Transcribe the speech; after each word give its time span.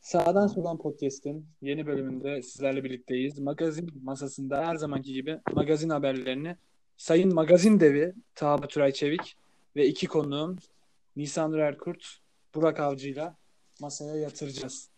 Sağdan 0.00 0.46
Soldan 0.46 0.78
Podcast'in 0.78 1.46
yeni 1.62 1.86
bölümünde 1.86 2.42
sizlerle 2.42 2.84
birlikteyiz. 2.84 3.38
Magazin 3.38 4.02
masasında 4.02 4.66
her 4.66 4.76
zamanki 4.76 5.12
gibi 5.12 5.40
magazin 5.52 5.90
haberlerini 5.90 6.56
Sayın 6.96 7.34
Magazin 7.34 7.80
Devi 7.80 8.14
Taha 8.34 8.62
Baturay 8.62 8.92
Çevik 8.92 9.36
ve 9.76 9.86
iki 9.86 10.06
konuğum 10.06 10.56
Nisan 11.16 11.52
Erkurt, 11.52 12.18
Burak 12.54 12.80
Avcı'yla 12.80 13.36
masaya 13.80 14.16
yatıracağız. 14.16 14.90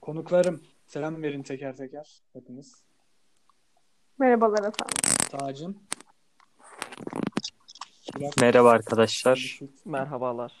Konuklarım 0.00 0.60
selam 0.86 1.22
verin 1.22 1.42
teker 1.42 1.76
teker 1.76 2.22
hepiniz. 2.32 2.74
Merhabalar 4.18 4.58
efendim. 4.58 5.28
Tacım. 5.30 5.78
Burak, 8.16 8.36
Merhaba 8.40 8.70
arkadaşlar. 8.70 9.60
Merhabalar. 9.84 10.60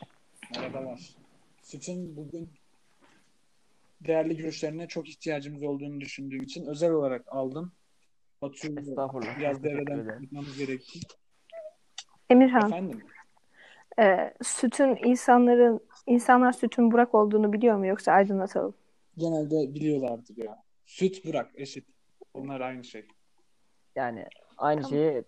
Merhabalar. 0.56 1.16
Süt'ün 1.62 2.16
bugün 2.16 2.50
değerli 4.00 4.36
görüşlerine 4.36 4.88
çok 4.88 5.08
ihtiyacımız 5.08 5.62
olduğunu 5.62 6.00
düşündüğüm 6.00 6.42
için 6.42 6.66
özel 6.66 6.90
olarak 6.90 7.24
aldım. 7.28 7.72
Batu'yu 8.42 8.80
Estağfurullah. 8.80 9.38
biraz 9.38 9.62
devreden 9.62 10.20
tutmamız 10.22 10.58
gerekti. 10.58 11.00
Emirhan, 12.30 12.66
Efendim? 12.66 13.02
e, 13.98 14.34
sütün 14.42 14.96
insanların 15.04 15.80
insanlar 16.06 16.52
sütün 16.52 16.90
Burak 16.90 17.14
olduğunu 17.14 17.52
biliyor 17.52 17.76
mu 17.76 17.86
yoksa 17.86 18.12
aydınlatalım? 18.12 18.74
Genelde 19.16 19.74
biliyorlardır 19.74 20.36
ya. 20.36 20.62
Süt 20.86 21.24
Burak 21.24 21.50
eşit. 21.54 21.86
Onlar 22.34 22.60
aynı 22.60 22.84
şey. 22.84 23.08
Yani 23.96 24.26
aynı 24.56 24.88
şeyi 24.88 25.24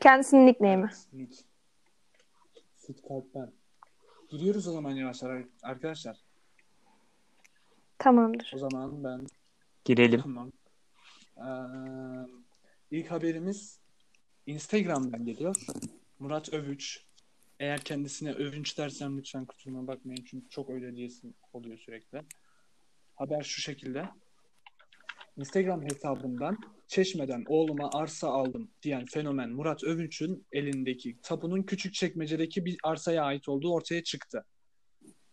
Kendisinin 0.00 0.46
nickname'i. 0.46 0.90
Nick. 1.12 1.45
Süt 2.86 3.02
kalpten. 3.08 3.52
Giriyoruz 4.28 4.68
o 4.68 4.72
zaman 4.72 4.90
yavaşlar 4.90 5.44
arkadaşlar. 5.62 6.16
Tamamdır. 7.98 8.52
O 8.54 8.58
zaman 8.58 9.04
ben 9.04 9.26
Girelim. 9.84 10.20
Tamam. 10.20 10.52
Ee, 11.36 11.46
ilk 12.90 13.10
haberimiz 13.10 13.80
Instagram'dan 14.46 15.24
geliyor. 15.24 15.56
Murat 16.18 16.52
Övüç. 16.52 17.06
Eğer 17.60 17.80
kendisine 17.80 18.32
övünç 18.32 18.78
dersem 18.78 19.18
lütfen 19.18 19.44
kusuruma 19.44 19.86
bakmayın 19.86 20.24
çünkü 20.24 20.48
çok 20.48 20.70
öyle 20.70 20.96
diyesim 20.96 21.34
oluyor 21.52 21.78
sürekli. 21.78 22.22
Haber 23.14 23.42
şu 23.42 23.60
şekilde. 23.60 24.08
Instagram 25.36 25.84
hesabından 25.84 26.58
Çeşme'den 26.86 27.44
oğluma 27.48 27.90
arsa 27.92 28.28
aldım 28.28 28.70
diyen 28.82 29.04
fenomen 29.04 29.50
Murat 29.50 29.84
Övünç'ün 29.84 30.46
elindeki 30.52 31.16
tapunun 31.22 31.62
küçük 31.62 31.94
çekmecedeki 31.94 32.64
bir 32.64 32.76
arsaya 32.82 33.22
ait 33.22 33.48
olduğu 33.48 33.72
ortaya 33.72 34.04
çıktı. 34.04 34.44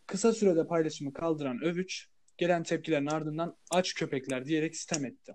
Kısa 0.08 0.34
sürede 0.34 0.68
paylaşımı 0.68 1.14
kaldıran 1.14 1.64
Övüç, 1.64 2.08
gelen 2.38 2.64
tepkilerin 2.64 3.06
ardından 3.06 3.56
aç 3.72 3.94
köpekler 3.94 4.45
diyerek 4.45 4.76
sitem 4.76 5.06
etti. 5.06 5.34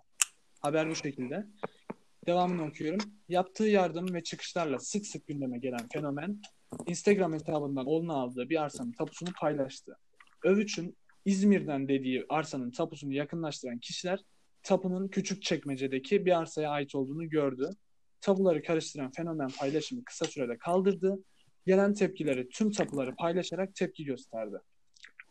Haber 0.61 0.91
bu 0.91 0.95
şekilde. 0.95 1.47
Devamını 2.27 2.67
okuyorum. 2.67 3.01
Yaptığı 3.29 3.67
yardım 3.67 4.15
ve 4.15 4.23
çıkışlarla 4.23 4.79
sık 4.79 5.07
sık 5.07 5.27
gündeme 5.27 5.59
gelen 5.59 5.89
fenomen, 5.93 6.41
Instagram 6.87 7.33
hesabından 7.33 7.87
oğluna 7.87 8.15
aldığı 8.15 8.49
bir 8.49 8.63
arsanın 8.63 8.93
tapusunu 8.93 9.29
paylaştı. 9.41 9.97
Övüç'ün 10.45 10.97
İzmir'den 11.25 11.89
dediği 11.89 12.27
arsanın 12.29 12.71
tapusunu 12.71 13.13
yakınlaştıran 13.13 13.79
kişiler 13.79 14.21
tapunun 14.63 15.09
küçük 15.09 15.43
çekmecedeki 15.43 16.27
bir 16.27 16.39
arsaya 16.39 16.71
ait 16.71 16.95
olduğunu 16.95 17.29
gördü. 17.29 17.71
Tapuları 18.21 18.63
karıştıran 18.63 19.11
fenomen 19.11 19.49
paylaşımı 19.59 20.05
kısa 20.05 20.25
sürede 20.25 20.59
kaldırdı. 20.59 21.19
Gelen 21.67 21.95
tepkileri 21.95 22.49
tüm 22.49 22.71
tapuları 22.71 23.17
paylaşarak 23.17 23.75
tepki 23.75 24.05
gösterdi. 24.05 24.57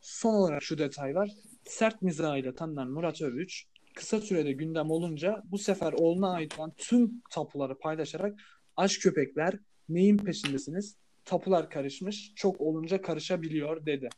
Son 0.02 0.34
olarak 0.34 0.64
şu 0.64 0.78
detay 0.78 1.16
var. 1.16 1.30
Sert 1.64 2.02
mizahıyla 2.02 2.56
tanınan 2.56 2.90
Murat 2.92 3.22
Övüç 3.22 3.66
kısa 3.96 4.22
sürede 4.22 4.52
gündem 4.52 4.92
olunca 4.92 5.42
bu 5.46 5.58
sefer 5.58 5.94
oğluna 5.94 6.32
ait 6.32 6.60
olan 6.60 6.74
tüm 6.78 7.22
tapuları 7.32 7.78
paylaşarak 7.78 8.40
aşk 8.76 9.02
köpekler 9.02 9.54
neyin 9.90 10.18
peşindesiniz? 10.18 10.96
Tapular 11.26 11.70
karışmış, 11.70 12.34
çok 12.36 12.62
olunca 12.62 13.02
karışabiliyor 13.02 13.86
dedi. 13.86 14.10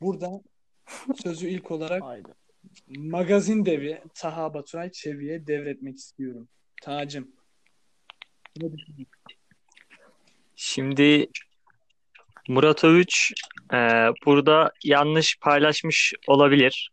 Burada 0.00 0.42
sözü 1.22 1.48
ilk 1.48 1.70
olarak 1.70 2.02
Haydi. 2.02 2.28
Magazin 2.88 3.66
devi 3.66 4.02
Taha 4.14 4.54
Baturay 4.54 4.92
Çevi'ye 4.92 5.46
devretmek 5.46 5.96
istiyorum. 5.96 6.48
Tacım. 6.82 7.28
Ne 8.56 8.72
düşünüyorsun? 8.72 9.06
Şimdi 10.56 11.28
Murat 12.48 12.84
Övüç 12.84 13.32
e, 13.72 13.76
burada 14.26 14.72
yanlış 14.84 15.38
paylaşmış 15.40 16.14
olabilir. 16.26 16.90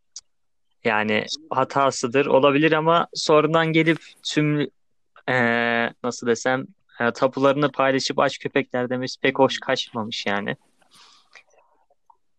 Yani 0.84 1.25
hatasıdır 1.50 2.25
olabilir 2.25 2.72
ama 2.72 3.07
sonradan 3.13 3.67
gelip 3.67 4.00
tüm 4.23 4.62
e, 5.29 5.38
nasıl 6.03 6.28
desem 6.28 6.66
e, 7.00 7.12
tapularını 7.12 7.72
paylaşıp 7.72 8.19
aç 8.19 8.40
köpekler 8.40 8.90
demesi 8.90 9.19
pek 9.22 9.40
hoş 9.40 9.59
kaçmamış 9.59 10.25
yani. 10.25 10.56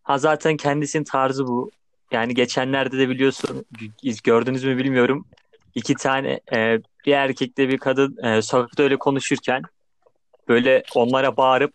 Ha 0.03 0.17
zaten 0.17 0.57
kendisinin 0.57 1.03
tarzı 1.03 1.47
bu. 1.47 1.71
Yani 2.11 2.33
geçenlerde 2.33 2.97
de 2.97 3.09
biliyorsun 3.09 3.65
gördünüz 4.23 4.63
mü 4.63 4.77
bilmiyorum. 4.77 5.25
İki 5.75 5.93
tane 5.93 6.39
e, 6.53 6.79
bir 7.05 7.13
erkekle 7.13 7.69
bir 7.69 7.77
kadın 7.77 8.23
e, 8.23 8.41
sokakta 8.41 8.83
öyle 8.83 8.97
konuşurken 8.97 9.61
böyle 10.47 10.83
onlara 10.95 11.37
bağırıp 11.37 11.73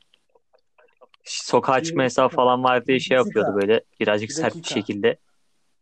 sokağa 1.24 1.82
çıkma 1.82 2.02
yasağı 2.02 2.28
falan 2.28 2.64
var 2.64 2.86
diye 2.86 3.00
şey 3.00 3.16
yapıyordu 3.16 3.54
böyle 3.60 3.80
birazcık 4.00 4.28
Bir 4.28 4.34
sert 4.34 4.56
bir 4.56 4.62
şekilde. 4.62 5.16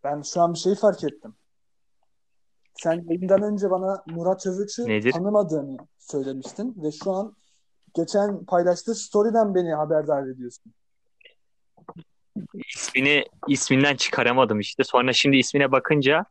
Ben 0.05 0.23
şu 0.23 0.41
an 0.41 0.55
bir 0.55 0.59
şey 0.59 0.75
fark 0.75 1.05
ettim. 1.05 1.35
Sen 2.75 3.05
yayından 3.09 3.43
önce 3.43 3.71
bana 3.71 4.03
Murat 4.07 4.47
Övüç'ü 4.47 4.89
Nedir? 4.89 5.13
tanımadığını 5.13 5.77
söylemiştin 5.99 6.77
ve 6.83 6.93
şu 6.93 7.11
an 7.11 7.37
geçen 7.95 8.45
paylaştığı 8.45 8.95
story'den 8.95 9.55
beni 9.55 9.75
haberdar 9.75 10.27
ediyorsun. 10.27 10.73
İsmini 12.77 13.25
isminden 13.49 13.97
çıkaramadım 13.97 14.61
işte. 14.61 14.85
Sonra 14.85 15.13
şimdi 15.13 15.37
ismine 15.37 15.73
bakınca 15.73 16.25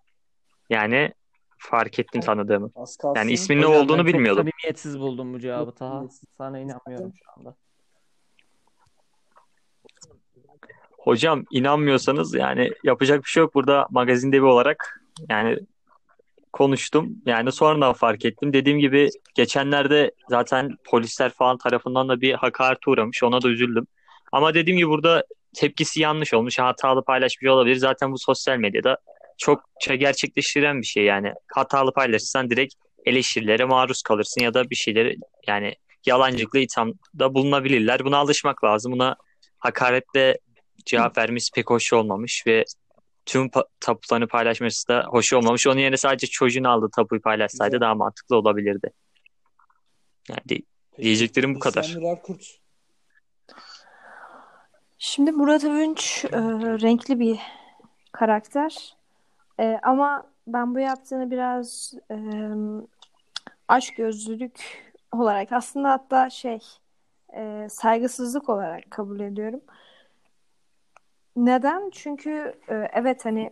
yani 0.69 1.13
fark 1.57 1.99
ettim 1.99 2.21
tanıdığımı. 2.21 2.71
Yani 3.15 3.31
isminin 3.31 3.61
ne 3.61 3.65
Hocam 3.65 3.81
olduğunu 3.81 3.97
ben 3.97 4.03
çok 4.03 4.13
bilmiyordum. 4.13 4.43
samimiyetsiz 4.43 4.99
buldum 4.99 5.33
bu 5.33 5.39
cevabı 5.39 5.71
Taha. 5.71 6.05
Sana 6.37 6.59
inanmıyorum 6.59 7.13
şu 7.23 7.31
anda. 7.37 7.55
Hocam 10.97 11.43
inanmıyorsanız 11.51 12.33
yani 12.33 12.71
yapacak 12.83 13.23
bir 13.23 13.29
şey 13.29 13.41
yok 13.41 13.55
burada 13.55 13.87
magazin 13.89 14.31
devi 14.31 14.45
olarak 14.45 15.01
yani 15.29 15.59
konuştum. 16.53 17.21
Yani 17.25 17.51
sonradan 17.51 17.93
fark 17.93 18.25
ettim. 18.25 18.53
Dediğim 18.53 18.79
gibi 18.79 19.09
geçenlerde 19.35 20.11
zaten 20.29 20.77
polisler 20.85 21.29
falan 21.29 21.57
tarafından 21.57 22.09
da 22.09 22.21
bir 22.21 22.33
hakarete 22.33 22.91
uğramış. 22.91 23.23
Ona 23.23 23.41
da 23.41 23.49
üzüldüm. 23.49 23.87
Ama 24.31 24.53
dediğim 24.53 24.77
gibi 24.77 24.89
burada 24.89 25.23
tepkisi 25.55 26.01
yanlış 26.01 26.33
olmuş. 26.33 26.59
Hatalı 26.59 27.03
paylaşmış 27.03 27.49
olabilir. 27.49 27.75
Zaten 27.75 28.11
bu 28.11 28.17
sosyal 28.17 28.57
medyada 28.57 28.97
çokça 29.37 29.95
gerçekleştiren 29.95 30.81
bir 30.81 30.85
şey 30.85 31.03
yani. 31.03 31.33
Hatalı 31.55 31.93
paylaşırsan 31.93 32.49
direkt 32.49 32.73
eleştirilere 33.05 33.65
maruz 33.65 34.01
kalırsın 34.01 34.41
ya 34.41 34.53
da 34.53 34.69
bir 34.69 34.75
şeyleri 34.75 35.17
yani 35.47 35.75
yalancılıkla 36.05 36.59
ithamda 36.59 37.33
bulunabilirler. 37.33 38.05
Buna 38.05 38.17
alışmak 38.17 38.63
lazım. 38.63 38.91
Buna 38.91 39.15
hakaretle 39.59 40.37
cevap 40.85 41.17
vermesi 41.17 41.51
pek 41.55 41.69
hoş 41.69 41.93
olmamış 41.93 42.43
ve 42.47 42.65
tüm 43.25 43.49
tapularını 43.79 44.27
paylaşması 44.27 44.87
da 44.87 45.05
hoş 45.07 45.33
olmamış. 45.33 45.67
Onun 45.67 45.79
yerine 45.79 45.97
sadece 45.97 46.27
çocuğunu 46.27 46.69
aldığı 46.69 46.89
tapuyu 46.95 47.21
paylaşsaydı 47.21 47.79
daha 47.79 47.95
mantıklı 47.95 48.35
olabilirdi. 48.35 48.89
Yani 50.29 50.39
de- 50.49 50.65
diyeceklerim 51.01 51.55
bu 51.55 51.59
kadar. 51.59 51.95
Nurar 51.95 52.21
Kurt. 52.21 52.59
Şimdi 55.01 55.31
Murat 55.31 55.63
Övünç 55.63 56.25
e, 56.25 56.37
renkli 56.81 57.19
bir 57.19 57.39
karakter. 58.11 58.95
E, 59.59 59.79
ama 59.83 60.23
ben 60.47 60.75
bu 60.75 60.79
yaptığını 60.79 61.31
biraz 61.31 61.93
e, 62.11 62.15
açgözlülük 63.67 64.83
olarak 65.11 65.51
aslında 65.51 65.89
hatta 65.89 66.29
şey 66.29 66.59
e, 67.35 67.67
saygısızlık 67.69 68.49
olarak 68.49 68.91
kabul 68.91 69.19
ediyorum. 69.19 69.61
Neden? 71.35 71.89
Çünkü 71.93 72.53
e, 72.69 72.89
evet 72.93 73.25
hani 73.25 73.51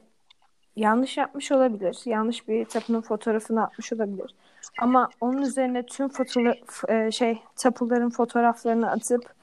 yanlış 0.76 1.18
yapmış 1.18 1.52
olabilir. 1.52 2.02
Yanlış 2.06 2.48
bir 2.48 2.66
tapunun 2.66 3.02
fotoğrafını 3.02 3.64
atmış 3.64 3.94
olabilir. 3.94 4.36
Ama 4.82 5.10
onun 5.22 5.42
üzerine 5.42 5.86
tüm 5.86 6.10
fotoğraf 6.10 6.90
e, 6.90 7.12
şey 7.12 7.42
tapuların 7.56 8.10
fotoğraflarını 8.10 8.92
atıp 8.92 9.37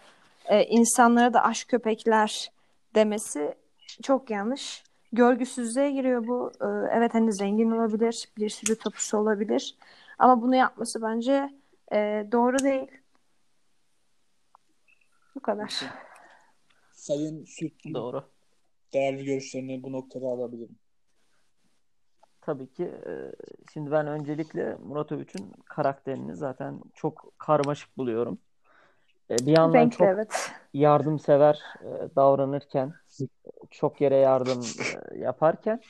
e, 0.44 0.64
insanlara 0.64 1.35
da 1.35 1.44
aşk 1.44 1.69
köpekler 1.69 2.52
demesi 2.94 3.55
çok 4.02 4.31
yanlış. 4.31 4.85
Görgüsüzlüğe 5.12 5.91
giriyor 5.91 6.26
bu. 6.26 6.52
E, 6.61 6.67
evet 6.99 7.14
hani 7.14 7.32
zengin 7.32 7.70
olabilir, 7.70 8.29
bir 8.38 8.49
sürü 8.49 8.79
tapusu 8.79 9.19
olabilir. 9.19 9.76
Ama 10.19 10.43
bunu 10.43 10.56
yapması 10.56 11.02
bence 11.02 11.50
e, 11.93 12.26
doğru 12.32 12.58
değil. 12.58 12.88
Bu 15.35 15.41
kadar. 15.41 15.81
Sayın 16.93 17.44
Süt 17.44 17.94
Doğru. 17.94 18.25
değerli 18.93 19.25
görüşlerini 19.25 19.82
bu 19.82 19.93
noktada 19.93 20.26
alabilirim. 20.26 20.79
Tabii 22.41 22.73
ki. 22.73 22.85
e, 22.85 23.12
Şimdi 23.73 23.91
ben 23.91 24.06
öncelikle 24.06 24.76
Murat 24.87 25.12
Övüç'ün 25.12 25.52
karakterini 25.64 26.37
zaten 26.37 26.81
çok 26.94 27.32
karmaşık 27.38 27.96
buluyorum. 27.99 28.38
E, 29.30 29.36
Bir 29.46 29.56
yandan 29.56 29.78
Renkli 29.78 29.96
çok 29.96 30.06
evet. 30.08 30.52
yardımsever 30.74 31.62
e, 31.80 32.16
davranırken, 32.16 32.92
çok 33.70 34.00
yere 34.00 34.16
yardım 34.16 34.60
e, 34.60 35.18
yaparken, 35.18 35.80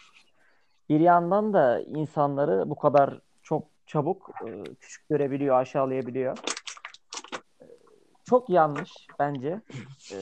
bir 0.88 1.00
yandan 1.00 1.52
da 1.52 1.80
insanları 1.80 2.70
bu 2.70 2.74
kadar 2.76 3.20
çok 3.42 3.64
çabuk 3.86 4.30
küçük 4.80 5.08
görebiliyor, 5.08 5.56
aşağılayabiliyor. 5.56 6.38
Çok 8.24 8.50
yanlış 8.50 8.92
bence. 9.18 9.60
E, 10.12 10.16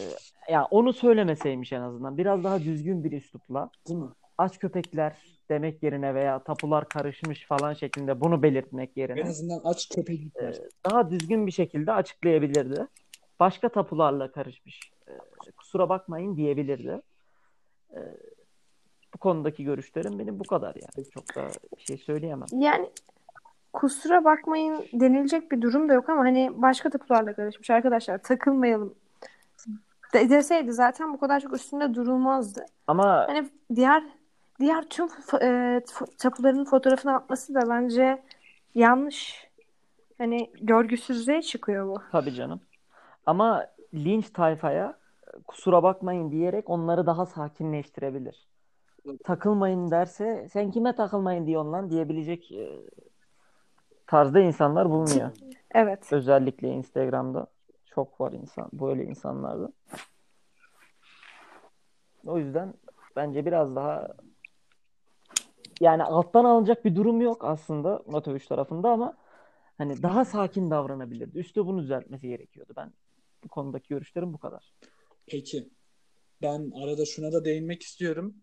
Yani 0.53 0.67
onu 0.71 0.93
söylemeseymiş 0.93 1.73
en 1.73 1.81
azından. 1.81 2.19
Biraz 2.19 2.45
daha 2.45 2.61
düzgün 2.61 3.05
bir 3.05 3.13
üslupla 3.13 3.71
Değil 3.89 4.01
mi? 4.01 4.09
Aç 4.39 4.59
köpekler 4.59 5.17
demek 5.51 5.83
yerine 5.83 6.15
veya 6.15 6.39
tapular 6.39 6.89
karışmış 6.89 7.47
falan 7.47 7.73
şeklinde 7.75 8.21
bunu 8.21 8.43
belirtmek 8.43 8.91
En 8.97 9.01
yerine 9.01 9.29
azından 9.29 9.61
aç 9.65 9.89
köpeklik 9.89 10.37
var. 10.37 10.43
e, 10.43 10.69
daha 10.91 11.11
düzgün 11.11 11.47
bir 11.47 11.53
şekilde 11.53 11.93
açıklayabilirdi. 11.93 12.87
Başka 13.41 13.69
tapularla 13.69 14.33
karışmış. 14.33 14.81
e, 15.09 15.13
kusura 15.57 15.89
bakmayın 15.89 16.37
diyebilirdi. 16.37 17.01
E, 17.91 17.99
bu 19.15 19.19
konudaki 19.19 19.65
görüşlerim 19.65 20.19
benim 20.19 20.39
bu 20.41 20.45
kadar 20.45 20.75
yani. 20.75 21.09
Çok 21.11 21.37
da 21.37 21.49
bir 21.79 21.83
şey 21.83 21.97
söyleyemem. 21.97 22.47
Yani 22.53 22.91
kusura 23.73 24.25
bakmayın 24.25 24.85
denilecek 24.93 25.53
bir 25.53 25.63
durum 25.63 25.89
da 25.89 25.93
yok 25.95 26.09
ama 26.09 26.21
hani 26.21 26.63
başka 26.63 26.91
tapularla 26.91 27.35
karışmış 27.35 27.71
arkadaşlar 27.71 28.19
takılmayalım 28.19 28.95
de- 30.15 30.31
deseydi 30.31 30.73
zaten 30.73 31.13
bu 31.15 31.21
kadar 31.21 31.41
çok 31.41 31.53
üstünde 31.55 31.95
durulmazdı. 31.95 32.67
Ama 32.87 33.27
Hani 33.29 33.49
diğer 33.75 34.05
diğer 34.63 34.89
tüm 34.89 35.09
e, 35.43 35.81
tapuların 36.19 36.65
fotoğrafını 36.65 37.15
atması 37.17 37.55
da 37.55 37.61
bence 37.69 38.23
yanlış. 38.75 39.49
Hani 40.19 40.51
görgüsüzlüğe 40.61 41.43
çıkıyor 41.43 41.87
bu. 41.87 42.03
tabii 42.13 42.35
canım. 42.35 42.61
Ama 43.27 43.67
linç 43.95 44.31
tayfaya 44.31 44.99
e, 45.27 45.43
kusura 45.43 45.83
bakmayın 45.83 46.31
diyerek 46.31 46.71
onları 46.71 47.07
daha 47.07 47.27
sakinleştirebilir. 47.27 48.47
Takılmayın 49.25 49.91
derse 49.91 50.49
sen 50.53 50.71
kime 50.71 50.95
takılmayın 50.95 51.47
diyorsun 51.47 51.73
lan 51.73 51.91
diyebilecek 51.91 52.53
e, 52.53 52.81
tarzda 54.07 54.41
insanlar 54.41 54.91
bulunuyor. 54.91 55.31
Evet. 55.75 56.13
Özellikle 56.13 56.69
Instagram'da 56.69 57.47
çok 57.87 58.21
var 58.21 58.33
insan 58.33 58.69
böyle 58.73 59.05
insanlarda. 59.05 59.73
O 62.27 62.39
yüzden 62.39 62.75
bence 63.17 63.47
biraz 63.47 63.77
daha 63.77 64.09
yani 65.83 66.03
alttan 66.05 66.45
alınacak 66.45 66.85
bir 66.85 66.97
durum 66.97 67.21
yok 67.21 67.45
aslında 67.45 68.03
Matoviç 68.07 68.47
tarafında 68.47 68.91
ama 68.91 69.17
hani 69.79 70.03
daha 70.03 70.25
sakin 70.25 70.71
davranabilirdi. 70.71 71.39
Üslubunu 71.39 71.83
düzeltmesi 71.83 72.29
gerekiyordu. 72.29 72.73
Ben 72.77 72.93
bu 73.45 73.49
konudaki 73.49 73.89
görüşlerim 73.89 74.33
bu 74.33 74.39
kadar. 74.39 74.73
Peki. 75.27 75.71
Ben 76.43 76.71
arada 76.83 77.05
şuna 77.05 77.33
da 77.33 77.45
değinmek 77.45 77.83
istiyorum. 77.83 78.35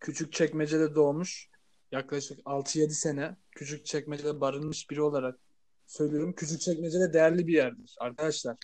Küçükçekmece'de 0.00 0.94
doğmuş. 0.94 1.50
Yaklaşık 1.92 2.38
6-7 2.38 2.90
sene 2.90 3.36
Küçükçekmece'de 3.50 4.40
barınmış 4.40 4.90
biri 4.90 5.02
olarak 5.02 5.38
söylüyorum. 5.86 6.32
Küçükçekmece'de 6.32 7.12
değerli 7.12 7.46
bir 7.46 7.52
yerdir 7.52 7.96
arkadaşlar. 8.00 8.56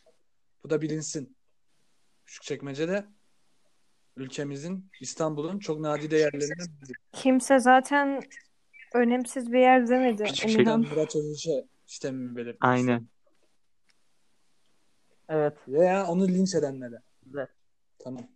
Bu 0.64 0.70
da 0.70 0.82
bilinsin. 0.82 1.36
Küçükçekmece'de 2.26 3.06
ülkemizin, 4.18 4.90
İstanbul'un 5.00 5.58
çok 5.58 5.80
nadide 5.80 6.16
yerlerinden 6.16 6.66
biri. 6.82 6.92
Kimse 7.12 7.58
zaten 7.58 8.20
önemsiz 8.94 9.52
bir 9.52 9.58
yer 9.58 9.88
demedi. 9.88 10.24
Küçük 10.24 10.50
Emirhan. 10.50 10.82
Ben 10.82 10.90
Murat 10.90 11.16
Övüç'e 11.16 11.64
istemimi 11.86 12.36
belirtmek 12.36 12.58
Aynen. 12.60 13.06
Evet. 15.28 15.54
Veya 15.68 16.06
onu 16.06 16.28
linç 16.28 16.54
edenlere. 16.54 17.02
Güzel. 17.22 17.46
Tamam. 17.98 18.26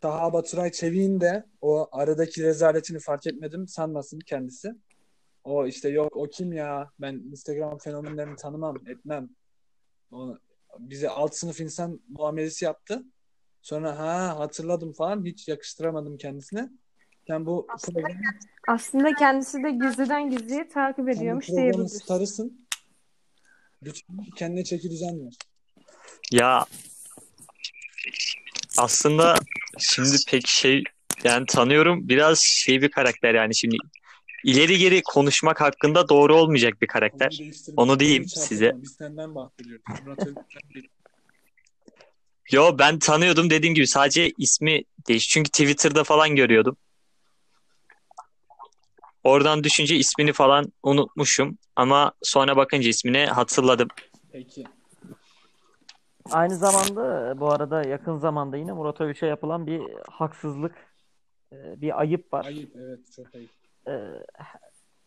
Taha 0.00 0.32
Baturay 0.32 0.72
Çevik'in 0.72 1.20
de 1.20 1.46
o 1.60 1.88
aradaki 1.92 2.42
rezaletini 2.42 2.98
fark 2.98 3.26
etmedim 3.26 3.68
sanmasın 3.68 4.18
kendisi. 4.18 4.74
O 5.44 5.66
işte 5.66 5.88
yok 5.88 6.16
o 6.16 6.28
kim 6.28 6.52
ya 6.52 6.90
ben 7.00 7.14
Instagram 7.14 7.78
fenomenlerini 7.78 8.36
tanımam 8.36 8.76
etmem. 8.86 9.28
O, 10.12 10.38
bize 10.78 11.08
alt 11.08 11.34
sınıf 11.34 11.60
insan 11.60 12.00
muamelesi 12.08 12.64
yaptı. 12.64 13.02
Sonra 13.62 13.98
ha 13.98 14.38
hatırladım 14.38 14.92
falan 14.92 15.24
hiç 15.24 15.48
yakıştıramadım 15.48 16.18
kendisine. 16.18 16.68
Sen 17.26 17.46
bu 17.46 17.66
programın, 17.84 18.16
Aslında 18.68 19.14
kendisi 19.14 19.62
de 19.62 19.70
gizliden 19.70 20.30
gizliye 20.30 20.68
takip 20.68 21.08
ediyormuş 21.08 21.46
programın 21.46 21.62
diyebiliriz. 21.62 22.02
starısın. 22.02 22.68
Lütfen 23.82 24.16
kendine 24.36 24.64
çeki 24.64 24.90
düzen 24.90 25.26
ver. 25.26 25.34
Ya 26.32 26.66
aslında 28.78 29.34
şimdi 29.78 30.16
pek 30.28 30.46
şey 30.46 30.84
yani 31.24 31.46
tanıyorum 31.46 32.08
biraz 32.08 32.40
şey 32.42 32.82
bir 32.82 32.90
karakter 32.90 33.34
yani 33.34 33.56
şimdi 33.56 33.76
ileri 34.44 34.78
geri 34.78 35.02
konuşmak 35.02 35.60
hakkında 35.60 36.08
doğru 36.08 36.36
olmayacak 36.36 36.82
bir 36.82 36.86
karakter. 36.86 37.36
Değiştirme. 37.38 37.74
Onu 37.76 38.00
diyeyim 38.00 38.28
size. 38.28 38.72
Biz 38.82 38.92
senden 38.92 39.34
bahsediyoruz. 39.34 39.84
Yo 42.52 42.78
ben 42.78 42.98
tanıyordum 42.98 43.50
dediğim 43.50 43.74
gibi 43.74 43.86
sadece 43.86 44.32
ismi 44.38 44.82
değiş. 45.08 45.28
Çünkü 45.28 45.50
Twitter'da 45.50 46.04
falan 46.04 46.36
görüyordum. 46.36 46.76
Oradan 49.24 49.64
düşünce 49.64 49.96
ismini 49.96 50.32
falan 50.32 50.72
unutmuşum 50.82 51.58
ama 51.76 52.12
sonra 52.22 52.56
bakınca 52.56 52.88
ismini 52.88 53.26
hatırladım. 53.26 53.88
Peki. 54.32 54.64
Aynı 56.30 56.56
zamanda 56.56 57.30
e, 57.30 57.40
bu 57.40 57.52
arada 57.52 57.82
yakın 57.82 58.16
zamanda 58.18 58.56
yine 58.56 58.72
Murat 58.72 59.00
Övüç'e 59.00 59.26
yapılan 59.26 59.66
bir 59.66 59.82
haksızlık, 60.10 60.74
e, 61.52 61.80
bir 61.80 62.00
ayıp 62.00 62.32
var. 62.32 62.44
Ayıp 62.44 62.76
evet 62.76 63.00
çok 63.16 63.34
ayıp. 63.34 63.50
Ee, 63.88 64.24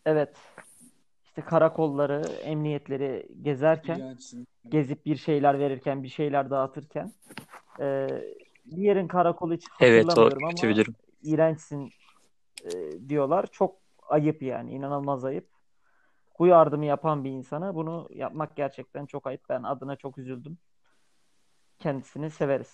evet. 0.06 0.36
İşte 1.32 1.42
karakolları, 1.42 2.22
emniyetleri 2.42 3.28
gezerken, 3.42 4.18
gezip 4.68 5.06
bir 5.06 5.16
şeyler 5.16 5.58
verirken, 5.58 6.02
bir 6.02 6.08
şeyler 6.08 6.50
dağıtırken 6.50 7.12
e, 7.80 8.08
bir 8.66 8.82
yerin 8.82 9.08
karakolu 9.08 9.54
hiç 9.54 9.66
Evet 9.80 10.18
o 10.18 10.20
ama 10.20 10.30
bir 10.62 10.76
durum. 10.76 10.94
iğrençsin 11.22 11.90
e, 12.64 12.70
diyorlar. 13.08 13.46
Çok 13.52 13.76
ayıp 14.08 14.42
yani. 14.42 14.72
inanılmaz 14.72 15.24
ayıp. 15.24 15.48
Bu 16.38 16.46
yardımı 16.46 16.84
yapan 16.84 17.24
bir 17.24 17.30
insana 17.30 17.74
bunu 17.74 18.08
yapmak 18.10 18.56
gerçekten 18.56 19.06
çok 19.06 19.26
ayıp. 19.26 19.42
Ben 19.48 19.62
adına 19.62 19.96
çok 19.96 20.18
üzüldüm. 20.18 20.58
Kendisini 21.78 22.30
severiz. 22.30 22.72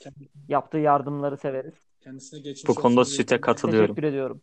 Yaptığı 0.48 0.78
yardımları 0.78 1.36
severiz. 1.36 1.74
Kendisine 2.00 2.40
geçmiş 2.40 2.68
Bu 2.68 2.74
konuda 2.74 3.04
dilerim. 3.04 3.40
katılıyorum. 3.40 3.94
Teşekkür 3.94 4.08
ediyorum. 4.08 4.42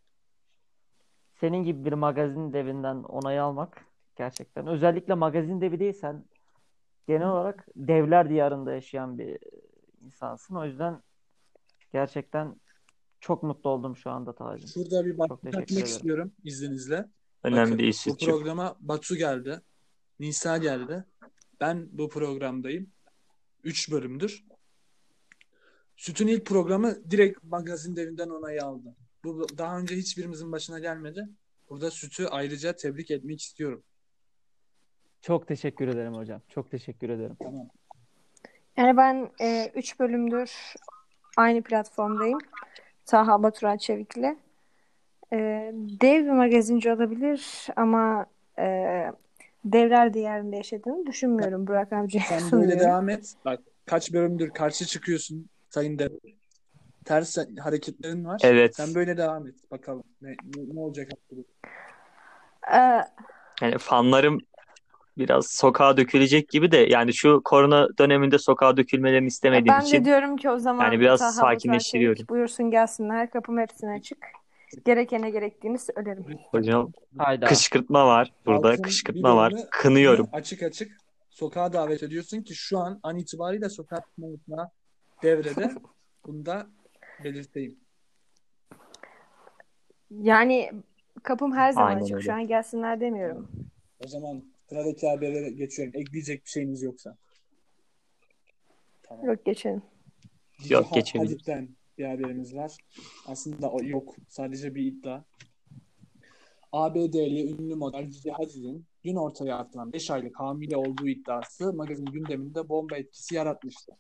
Senin 1.40 1.64
gibi 1.64 1.86
bir 1.86 1.94
magazin 1.94 2.54
devinden 2.54 2.96
onay 2.96 3.40
almak 3.40 3.86
gerçekten. 4.16 4.68
Özellikle 4.68 5.14
magazin 5.14 5.62
devi 5.62 5.80
değilsen 5.80 6.26
genel 7.08 7.28
olarak 7.28 7.68
devler 7.76 8.30
diyarında 8.30 8.74
yaşayan 8.74 9.18
bir 9.18 9.38
insansın. 10.06 10.56
O 10.56 10.66
yüzden 10.66 11.02
gerçekten 11.94 12.56
çok 13.20 13.44
mutlu 13.44 13.70
oldum 13.70 13.98
şu 13.98 14.10
anda 14.10 14.36
Tacım. 14.36 14.70
Şurada 14.70 15.06
bir 15.06 15.18
başlık 15.18 15.46
atmak 15.46 15.72
istiyorum 15.72 16.32
izninizle. 16.44 17.06
Önemli 17.44 17.72
Bakın, 17.72 17.80
değil 17.80 17.96
Bu 18.08 18.18
programa 18.18 18.76
Batu 18.80 19.16
geldi. 19.16 19.62
Nisa 20.20 20.58
geldi. 20.58 21.06
Ben 21.60 21.88
bu 21.92 22.10
programdayım. 22.10 22.92
3 23.64 23.92
bölümdür. 23.92 24.46
Süt'ün 25.96 26.28
ilk 26.28 26.46
programı 26.46 27.12
direkt 27.12 27.44
magazin 27.44 27.96
devinden 27.96 28.30
onayı 28.30 28.64
aldı. 28.64 28.96
Bu 29.24 29.48
daha 29.58 29.80
önce 29.80 29.96
hiçbirimizin 29.96 30.52
başına 30.52 30.80
gelmedi. 30.80 31.30
Burada 31.70 31.92
Süt'ü 31.92 32.26
ayrıca 32.26 32.76
tebrik 32.76 33.12
etmek 33.12 33.42
istiyorum. 33.42 33.84
Çok 35.26 35.48
teşekkür 35.48 35.88
ederim 35.88 36.14
hocam. 36.14 36.42
Çok 36.50 36.72
teşekkür 36.72 37.10
ederim. 37.10 37.38
Tamam. 37.44 37.68
Yani 38.78 38.98
ben 38.98 39.30
3 39.76 40.00
bölümdür 40.00 40.52
aynı 41.38 41.62
platformdayım. 41.62 42.40
Taha 43.06 43.44
Baturay 43.44 43.78
Çevik'le. 43.78 44.38
E, 45.34 45.38
dev 46.02 46.26
bir 46.26 46.32
magazinci 46.32 46.92
olabilir 46.92 47.68
ama 47.76 48.26
e, 48.60 48.66
devler 49.66 50.14
diyarında 50.14 50.56
yaşadığını 50.56 51.06
düşünmüyorum 51.06 51.68
Burak 51.68 51.94
amca. 51.94 52.20
Sen 52.20 52.52
böyle 52.62 52.80
devam 52.80 53.10
et. 53.10 53.34
Bak 53.46 53.60
kaç 53.86 54.14
bölümdür 54.14 54.50
karşı 54.50 54.86
çıkıyorsun 54.86 55.50
Sayın 55.70 56.00
Dev. 56.00 56.10
Ters 57.06 57.38
hareketlerin 57.60 58.26
var. 58.26 58.42
Evet. 58.44 58.76
Sen 58.76 58.96
böyle 58.96 59.18
devam 59.18 59.48
et. 59.48 59.72
Bakalım 59.72 60.04
ne, 60.22 60.30
ne, 60.30 60.76
ne 60.76 60.80
olacak. 60.80 61.12
E, 62.74 62.78
Yani 63.62 63.78
fanlarım 63.78 64.40
biraz 65.18 65.48
sokağa 65.48 65.98
dökülecek 65.98 66.50
gibi 66.50 66.72
de 66.72 66.78
yani 66.78 67.14
şu 67.14 67.42
korona 67.46 67.88
döneminde 67.98 68.40
sokağa 68.40 68.78
dökülmelerini 68.78 69.28
istemediğim 69.28 69.76
Ben 69.80 69.82
için 69.86 69.98
de 70.02 70.06
diyorum 70.06 70.38
ki 70.38 70.50
o 70.50 70.60
zaman 70.60 70.84
yani 70.86 71.00
biraz 71.00 71.22
Baturay 71.22 71.34
sakinleştiriyorum. 71.34 72.16
Çevik 72.16 72.30
buyursun 72.30 72.72
gelsinler. 72.72 73.30
Kapım 73.30 73.58
hepsine 73.58 73.92
açık. 73.94 74.18
Gerekene 74.86 75.30
gerektiğini 75.30 75.80
söylerim. 75.80 76.26
hocam 76.52 76.92
Hayda. 77.18 77.46
kışkırtma 77.46 78.08
var 78.08 78.34
burada 78.46 78.68
Halkın 78.70 78.84
kışkırtma 78.84 79.36
var. 79.36 79.54
Kınıyorum. 79.72 80.30
Açık 80.34 80.64
açık 80.64 80.92
sokağa 81.30 81.74
davet 81.74 82.04
ediyorsun 82.04 82.42
ki 82.42 82.56
şu 82.56 82.80
an 82.80 83.00
an 83.04 83.18
itibariyle 83.18 83.70
sokak 83.70 84.04
yasağı 84.18 84.70
devrede. 85.24 85.72
Bunu 86.28 86.46
da 86.46 86.68
belirteyim. 87.24 87.76
Yani 90.12 90.72
kapım 91.24 91.56
her 91.56 91.72
zaman 91.72 91.88
Aynen 91.88 92.02
açık. 92.02 92.16
öyle. 92.16 92.26
Şu 92.26 92.34
an 92.34 92.48
gelsinler 92.48 93.00
demiyorum. 93.00 93.50
O 94.06 94.08
zaman 94.08 94.44
sıradaki 94.70 95.08
habere 95.08 95.50
geçiyorum. 95.50 95.94
Ekleyecek 95.96 96.46
bir 96.46 96.50
şeyiniz 96.50 96.84
yoksa. 96.84 97.18
Tamam. 99.04 99.26
Yok 99.26 99.46
geçelim. 99.46 99.82
Yok, 100.70 100.84
Cici 100.84 100.96
geçelim. 100.96 101.26
Hadid'den 101.26 101.70
bir 101.98 102.06
haberimiz 102.06 102.56
var. 102.56 102.78
Aslında 103.28 103.72
o 103.72 103.84
yok. 103.84 104.16
Sadece 104.28 104.76
bir 104.76 104.86
iddia. 104.86 105.24
ABD'li 106.72 107.52
ünlü 107.52 107.76
model 107.76 108.04
Gigi 108.04 108.32
Hadid'in 108.32 108.86
dün 109.04 109.16
ortaya 109.16 109.58
atılan 109.58 109.94
5 109.94 110.12
aylık 110.12 110.40
hamile 110.40 110.78
olduğu 110.78 111.08
iddiası 111.08 111.74
magazin 111.74 112.06
gündeminde 112.06 112.70
bomba 112.70 112.98
etkisi 112.98 113.36
yaratmıştı. 113.36 113.98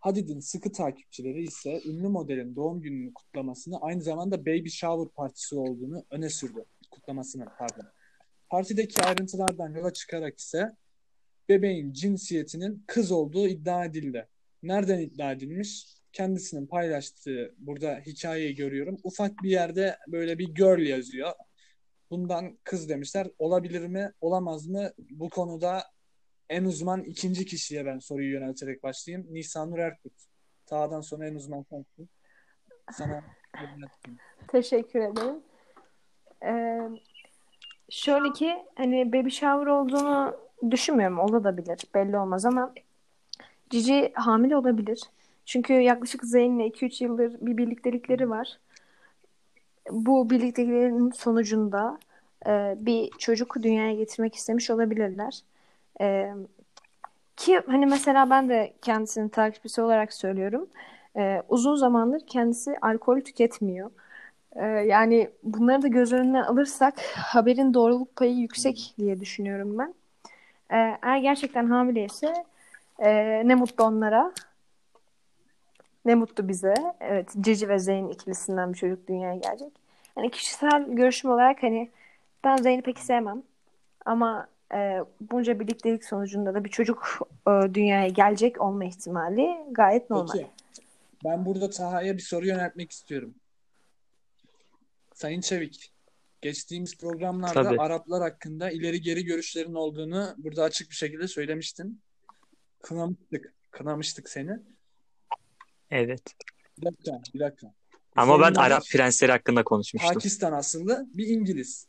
Hadid'in 0.00 0.40
sıkı 0.40 0.72
takipçileri 0.72 1.42
ise 1.42 1.80
ünlü 1.86 2.08
modelin 2.08 2.56
doğum 2.56 2.80
gününü 2.80 3.14
kutlamasını 3.14 3.80
aynı 3.80 4.02
zamanda 4.02 4.40
baby 4.40 4.68
shower 4.68 5.14
partisi 5.14 5.56
olduğunu 5.56 6.04
öne 6.10 6.28
sürdü. 6.28 6.64
Kutlamasının 6.90 7.48
pardon. 7.58 7.86
Partideki 8.50 9.02
ayrıntılardan 9.02 9.74
yola 9.74 9.92
çıkarak 9.92 10.38
ise 10.38 10.76
bebeğin 11.48 11.92
cinsiyetinin 11.92 12.84
kız 12.86 13.12
olduğu 13.12 13.48
iddia 13.48 13.84
edildi. 13.84 14.28
Nereden 14.62 14.98
iddia 14.98 15.32
edilmiş? 15.32 15.86
Kendisinin 16.12 16.66
paylaştığı 16.66 17.54
burada 17.58 18.00
hikayeyi 18.06 18.54
görüyorum. 18.54 18.96
Ufak 19.02 19.42
bir 19.42 19.50
yerde 19.50 19.98
böyle 20.08 20.38
bir 20.38 20.54
girl 20.54 20.86
yazıyor. 20.86 21.32
Bundan 22.10 22.58
kız 22.64 22.88
demişler. 22.88 23.26
Olabilir 23.38 23.86
mi? 23.86 24.12
Olamaz 24.20 24.66
mı? 24.66 24.92
Bu 25.10 25.30
konuda 25.30 25.82
en 26.48 26.64
uzman 26.64 27.04
ikinci 27.04 27.46
kişiye 27.46 27.86
ben 27.86 27.98
soruyu 27.98 28.32
yönelterek 28.32 28.82
başlayayım. 28.82 29.26
Nisanur 29.34 29.78
Erkut. 29.78 30.12
Tağdan 30.66 31.00
sonra 31.00 31.28
en 31.28 31.34
uzman 31.34 31.62
sensin. 31.62 32.10
Sana. 32.92 33.24
Teşekkür 34.52 35.00
ederim. 35.00 35.42
Ee, 36.44 36.78
şöyle 37.90 38.32
ki 38.32 38.56
hani 38.74 39.12
baby 39.12 39.28
shower 39.28 39.66
olduğunu 39.66 40.36
düşünmüyorum. 40.70 41.18
Olabilir. 41.18 41.78
Belli 41.94 42.18
olmaz 42.18 42.44
ama 42.44 42.72
Cici 43.70 44.12
hamile 44.14 44.56
olabilir. 44.56 45.00
Çünkü 45.44 45.72
yaklaşık 45.72 46.24
Zeyn'le 46.24 46.60
2-3 46.60 47.04
yıldır 47.04 47.36
bir 47.40 47.56
birliktelikleri 47.56 48.30
var. 48.30 48.58
Bu 49.90 50.30
birlikteliklerin 50.30 51.10
sonucunda 51.10 51.98
e, 52.46 52.76
bir 52.80 53.10
çocuk 53.18 53.62
dünyaya 53.62 53.94
getirmek 53.94 54.34
istemiş 54.34 54.70
olabilirler. 54.70 55.40
E, 56.00 56.34
ki 57.36 57.60
hani 57.66 57.86
mesela 57.86 58.30
ben 58.30 58.48
de 58.48 58.74
kendisinin 58.82 59.28
takipçisi 59.28 59.82
olarak 59.82 60.12
söylüyorum. 60.12 60.68
E, 61.16 61.42
uzun 61.48 61.74
zamandır 61.76 62.26
kendisi 62.26 62.76
alkol 62.82 63.20
tüketmiyor. 63.20 63.90
Ee, 64.58 64.66
yani 64.66 65.30
bunları 65.42 65.82
da 65.82 65.88
göz 65.88 66.12
önüne 66.12 66.44
alırsak 66.44 67.00
haberin 67.16 67.74
doğruluk 67.74 68.16
payı 68.16 68.36
yüksek 68.36 68.94
diye 68.98 69.20
düşünüyorum 69.20 69.78
ben. 69.78 69.94
Ee, 70.72 70.98
eğer 71.02 71.18
gerçekten 71.18 71.66
hamileyse 71.66 72.44
e, 72.98 73.12
ne 73.48 73.54
mutlu 73.54 73.84
onlara. 73.84 74.32
Ne 76.04 76.14
mutlu 76.14 76.48
bize. 76.48 76.74
Evet, 77.00 77.28
Cici 77.40 77.68
ve 77.68 77.78
Zeyn 77.78 78.08
ikilisinden 78.08 78.72
bir 78.72 78.78
çocuk 78.78 79.08
dünyaya 79.08 79.36
gelecek. 79.36 79.72
Yani 80.16 80.30
kişisel 80.30 80.86
görüşüm 80.88 81.30
olarak 81.30 81.62
hani 81.62 81.90
ben 82.44 82.56
Zeyn'i 82.56 82.82
pek 82.82 82.98
sevmem. 82.98 83.42
Ama 84.04 84.48
e, 84.74 84.98
bunca 85.20 85.60
birliktelik 85.60 86.04
sonucunda 86.04 86.54
da 86.54 86.64
bir 86.64 86.70
çocuk 86.70 87.28
e, 87.48 87.74
dünyaya 87.74 88.08
gelecek 88.08 88.60
olma 88.60 88.84
ihtimali 88.84 89.56
gayet 89.70 90.10
normal. 90.10 90.32
Peki. 90.32 90.46
Ben 91.24 91.46
burada 91.46 91.70
Taha'ya 91.70 92.16
bir 92.16 92.22
soru 92.22 92.46
yöneltmek 92.46 92.90
istiyorum. 92.90 93.34
Sayın 95.18 95.40
Çevik, 95.40 95.92
geçtiğimiz 96.40 96.98
programlarda 96.98 97.62
Tabii. 97.62 97.80
Araplar 97.80 98.22
hakkında 98.22 98.70
ileri 98.70 99.00
geri 99.00 99.24
görüşlerin 99.24 99.74
olduğunu 99.74 100.34
burada 100.38 100.62
açık 100.62 100.90
bir 100.90 100.94
şekilde 100.94 101.28
söylemiştin. 101.28 102.02
Kınamıştık. 102.82 103.54
Kınamıştık 103.70 104.28
seni. 104.28 104.50
Evet. 105.90 106.22
Bir 106.78 106.86
dakika, 106.86 107.20
bir 107.34 107.40
dakika. 107.40 107.74
Ama 108.16 108.40
ben 108.40 108.54
Zeyn 108.54 108.64
Arap 108.64 108.82
prensleri 108.92 109.32
hakkında 109.32 109.64
konuşmuştum. 109.64 110.14
Pakistan 110.14 110.52
asıllı 110.52 111.06
bir 111.14 111.26
İngiliz. 111.26 111.86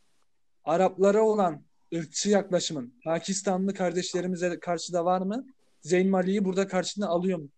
Araplara 0.64 1.22
olan 1.22 1.62
ırkçı 1.94 2.30
yaklaşımın 2.30 2.94
Pakistanlı 3.04 3.74
kardeşlerimize 3.74 4.60
karşı 4.60 4.92
da 4.92 5.04
var 5.04 5.20
mı? 5.20 5.46
Zeyn 5.80 6.08
Malik'i 6.08 6.44
burada 6.44 6.68
karşına 6.68 7.08
alıyor 7.08 7.38
mu? 7.38 7.48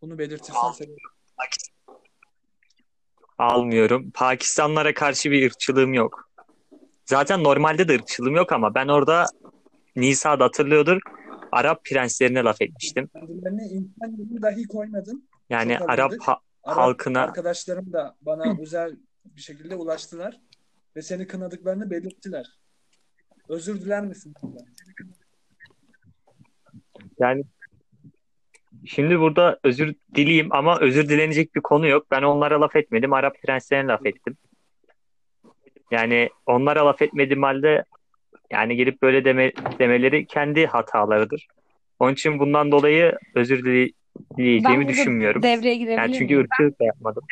Bunu 0.00 0.18
belirtirsen 0.18 0.72
sevinirim. 0.72 1.10
Almıyorum. 3.38 4.10
Pakistanlara 4.14 4.94
karşı 4.94 5.30
bir 5.30 5.46
ırkçılığım 5.46 5.94
yok. 5.94 6.30
Zaten 7.06 7.44
normalde 7.44 7.88
de 7.88 7.94
ırkçılığım 7.94 8.36
yok 8.36 8.52
ama 8.52 8.74
ben 8.74 8.88
orada 8.88 9.26
Nisa'da 9.96 10.44
hatırlıyordur. 10.44 11.00
Arap 11.52 11.84
prenslerine 11.84 12.42
laf 12.42 12.62
etmiştim. 12.62 13.08
Kendilerine 13.14 13.62
insan 13.62 14.16
gibi 14.16 14.42
dahi 14.42 14.66
koymadın. 14.68 15.28
Yani 15.50 15.76
Çok 15.78 15.90
Arap 15.90 16.12
ha- 16.20 16.38
Arap 16.64 16.78
halkına 16.78 17.20
arkadaşlarım 17.22 17.92
da 17.92 18.16
bana 18.20 18.56
özel 18.60 18.96
bir 19.24 19.40
şekilde 19.40 19.74
ulaştılar 19.76 20.40
ve 20.96 21.02
seni 21.02 21.26
kınadıklarını 21.26 21.90
belirttiler. 21.90 22.46
Özür 23.48 23.80
diler 23.80 24.04
misin? 24.04 24.34
yani 27.18 27.44
şimdi 28.86 29.20
burada 29.20 29.58
özür 29.64 29.94
dileyim 30.14 30.48
ama 30.50 30.78
özür 30.80 31.08
dilenecek 31.08 31.54
bir 31.54 31.60
konu 31.60 31.86
yok. 31.86 32.06
Ben 32.10 32.22
onlara 32.22 32.60
laf 32.60 32.76
etmedim. 32.76 33.12
Arap 33.12 33.42
prenslerine 33.42 33.92
laf 33.92 34.06
ettim. 34.06 34.36
Yani 35.90 36.30
onlara 36.46 36.86
laf 36.86 37.02
etmediğim 37.02 37.42
halde 37.42 37.84
yani 38.50 38.76
gelip 38.76 39.02
böyle 39.02 39.24
deme, 39.24 39.52
demeleri 39.78 40.26
kendi 40.26 40.66
hatalarıdır. 40.66 41.46
Onun 41.98 42.12
için 42.12 42.38
bundan 42.38 42.72
dolayı 42.72 43.18
özür 43.34 43.64
dile- 43.64 43.92
dileyeceğimi 44.36 44.88
düşünmüyorum. 44.88 45.42
devreye 45.42 45.74
girebilir 45.74 45.96
Yani 45.98 46.12
çünkü 46.12 46.38
ırkçılık 46.38 46.80
da 46.80 46.84
yapmadım. 46.84 47.22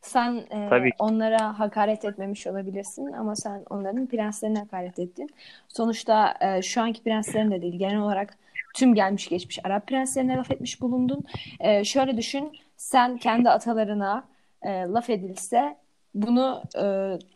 Sen 0.00 0.34
e, 0.36 0.66
Tabii 0.70 0.90
onlara 0.98 1.58
hakaret 1.58 2.04
etmemiş 2.04 2.46
olabilirsin 2.46 3.12
ama 3.12 3.36
sen 3.36 3.64
onların 3.70 4.06
prenslerine 4.06 4.58
hakaret 4.58 4.98
ettin. 4.98 5.30
Sonuçta 5.68 6.34
e, 6.40 6.62
şu 6.62 6.80
anki 6.82 7.02
prenslerin 7.02 7.50
de 7.50 7.62
değil 7.62 7.78
genel 7.78 7.98
olarak 8.00 8.38
tüm 8.74 8.94
gelmiş 8.94 9.28
geçmiş 9.28 9.58
Arap 9.64 9.86
prenslerine 9.86 10.36
laf 10.36 10.50
etmiş 10.50 10.80
bulundun. 10.80 11.24
E, 11.60 11.84
şöyle 11.84 12.16
düşün 12.16 12.52
sen 12.76 13.18
kendi 13.18 13.50
atalarına 13.50 14.28
e, 14.62 14.70
laf 14.70 15.10
edilse 15.10 15.76
bunu 16.14 16.62
e, 16.82 16.84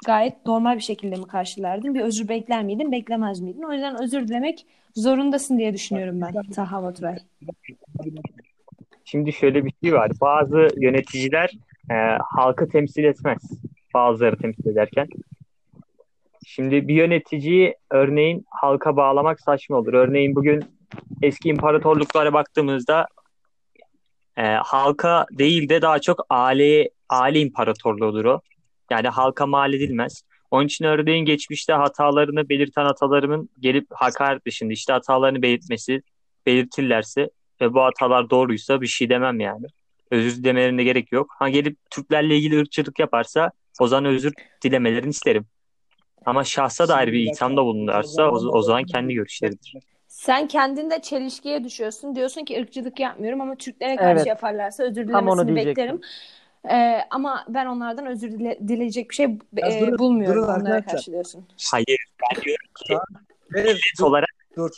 gayet 0.07 0.47
normal 0.47 0.77
bir 0.77 0.83
şekilde 0.83 1.17
mi 1.17 1.27
karşılardın? 1.27 1.95
Bir 1.95 2.01
özür 2.01 2.29
bekler 2.29 2.65
miydin, 2.65 2.93
beklemez 2.93 3.41
miydin? 3.41 3.63
O 3.63 3.73
yüzden 3.73 4.03
özür 4.03 4.29
dilemek 4.29 4.67
zorundasın 4.95 5.59
diye 5.59 5.75
düşünüyorum 5.75 6.21
ben 6.21 6.51
Taha 6.51 6.83
Baturay. 6.83 7.17
Şimdi 9.05 9.33
şöyle 9.33 9.65
bir 9.65 9.73
şey 9.83 9.93
var. 9.93 10.11
Bazı 10.21 10.69
yöneticiler 10.77 11.51
e, 11.91 11.95
halkı 12.25 12.69
temsil 12.69 13.05
etmez. 13.05 13.43
Bazıları 13.95 14.37
temsil 14.37 14.67
ederken. 14.67 15.07
Şimdi 16.47 16.89
bir 16.89 16.95
yöneticiyi 16.95 17.75
örneğin 17.91 18.45
halka 18.51 18.97
bağlamak 18.97 19.41
saçma 19.41 19.77
olur. 19.77 19.95
Örneğin 19.95 20.35
bugün 20.35 20.65
eski 21.23 21.49
imparatorluklara 21.49 22.33
baktığımızda 22.33 23.07
e, 24.37 24.43
halka 24.43 25.27
değil 25.31 25.69
de 25.69 25.83
daha 25.83 25.99
çok 25.99 26.27
aileye, 26.31 26.91
aile 27.09 27.41
imparatorluğudur 27.41 28.25
o. 28.25 28.41
Yani 28.91 29.09
halka 29.09 29.47
mal 29.47 29.73
edilmez. 29.73 30.23
Onun 30.51 30.67
için 30.67 30.85
örneğin 30.85 31.25
geçmişte 31.25 31.73
hatalarını 31.73 32.49
belirten 32.49 32.85
atalarımın 32.85 33.49
gelip 33.61 33.87
hakaret 33.91 34.47
dışında 34.47 34.73
işte 34.73 34.93
hatalarını 34.93 35.43
belirtmesi, 35.43 36.03
belirtirlerse 36.47 37.31
ve 37.61 37.75
bu 37.75 37.83
hatalar 37.83 38.31
doğruysa 38.31 38.81
bir 38.81 38.87
şey 38.87 39.09
demem 39.09 39.41
yani. 39.41 39.67
Özür 40.11 40.37
dilemelerine 40.37 40.85
gerek 40.85 41.13
yok. 41.13 41.31
Ha 41.39 41.49
gelip 41.49 41.79
Türklerle 41.91 42.37
ilgili 42.37 42.61
ırkçılık 42.61 42.99
yaparsa 42.99 43.51
o 43.81 43.87
zaman 43.87 44.05
özür 44.05 44.33
dilemelerini 44.65 45.11
isterim. 45.11 45.47
Ama 46.27 46.45
şahsa 46.45 46.89
dair 46.89 47.13
bir 47.13 47.33
ithamda 47.33 47.65
bulunurlarsa 47.65 48.31
o, 48.31 48.35
o 48.35 48.63
zaman 48.63 48.85
kendi 48.85 49.15
görüşleridir. 49.15 49.75
Sen 50.25 50.49
kendinde 50.49 51.03
çelişkiye 51.03 51.65
düşüyorsun. 51.65 52.15
Diyorsun 52.15 52.45
ki 52.45 52.61
ırkçılık 52.61 53.01
yapmıyorum 53.01 53.41
ama 53.41 53.57
Türklere 53.57 53.97
karşı 53.97 54.17
Evet. 54.17 54.27
yaparlarsa 54.27 54.83
özür 54.83 55.09
dilemesini 55.09 55.57
beklerim. 55.57 56.01
Ee, 56.71 57.01
ama 57.11 57.45
ben 57.49 57.67
onlardan 57.67 58.07
özür 58.07 58.33
dile- 58.33 58.69
dileyecek 58.69 59.11
bir 59.11 59.15
şey 59.15 59.27
Ya 59.57 59.69
e, 59.69 59.81
durun, 59.81 59.99
bulmuyorum 59.99 60.37
durun 60.37 60.43
onlara 60.49 60.57
arkadaşlar. 60.57 60.85
karşı 60.93 61.13
diyorsun. 61.13 61.47
Hayır, 61.73 61.99
ben 62.23 62.43
diyorum 62.43 62.69
ki 62.79 62.95
Evet, 63.55 63.77
dur, 63.99 64.05
olarak 64.05 64.29
dur. 64.57 64.71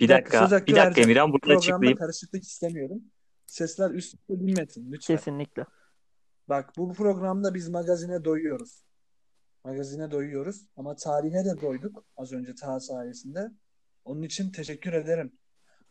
Bir 0.00 0.08
dakika, 0.08 0.38
söz 0.38 0.52
hakkı 0.52 0.66
bir 0.66 0.76
dakika. 0.76 1.00
Emirhan 1.00 1.32
burada 1.32 1.54
açıklayayım. 1.54 1.98
karışıklık 1.98 2.42
istemiyorum. 2.42 3.02
Sesler 3.46 3.90
üst 3.90 4.14
üste 4.14 4.40
binmesin 4.46 4.92
lütfen. 4.92 5.16
Kesinlikle. 5.16 5.64
Bak 6.48 6.70
bu 6.76 6.92
programda 6.92 7.54
biz 7.54 7.68
magazine 7.68 8.24
doyuyoruz. 8.24 8.82
Magazine 9.64 10.10
doyuyoruz 10.10 10.66
ama 10.76 10.96
tarihe 10.96 11.44
de 11.44 11.60
doyduk 11.62 12.04
az 12.16 12.32
önce 12.32 12.54
Taha 12.54 12.80
sayesinde. 12.80 13.50
Onun 14.04 14.22
için 14.22 14.50
teşekkür 14.50 14.92
ederim. 14.92 15.32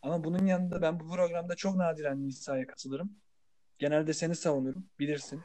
Ama 0.01 0.23
bunun 0.23 0.45
yanında 0.45 0.81
ben 0.81 0.99
bu 0.99 1.09
programda 1.09 1.55
çok 1.55 1.75
nadiren 1.75 2.27
Nisa'ya 2.27 2.67
katılırım. 2.67 3.15
Genelde 3.77 4.13
seni 4.13 4.35
savunurum, 4.35 4.89
bilirsin. 4.99 5.41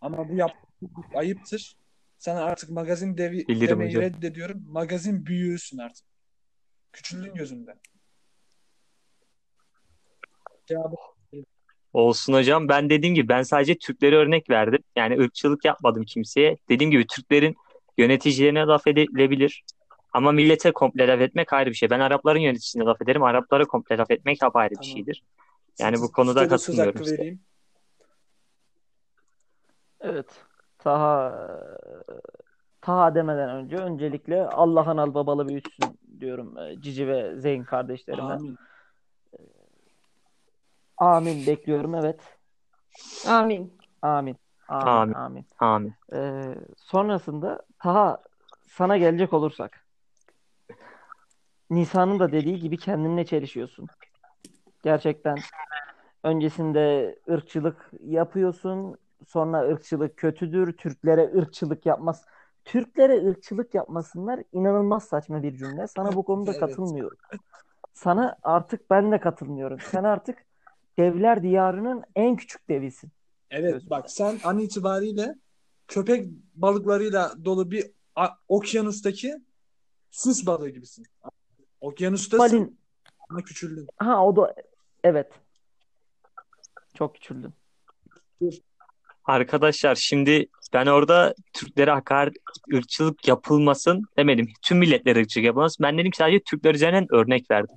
Ama 0.00 0.28
bu 0.28 0.34
yaptığın 0.34 0.90
ayıptır. 1.14 1.76
Sana 2.18 2.44
artık 2.44 2.70
magazin 2.70 3.16
devi 3.18 3.48
Bilirim 3.48 3.68
demeyi 3.68 3.88
hocam. 3.90 4.02
reddediyorum. 4.02 4.62
Magazin 4.66 5.26
büyüğüsün 5.26 5.78
artık. 5.78 6.06
Küçüldün 6.92 7.34
gözümde. 7.34 7.74
Cevabı 10.66 10.94
Olsun 11.92 12.32
hocam. 12.32 12.68
Ben 12.68 12.90
dediğim 12.90 13.14
gibi 13.14 13.28
ben 13.28 13.42
sadece 13.42 13.78
Türkleri 13.78 14.16
örnek 14.16 14.50
verdim. 14.50 14.82
Yani 14.96 15.20
ırkçılık 15.20 15.64
yapmadım 15.64 16.04
kimseye. 16.04 16.56
Dediğim 16.68 16.90
gibi 16.90 17.06
Türklerin 17.06 17.56
yöneticilerine 17.98 18.60
laf 18.60 18.86
edilebilir. 18.86 19.64
Ama 20.12 20.32
millete 20.32 20.72
komple 20.72 21.08
laf 21.08 21.20
etmek 21.20 21.52
ayrı 21.52 21.70
bir 21.70 21.74
şey. 21.74 21.90
Ben 21.90 22.00
Arapların 22.00 22.38
yöneticisine 22.38 22.84
laf 22.84 23.02
ederim. 23.02 23.22
Araplara 23.22 23.64
komple 23.64 23.98
laf 23.98 24.10
etmek 24.10 24.42
apayrı 24.42 24.70
bir 24.70 24.76
Tamam. 24.76 24.90
şeydir. 24.96 25.22
Yani 25.78 25.96
bu 26.00 26.12
konuda 26.12 26.40
size 26.40 26.48
katılmıyorum 26.48 27.04
size. 27.04 27.18
vereyim. 27.18 27.40
Evet. 30.00 30.26
Taha 30.78 31.48
Taha 32.80 33.14
demeden 33.14 33.50
önce 33.50 33.76
öncelikle 33.76 34.46
Allah'ın 34.46 34.96
al 34.96 35.14
babalı 35.14 35.48
büyütsün 35.48 35.98
diyorum 36.20 36.58
e, 36.58 36.80
Cici 36.80 37.08
ve 37.08 37.36
Zeyn 37.36 37.64
kardeşlerime. 37.64 38.22
Amin. 38.22 38.58
Amin 40.96 41.46
bekliyorum 41.46 41.94
evet. 41.94 42.20
Amin. 43.26 43.78
Amin. 44.02 44.36
Amin. 44.68 44.86
Amin. 44.88 45.14
Amin. 45.14 45.46
Amin. 45.58 45.94
Ee, 46.12 46.54
sonrasında 46.76 47.62
Taha 47.78 48.22
sana 48.66 48.96
gelecek 48.96 49.32
olursak 49.32 49.84
Nisa'nın 51.70 52.18
da 52.18 52.32
dediği 52.32 52.58
gibi 52.58 52.78
kendinle 52.78 53.26
çelişiyorsun. 53.26 53.88
Gerçekten 54.82 55.40
öncesinde 56.24 57.14
ırkçılık 57.30 57.90
yapıyorsun. 58.06 58.96
Sonra 59.28 59.68
ırkçılık 59.68 60.16
kötüdür. 60.16 60.72
Türklere 60.72 61.32
ırkçılık 61.38 61.86
yapmaz. 61.86 62.24
Türklere 62.64 63.28
ırkçılık 63.28 63.74
yapmasınlar 63.74 64.42
inanılmaz 64.52 65.04
saçma 65.04 65.42
bir 65.42 65.56
cümle. 65.56 65.86
Sana 65.86 66.16
bu 66.16 66.24
konuda 66.24 66.50
Evet. 66.50 66.60
katılmıyorum. 66.60 67.18
Sana 67.94 68.38
artık 68.42 68.90
ben 68.90 69.12
de 69.12 69.20
katılmıyorum. 69.20 69.78
Sen 69.90 70.04
artık 70.04 70.38
devler 70.98 71.42
diyarının 71.42 72.04
en 72.16 72.36
küçük 72.36 72.68
devisin. 72.68 73.10
Evet 73.50 73.72
Gözüm. 73.72 73.90
bak 73.90 74.10
sen 74.10 74.38
an 74.44 74.58
itibariyle 74.58 75.34
köpek 75.88 76.28
balıklarıyla 76.54 77.32
dolu 77.44 77.70
bir 77.70 77.90
okyanustaki 78.48 79.36
süs 80.10 80.46
balığı 80.46 80.68
gibisin. 80.68 81.06
Okyanustasın 81.80 82.38
Balin 82.38 82.78
ama 83.30 83.42
küçüldün. 83.42 83.86
Ha 83.96 84.24
o 84.26 84.36
da 84.36 84.54
evet. 85.04 85.32
Çok 86.94 87.14
küçüldün. 87.14 87.52
Arkadaşlar 89.24 89.94
şimdi 89.94 90.48
ben 90.72 90.86
orada 90.86 91.34
Türklere 91.52 91.90
hakaret, 91.90 92.34
ırkçılık 92.74 93.28
yapılmasın 93.28 94.04
demedim. 94.16 94.48
Tüm 94.62 94.78
milletlere 94.78 95.20
ırkçılık 95.20 95.46
yapılmasın. 95.46 95.84
Ben 95.84 95.98
dedim 95.98 96.10
ki 96.10 96.16
sadece 96.16 96.40
Türkler 96.40 96.74
üzerinden 96.74 97.06
örnek 97.10 97.50
verdim. 97.50 97.76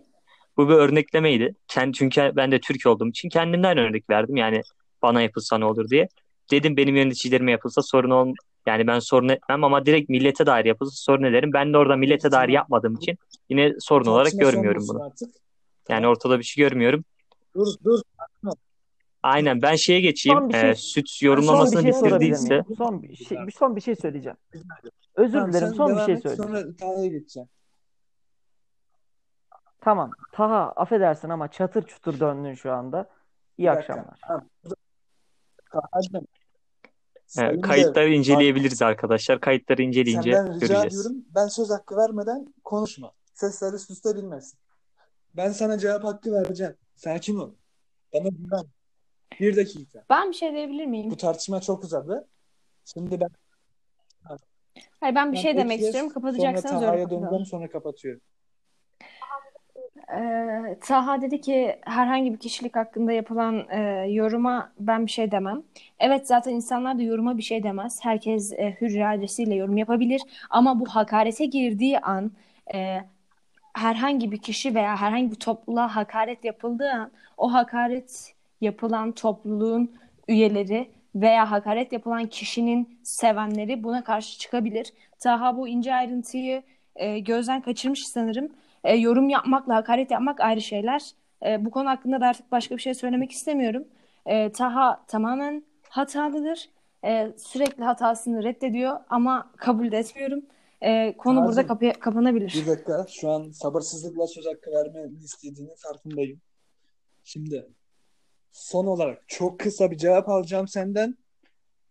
Bu 0.57 0.69
bir 0.69 0.73
örneklemeydi. 0.73 1.55
Kend, 1.67 1.93
çünkü 1.93 2.31
ben 2.35 2.51
de 2.51 2.59
Türk 2.59 2.85
olduğum 2.85 3.09
için 3.09 3.29
kendimden 3.29 3.77
örnek 3.77 4.09
verdim. 4.09 4.35
Yani 4.35 4.61
bana 5.01 5.21
yapılsa 5.21 5.57
ne 5.57 5.65
olur 5.65 5.89
diye. 5.89 6.07
Dedim 6.51 6.77
benim 6.77 6.95
yöneticilerime 6.95 7.51
yapılsa 7.51 7.81
sorun 7.81 8.09
ol 8.09 8.33
yani 8.65 8.87
ben 8.87 8.99
sorun 8.99 9.29
etmem 9.29 9.63
ama 9.63 9.85
direkt 9.85 10.09
millete 10.09 10.45
dair 10.45 10.65
yapılsa 10.65 10.91
sorun 10.95 11.23
ederim. 11.23 11.53
Ben 11.53 11.73
de 11.73 11.77
orada 11.77 11.95
millete 11.95 12.31
dair 12.31 12.31
Tamam. 12.31 12.49
yapmadığım 12.49 12.95
için 12.95 13.17
yine 13.49 13.73
sorun 13.79 14.05
olarak 14.05 14.25
Tartışma 14.25 14.43
son 14.43 14.51
görmüyorum 14.51 14.85
bunu. 14.87 15.03
Artık. 15.03 15.29
Yani 15.89 16.07
ortada 16.07 16.39
bir 16.39 16.43
şey 16.43 16.63
görmüyorum. 16.63 17.05
Dur 17.55 17.67
dur. 17.83 18.01
Aynen 19.23 19.61
ben 19.61 19.75
şeye 19.75 20.01
geçeyim. 20.01 20.39
Son 20.39 20.49
bir 20.49 20.53
şey- 20.53 20.69
Ee, 20.69 20.75
süt 20.75 21.09
Son 21.09 21.25
bir 21.25 21.27
yorumlamasını 21.27 21.81
şey 21.81 21.91
bitirdiyse? 21.91 22.63
Son 22.77 23.03
bir 23.03 23.15
şey, 23.15 23.37
bir 23.47 23.51
son 23.51 23.75
bir 23.75 23.81
şey 23.81 23.95
söyleyeceğim. 23.95 24.37
Özür 25.15 25.33
Tamam, 25.33 25.53
dilerim, 25.53 25.73
son 25.73 25.97
bir 25.97 26.01
şey 26.01 26.13
et, 26.13 26.21
söyleyeceğim. 26.21 26.51
Sonra 26.51 26.75
Taha'ya 26.75 27.07
geçeceğim. 27.07 27.49
Tamam. 29.81 30.11
Taha 30.31 30.71
affedersin 30.75 31.29
ama 31.29 31.47
çatır 31.47 31.83
çutur 31.83 32.19
döndün 32.19 32.53
şu 32.53 32.71
anda. 32.73 33.09
İyi 33.57 33.61
Bir 33.63 33.67
dakika. 33.67 33.93
akşamlar. 33.93 34.19
Tamam. 34.27 34.45
Taha'cığım, 35.71 36.27
sayın 37.31 37.61
kayıtları 37.61 38.09
dev, 38.09 38.11
inceleyebiliriz 38.11 38.81
arkadaşlar. 38.81 39.39
Kayıtları 39.41 39.81
inceleyince 39.81 40.31
Senden 40.33 40.47
rica 40.55 40.59
göreceğiz. 40.67 40.85
ediyorum. 40.85 41.25
Ben 41.35 41.47
söz 41.47 41.69
hakkı 41.69 41.97
vermeden 41.97 42.53
konuşma. 42.63 43.11
Sesler 43.33 43.73
üst 43.73 43.91
üste 43.91 44.15
binmesin. 44.15 44.59
Ben 45.35 45.51
sana 45.51 45.77
cevap 45.77 46.03
hakkı 46.03 46.31
vereceğim. 46.33 46.75
Sakin 46.95 47.35
ol. 47.37 47.51
Bana 48.13 48.27
güven. 48.27 48.65
Bir 49.39 49.55
dakika. 49.55 50.03
Ben 50.09 50.29
bir 50.29 50.35
şey 50.35 50.53
diyebilir 50.53 50.85
miyim? 50.85 51.11
Bu 51.11 51.17
tartışma 51.17 51.61
çok 51.61 51.83
uzadı. 51.83 52.27
Şimdi 52.85 53.19
ben, 53.21 53.29
Hayır 54.99 55.15
ben 55.15 55.31
bir 55.31 55.37
ben 55.37 55.41
şey 55.41 55.57
demek 55.57 55.81
istiyorum. 55.81 56.11
sonra 56.11 56.13
Kapatacaksanız 56.13 56.75
öyle 56.75 56.85
Taha'ya 56.85 57.03
kapatalım. 57.03 57.21
döneceğim 57.23 57.45
sonra 57.45 57.69
kapatıyorum. 57.69 58.21
Ee, 60.09 60.77
Taha 60.81 61.21
dedi 61.21 61.41
ki 61.41 61.79
herhangi 61.85 62.33
bir 62.33 62.37
kişilik 62.37 62.75
hakkında 62.75 63.11
yapılan 63.11 63.65
e, 63.69 64.05
yoruma 64.09 64.71
ben 64.79 65.05
bir 65.05 65.11
şey 65.11 65.31
demem. 65.31 65.63
Evet 65.99 66.27
zaten 66.27 66.51
insanlar 66.53 66.97
da 66.97 67.03
yoruma 67.03 67.37
bir 67.37 67.43
şey 67.43 67.63
demez. 67.63 67.99
Herkes 68.03 68.53
e, 68.53 68.77
hür 68.81 68.91
iradesiyle 68.91 69.55
yorum 69.55 69.77
yapabilir. 69.77 70.21
Ama 70.49 70.79
bu 70.79 70.85
hakarete 70.85 71.45
girdiği 71.45 71.99
an 71.99 72.31
e, 72.73 72.97
herhangi 73.73 74.31
bir 74.31 74.37
kişi 74.37 74.75
veya 74.75 74.97
herhangi 74.97 75.31
bir 75.31 75.35
topluluğa 75.35 75.95
hakaret 75.95 76.45
yapıldığı 76.45 76.91
an 76.91 77.11
o 77.37 77.53
hakaret 77.53 78.33
yapılan 78.61 79.11
topluluğun 79.11 79.91
üyeleri 80.27 80.89
veya 81.15 81.51
hakaret 81.51 81.93
yapılan 81.93 82.25
kişinin 82.25 82.99
sevenleri 83.03 83.83
buna 83.83 84.03
karşı 84.03 84.39
çıkabilir. 84.39 84.93
Taha 85.19 85.57
bu 85.57 85.67
ince 85.67 85.95
ayrıntıyı 85.95 86.63
e, 86.95 87.19
gözden 87.19 87.61
kaçırmış 87.61 88.07
sanırım. 88.07 88.49
E, 88.83 88.95
yorum 88.95 89.29
yapmakla 89.29 89.75
hakaret 89.75 90.11
yapmak 90.11 90.39
ayrı 90.41 90.61
şeyler. 90.61 91.11
E, 91.45 91.65
bu 91.65 91.71
konu 91.71 91.89
hakkında 91.89 92.21
da 92.21 92.27
artık 92.27 92.51
başka 92.51 92.77
bir 92.77 92.81
şey 92.81 92.93
söylemek 92.93 93.31
istemiyorum. 93.31 93.87
E, 94.25 94.51
Taha 94.51 95.05
tamamen 95.07 95.63
hatalıdır. 95.89 96.69
E, 97.05 97.31
sürekli 97.37 97.83
hatasını 97.83 98.43
reddediyor 98.43 98.99
ama 99.09 99.51
kabul 99.57 99.91
de 99.91 99.97
etmiyorum. 99.97 100.45
E, 100.81 101.17
konu 101.17 101.35
Taha'cığım, 101.35 101.47
burada 101.47 101.67
kapı- 101.67 101.99
kapanabilir. 101.99 102.61
Bir 102.61 102.67
dakika. 102.67 103.05
Şu 103.09 103.29
an 103.29 103.49
sabırsızlıkla 103.49 104.27
söz 104.27 104.45
hakkı 104.45 104.71
vermeni 104.71 105.17
istediğinin 105.23 105.75
farkındayım. 105.77 106.41
Şimdi 107.23 107.69
son 108.51 108.85
olarak 108.87 109.23
çok 109.27 109.59
kısa 109.59 109.91
bir 109.91 109.97
cevap 109.97 110.29
alacağım 110.29 110.67
senden. 110.67 111.17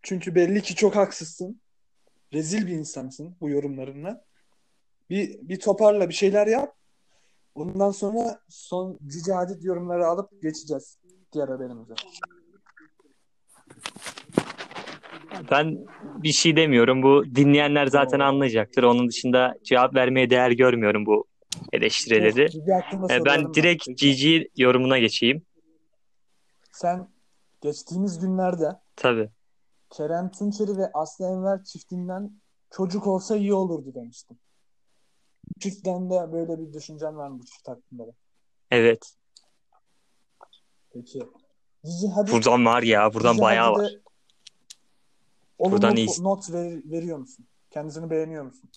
Çünkü 0.01 0.35
belli 0.35 0.61
ki 0.61 0.75
çok 0.75 0.95
haksızsın. 0.95 1.61
Rezil 2.33 2.67
bir 2.67 2.73
insansın 2.73 3.35
bu 3.41 3.49
yorumlarınla. 3.49 4.25
Bir, 5.09 5.39
bir 5.41 5.59
toparla 5.59 6.09
bir 6.09 6.13
şeyler 6.13 6.47
yap. 6.47 6.75
Ondan 7.55 7.91
sonra 7.91 8.39
son 8.49 8.99
cici 9.07 9.33
hadid 9.33 9.63
yorumları 9.63 10.07
alıp 10.07 10.41
geçeceğiz 10.41 10.97
diğer 11.33 11.47
haberimize. 11.47 11.93
Ben 15.51 15.77
bir 16.23 16.31
şey 16.31 16.55
demiyorum. 16.55 17.03
Bu 17.03 17.23
dinleyenler 17.35 17.87
zaten 17.87 18.19
anlayacaktır. 18.19 18.83
Onun 18.83 19.07
dışında 19.09 19.55
cevap 19.63 19.95
vermeye 19.95 20.29
değer 20.29 20.51
görmüyorum 20.51 21.05
bu 21.05 21.25
eleştirileri. 21.73 22.51
Cici 22.51 22.71
E, 22.71 22.81
sorularım 22.91 23.25
Ben 23.25 23.53
direkt 23.53 23.85
Peki. 23.87 24.15
GG 24.45 24.59
yorumuna 24.61 24.99
geçeyim. 24.99 25.45
Sen 26.71 27.07
geçtiğimiz 27.61 28.19
günlerde 28.19 28.79
Tabii. 28.95 29.29
Kerem 29.89 30.31
Tunçeri 30.31 30.77
ve 30.77 30.91
Aslı 30.93 31.25
Enver 31.25 31.63
çiftinden 31.63 32.31
çocuk 32.71 33.07
olsa 33.07 33.37
iyi 33.37 33.53
olurdu 33.53 33.95
demiştim. 33.95 34.37
Çiftten 35.61 36.09
de 36.09 36.31
böyle 36.31 36.59
bir 36.59 36.73
düşüncen 36.73 37.17
var 37.17 37.27
mı 37.29 37.39
bu 37.39 37.45
çift 37.45 37.67
hakkında 37.67 38.07
da? 38.07 38.11
Evet. 38.71 39.13
Peki. 40.93 41.19
Cici 41.85 42.07
hadi 42.15 42.31
Buradan 42.31 42.65
var 42.65 42.83
ya. 42.83 43.13
Buradan 43.13 43.31
Cici 43.33 43.41
bayağı 43.41 43.73
Hadid'e 43.73 43.83
var. 43.83 44.01
olumlu 45.57 45.75
Buradan 45.75 45.95
iyisin. 45.95 46.23
not 46.23 46.51
ver- 46.51 46.81
veriyor 46.91 47.17
musun? 47.17 47.47
Kendisini 47.69 48.09
beğeniyor 48.09 48.43
musun? 48.43 48.69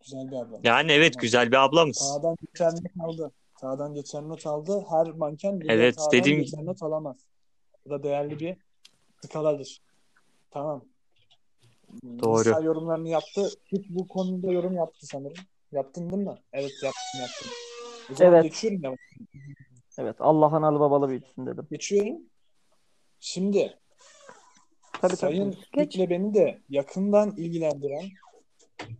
Güzel 0.00 0.30
bir 0.30 0.36
abla. 0.36 0.60
Yani 0.64 0.92
evet 0.92 1.12
Tamam. 1.12 1.22
güzel 1.22 1.50
bir 1.50 1.56
ablamız. 1.64 1.96
Sağdan 1.96 2.36
geçen 2.46 2.74
not 2.74 2.92
aldı. 3.08 3.32
Sağdan 3.60 3.94
geçen 3.94 4.28
not 4.28 4.46
aldı. 4.46 4.84
Her 4.90 5.06
manken 5.06 5.60
bir 5.60 5.70
Evet, 5.70 5.94
sağdan 6.00 6.12
dediğim- 6.12 6.40
geçen 6.40 6.66
not 6.66 6.82
alamaz. 6.82 7.16
Bu 7.86 7.90
da 7.90 8.02
değerli 8.02 8.40
bir 8.40 8.56
skaladır. 9.24 9.80
Tamam. 10.50 10.84
Doğru. 12.22 12.38
Nisa 12.38 12.60
yorumlarını 12.60 13.08
yaptı. 13.08 13.50
Hiç 13.66 13.86
bu 13.88 14.08
konuda 14.08 14.52
yorum 14.52 14.76
yaptı 14.76 15.06
sanırım. 15.06 15.44
Yaptın 15.72 16.10
değil 16.10 16.22
mi? 16.22 16.34
Evet 16.52 16.72
yaptım 16.82 17.20
yaptım. 17.20 17.48
Evet. 18.20 18.42
geçiyorum 18.42 18.82
ya. 18.82 18.94
Evet. 19.98 20.16
Allah 20.18 20.46
analı 20.46 20.80
babalı 20.80 21.08
büyütsün 21.08 21.46
dedim. 21.46 21.66
Geçiyorum. 21.70 22.16
Şimdi 23.20 23.78
Tabii 25.00 25.16
Sayın. 25.16 25.56
Fikre 25.74 26.10
beni 26.10 26.34
de 26.34 26.58
yakından 26.68 27.36
ilgilendiren 27.36 28.04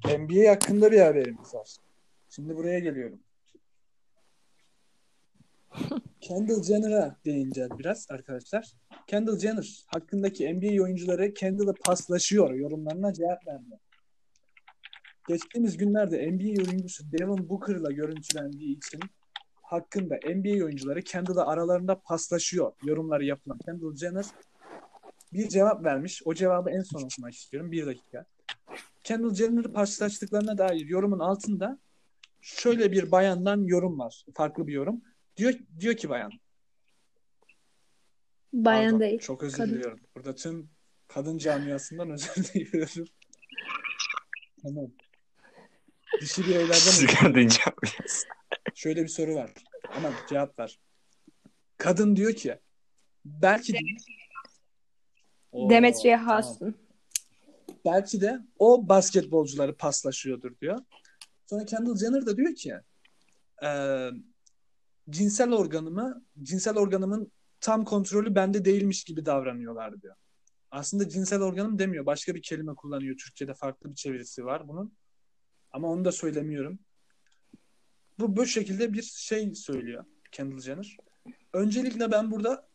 NBA 0.04 0.50
hakkında 0.50 0.92
bir 0.92 1.00
haberimiz 1.00 1.54
var. 1.54 1.76
Şimdi 2.30 2.56
buraya 2.56 2.78
geliyorum. 2.78 3.20
Kendall 6.20 6.62
Jenner'a 6.62 7.16
değineceğiz 7.24 7.70
biraz 7.78 8.06
arkadaşlar. 8.10 8.72
Kendall 9.08 9.38
Jenner 9.38 9.84
hakkındaki 9.86 10.54
NBA 10.54 10.82
oyuncuları 10.82 11.34
Kendall'a 11.34 11.72
paslaşıyor 11.84 12.54
yorumlarına 12.54 13.12
cevap 13.12 13.46
verdi. 13.46 13.80
Geçtiğimiz 15.28 15.76
günlerde 15.76 16.30
NBA 16.30 16.70
oyuncusu 16.70 17.04
Devin 17.12 17.48
Booker'la 17.48 17.92
görüntülendiği 17.92 18.76
için 18.76 19.00
hakkında 19.62 20.14
NBA 20.14 20.64
oyuncuları 20.64 21.02
Kendall'a 21.02 21.46
aralarında 21.46 22.00
paslaşıyor 22.00 22.72
yorumları 22.84 23.24
yapılan 23.24 23.58
Kendall 23.58 23.96
Jenner 23.96 24.24
bir 25.32 25.48
cevap 25.48 25.84
vermiş. 25.84 26.22
O 26.24 26.34
cevabı 26.34 26.70
en 26.70 26.82
son 26.82 27.02
okumak 27.02 27.34
istiyorum. 27.34 27.72
Bir 27.72 27.86
dakika. 27.86 28.24
Kendall 29.04 29.34
Jenner'ı 29.34 29.72
paslaştıklarına 29.72 30.58
dair 30.58 30.86
yorumun 30.86 31.18
altında 31.18 31.78
şöyle 32.40 32.92
bir 32.92 33.10
bayandan 33.10 33.64
yorum 33.64 33.98
var. 33.98 34.24
Farklı 34.34 34.66
bir 34.66 34.72
yorum. 34.72 35.00
Diyor, 35.36 35.54
diyor 35.80 35.94
ki 35.94 36.08
bayan. 36.08 36.32
Bayan 38.52 38.84
Pardon, 38.90 39.00
değil. 39.00 39.18
Çok 39.20 39.42
özür 39.42 39.56
kadın. 39.56 39.70
diliyorum. 39.74 40.00
Burada 40.16 40.34
tüm 40.34 40.70
kadın 41.08 41.38
camiasından 41.38 42.10
özür 42.14 42.44
diliyorum. 42.54 43.04
Tamam. 44.62 44.86
Dişi 46.20 46.42
bireylerden 46.42 46.74
Sigara 46.74 47.10
diliyorum. 47.14 47.34
diyeceğim. 47.34 47.72
Şöyle 48.74 49.02
bir 49.02 49.08
soru 49.08 49.34
var. 49.34 49.50
Ama 49.96 50.12
cevap 50.28 50.58
ver. 50.58 50.78
Kadın 51.78 52.16
diyor 52.16 52.32
ki 52.32 52.58
belki 53.24 53.72
de 53.72 53.78
Oo, 55.52 55.70
Demetriye 55.70 56.16
tamam. 56.16 56.28
Haas'ın. 56.34 56.76
belki 57.84 58.20
de 58.20 58.38
o 58.58 58.88
basketbolcuları 58.88 59.76
paslaşıyordur 59.76 60.60
diyor. 60.60 60.78
Sonra 61.46 61.64
Kendall 61.64 61.96
Jenner 61.96 62.26
da 62.26 62.36
diyor 62.36 62.54
ki 62.54 62.74
e, 63.64 63.68
cinsel 65.10 65.52
organımı 65.52 66.24
cinsel 66.42 66.76
organımın 66.76 67.32
tam 67.60 67.84
kontrolü 67.84 68.34
bende 68.34 68.64
değilmiş 68.64 69.04
gibi 69.04 69.26
davranıyorlar 69.26 70.02
diyor. 70.02 70.14
Aslında 70.70 71.08
cinsel 71.08 71.42
organım 71.42 71.78
demiyor. 71.78 72.06
Başka 72.06 72.34
bir 72.34 72.42
kelime 72.42 72.74
kullanıyor. 72.74 73.16
Türkçe'de 73.16 73.54
farklı 73.54 73.90
bir 73.90 73.94
çevirisi 73.94 74.44
var 74.44 74.68
bunun. 74.68 74.92
Ama 75.70 75.88
onu 75.88 76.04
da 76.04 76.12
söylemiyorum. 76.12 76.78
Bu 78.18 78.36
bu 78.36 78.46
şekilde 78.46 78.92
bir 78.92 79.02
şey 79.02 79.54
söylüyor 79.54 80.04
Kendall 80.32 80.60
Jenner. 80.60 80.96
Öncelikle 81.52 82.10
ben 82.10 82.30
burada 82.30 82.68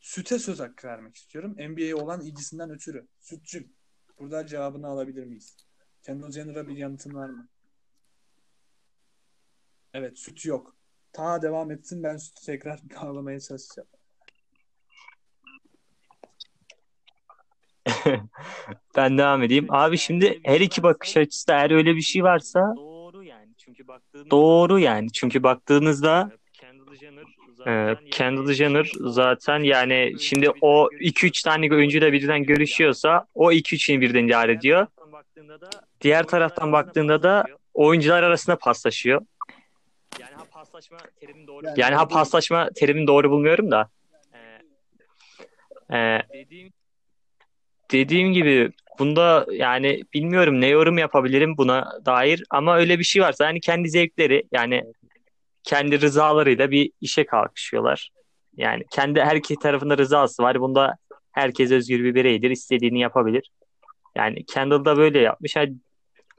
süte 0.00 0.38
söz 0.38 0.60
hakkı 0.60 0.86
vermek 0.86 1.16
istiyorum. 1.16 1.56
NBA'ye 1.58 1.94
olan 1.94 2.20
ilgisinden 2.20 2.70
ötürü. 2.70 3.06
Sütçüm. 3.20 3.72
Burada 4.18 4.46
cevabını 4.46 4.86
alabilir 4.86 5.24
miyiz? 5.24 5.56
Kendall 6.02 6.30
Jenner'a 6.30 6.68
bir 6.68 6.76
yanıtın 6.76 7.14
var 7.14 7.28
mı? 7.28 7.48
Evet 9.92 10.18
süt 10.18 10.46
yok. 10.46 10.76
Ta 11.12 11.42
devam 11.42 11.70
etsin 11.70 12.02
ben 12.02 12.16
sütü 12.16 12.46
tekrar 12.46 12.80
bağlamaya 13.02 13.40
çalışacağım. 13.40 13.88
Ben 18.96 19.18
devam 19.18 19.42
edeyim. 19.42 19.66
Abi 19.68 19.98
şimdi 19.98 20.40
her 20.44 20.60
iki 20.60 20.82
bakış 20.82 21.16
açısı 21.16 21.48
da 21.48 21.54
eğer 21.54 21.70
öyle 21.70 21.96
bir 21.96 22.00
şey 22.00 22.24
varsa 22.24 22.74
Doğru 22.76 23.24
yani 23.24 23.48
çünkü 23.56 23.88
baktığınızda 23.88 24.30
doğru 24.30 24.78
yani. 24.78 25.12
Çünkü 25.12 25.42
baktığınızda 25.42 26.30
Kendall 26.52 26.94
Jenner 26.94 27.22
e, 27.66 27.94
zaten 27.94 28.10
Kendall 28.10 28.52
Jenner 28.52 28.92
zaten 29.00 29.58
yani 29.58 30.12
şimdi 30.20 30.50
o 30.60 30.88
2-3 31.00 31.44
tane 31.44 31.74
oyuncuyla 31.74 32.12
birden 32.12 32.42
görüşüyorsa 32.42 33.26
o 33.34 33.52
2-3'ünü 33.52 34.00
birden 34.00 34.26
idare 34.26 34.52
ediyor. 34.52 34.86
Diğer 36.00 36.26
taraftan 36.26 36.72
baktığında 36.72 37.22
da 37.22 37.44
oyuncular 37.74 38.22
arasında 38.22 38.58
paslaşıyor. 38.58 39.20
yani 40.20 40.34
ha 40.34 40.44
paslaşma 40.50 40.98
terimin 41.20 41.46
doğru. 41.46 41.66
Yani- 41.76 41.94
ha 41.94 42.08
paslaşma 42.08 42.68
terimini 42.74 43.06
doğru 43.06 43.30
bulmuyorum 43.30 43.70
da. 43.70 43.88
Ee, 45.92 45.96
e, 45.98 46.22
dediğim 46.32 46.72
dediğim 47.92 48.32
gibi 48.32 48.70
bunda 48.98 49.46
yani 49.52 50.02
bilmiyorum 50.14 50.60
ne 50.60 50.66
yorum 50.66 50.98
yapabilirim 50.98 51.56
buna 51.56 51.92
dair 52.06 52.44
ama 52.50 52.76
öyle 52.76 52.98
bir 52.98 53.04
şey 53.04 53.22
varsa 53.22 53.44
yani 53.44 53.60
kendi 53.60 53.90
zevkleri 53.90 54.42
yani 54.52 54.84
kendi 55.62 56.00
rızalarıyla 56.00 56.70
bir 56.70 56.90
işe 57.00 57.26
kalkışıyorlar. 57.26 58.10
Yani 58.56 58.84
kendi 58.90 59.20
her 59.20 59.36
iki 59.36 59.56
tarafında 59.56 59.98
rızası 59.98 60.42
var. 60.42 60.60
Bunda 60.60 60.96
herkes 61.32 61.70
özgür 61.70 62.04
bir 62.04 62.14
bireydir. 62.14 62.50
istediğini 62.50 63.00
yapabilir. 63.00 63.50
Yani 64.16 64.44
Kendall 64.44 64.84
da 64.84 64.96
böyle 64.96 65.18
yapmış. 65.18 65.56
Yani 65.56 65.74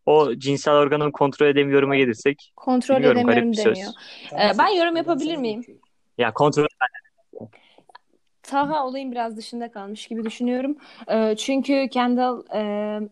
o 0.05 0.35
cinsel 0.35 0.73
organını 0.73 1.11
kontrol 1.11 1.47
edemiyorum'a 1.47 1.95
gelirsek 1.95 2.51
Kontrol 2.55 2.95
garip 3.01 3.17
edemiyorum 3.17 3.53
söz. 3.53 3.65
demiyor. 3.65 3.91
Ee, 4.33 4.57
ben 4.57 4.67
yorum 4.67 4.95
yapabilir 4.95 5.37
miyim? 5.37 5.65
ya 6.17 6.33
kontrol 6.33 6.65
Taha 8.51 8.85
olayın 8.87 9.11
biraz 9.11 9.37
dışında 9.37 9.71
kalmış 9.71 10.07
gibi 10.07 10.23
düşünüyorum. 10.25 10.77
Ee, 11.11 11.35
çünkü 11.37 11.87
Kendall 11.91 12.43
e, 12.53 13.09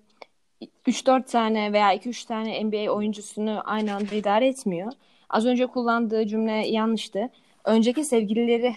3-4 0.88 1.24
tane 1.32 1.74
veya 1.74 1.94
2-3 1.94 2.26
tane 2.28 2.64
NBA 2.66 2.92
oyuncusunu 2.92 3.62
aynı 3.66 3.96
anda 3.96 4.16
idare 4.16 4.48
etmiyor. 4.48 4.92
Az 5.30 5.46
önce 5.46 5.66
kullandığı 5.68 6.28
cümle 6.28 6.68
yanlıştı. 6.68 7.30
Önceki 7.66 8.04
sevgilileri 8.04 8.76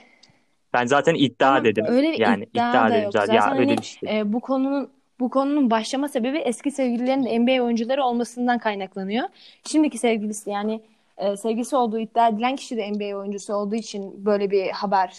ben 0.72 0.86
zaten 0.86 1.14
iddia 1.14 1.36
Tamam, 1.38 1.64
dedim. 1.64 1.84
öyle 1.88 2.12
bir 2.12 2.18
yani 2.18 2.44
iddia 2.54 2.70
iddia 2.70 2.90
da 2.90 2.94
dedim 2.94 3.02
yok. 3.02 3.12
zaten. 3.12 3.34
Ya 3.34 3.42
Zaten 3.42 3.58
öyle 3.58 3.74
hani, 3.74 3.78
bir 3.78 3.82
şey. 3.82 4.18
e, 4.18 4.32
bu 4.32 4.40
konunun 4.40 4.90
bu 5.20 5.30
konunun 5.30 5.70
başlama 5.70 6.08
sebebi 6.08 6.38
eski 6.38 6.70
sevgililerin 6.70 7.24
de 7.24 7.38
NBA 7.38 7.64
oyuncuları 7.64 8.04
olmasından 8.04 8.58
kaynaklanıyor. 8.58 9.28
Şimdiki 9.64 9.98
sevgilisi 9.98 10.50
yani 10.50 10.82
e, 11.16 11.36
sevgilisi 11.36 11.76
olduğu 11.76 11.98
iddia 11.98 12.28
edilen 12.28 12.56
kişi 12.56 12.76
de 12.76 12.92
NBA 12.92 13.16
oyuncusu 13.18 13.54
olduğu 13.54 13.74
için 13.74 14.26
böyle 14.26 14.50
bir 14.50 14.70
haber 14.70 15.12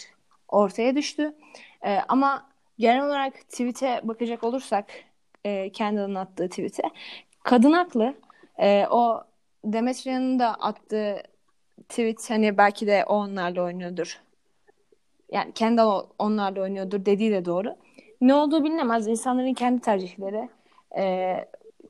ortaya 0.48 0.96
düştü. 0.96 1.34
E, 1.82 1.98
ama 2.08 2.50
genel 2.78 3.06
olarak 3.06 3.34
tweet'e 3.34 4.00
bakacak 4.04 4.44
olursak 4.44 4.86
e, 5.44 5.72
Kendall'ın 5.72 6.14
attığı 6.14 6.48
tweet'e 6.48 6.82
kadın 7.42 7.72
haklı. 7.72 8.14
E, 8.58 8.86
o 8.90 9.24
Demetria'nın 9.64 10.38
da 10.38 10.54
attığı 10.54 11.22
tweet 11.88 12.30
hani 12.30 12.58
belki 12.58 12.86
de 12.86 13.04
o 13.06 13.14
onlarla 13.14 13.62
oynuyordur. 13.62 14.20
Yani 15.32 15.52
Kendall 15.52 16.06
onlarla 16.18 16.62
oynuyordur 16.62 17.04
dediği 17.04 17.32
de 17.32 17.44
doğru. 17.44 17.76
Ne 18.20 18.34
olduğu 18.34 18.64
bilinemez. 18.64 19.08
İnsanların 19.08 19.54
kendi 19.54 19.80
tercihleri. 19.80 20.48
Ee, 20.96 21.48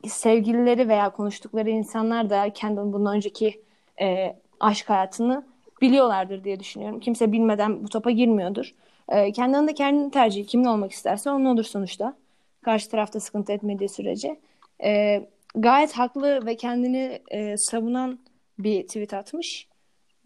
sevgilileri 0.08 0.88
veya 0.88 1.10
konuştukları 1.10 1.70
insanlar 1.70 2.30
da 2.30 2.50
Kendall'ın 2.50 2.92
bundan 2.92 3.16
önceki 3.16 3.62
e, 4.00 4.36
aşk 4.60 4.90
hayatını 4.90 5.46
biliyorlardır 5.88 6.44
diye 6.44 6.60
düşünüyorum. 6.60 7.00
Kimse 7.00 7.32
bilmeden 7.32 7.84
bu 7.84 7.88
topa 7.88 8.10
girmiyordur. 8.10 8.74
Ee, 9.08 9.32
Kendall'ın 9.32 9.68
da 9.68 9.74
kendi 9.74 10.10
tercihi. 10.10 10.46
Kimin 10.46 10.64
olmak 10.64 10.92
isterse 10.92 11.30
onun 11.30 11.44
olur 11.44 11.64
sonuçta. 11.64 12.16
Karşı 12.62 12.90
tarafta 12.90 13.20
sıkıntı 13.20 13.52
etmediği 13.52 13.88
sürece. 13.88 14.40
Ee, 14.84 15.28
gayet 15.54 15.92
haklı 15.92 16.46
ve 16.46 16.56
kendini 16.56 17.22
e, 17.30 17.56
savunan 17.56 18.18
bir 18.58 18.82
tweet 18.86 19.14
atmış. 19.14 19.68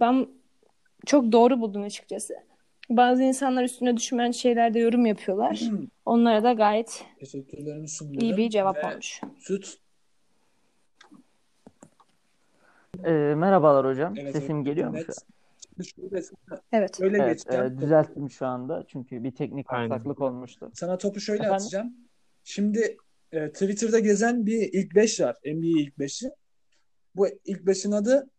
Ben 0.01 0.27
çok 1.07 1.33
doğru 1.33 1.61
buldum 1.61 1.83
açıkçası. 1.83 2.35
Bazı 2.91 3.23
insanlar 3.23 3.65
üstüne 3.65 3.97
düşmeyen 3.97 4.31
şeylerde 4.31 4.79
yorum 4.79 5.07
yapıyorlar. 5.07 5.61
Onlara 6.07 6.43
da 6.43 6.53
gayet 6.53 7.05
Teşekkürlerimi 7.21 7.89
sunuyorum. 7.89 8.21
iyi 8.21 8.37
bir 8.37 8.51
cevap 8.51 8.77
Ve 8.85 8.89
olmuş. 8.93 9.21
Süt. 9.39 9.79
Ee, 13.05 13.11
merhabalar 13.37 13.87
hocam. 13.87 14.15
Evet, 14.19 14.33
Sesim 14.33 14.57
evet, 14.57 14.67
geliyor 14.67 14.91
mu. 14.91 14.99
Evet. 16.73 16.99
şöyle 16.99 17.19
Evet, 17.19 17.39
geçeceğim. 17.39 17.67
e, 17.67 17.79
düzelttim 17.79 18.31
şu 18.31 18.47
anda. 18.47 18.85
Çünkü 18.89 19.25
bir 19.25 19.35
teknik 19.35 19.67
Aynen. 19.73 19.91
aksaklık 19.91 20.21
olmuştu. 20.21 20.71
Sana 20.75 20.99
topu 20.99 21.21
şöyle 21.21 21.43
Efendim? 21.43 21.57
atacağım. 21.57 21.95
Şimdi 22.45 22.97
e, 23.33 23.53
Twitter'da 23.53 23.99
gezen 23.99 24.47
bir 24.47 24.73
ilk 24.73 24.95
5 24.95 25.21
var. 25.21 25.37
NBA 25.45 25.81
ilk 25.81 25.97
5'i. 25.99 26.31
Bu 27.15 27.29
ilk 27.45 27.61
5'in 27.61 27.93
adı 27.93 28.31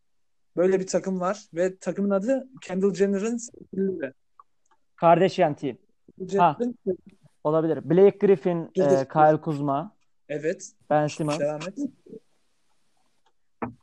böyle 0.58 0.80
bir 0.80 0.88
takım 0.88 1.19
var 1.19 1.45
ve 1.54 1.78
takımın 1.78 2.10
adı 2.10 2.47
Kendall 2.62 2.93
Jenner'ın. 2.93 3.39
Kardashian 4.95 5.56
Team. 5.56 5.78
Olabilir. 7.43 7.89
Blake 7.89 8.17
Griffin, 8.28 8.71
Dur, 8.78 8.84
e. 8.84 9.08
Kyle 9.08 9.41
Kuzma, 9.41 9.95
evet. 10.30 10.71
Ben 10.89 11.08
Simmons. 11.08 11.39
Devam 11.39 11.62
et. 11.62 11.78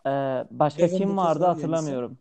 E, 0.06 0.10
başka 0.50 0.82
Devin 0.82 0.96
kim 0.98 1.16
vardı 1.16 1.40
var 1.40 1.48
hatırlamıyorum. 1.54 2.18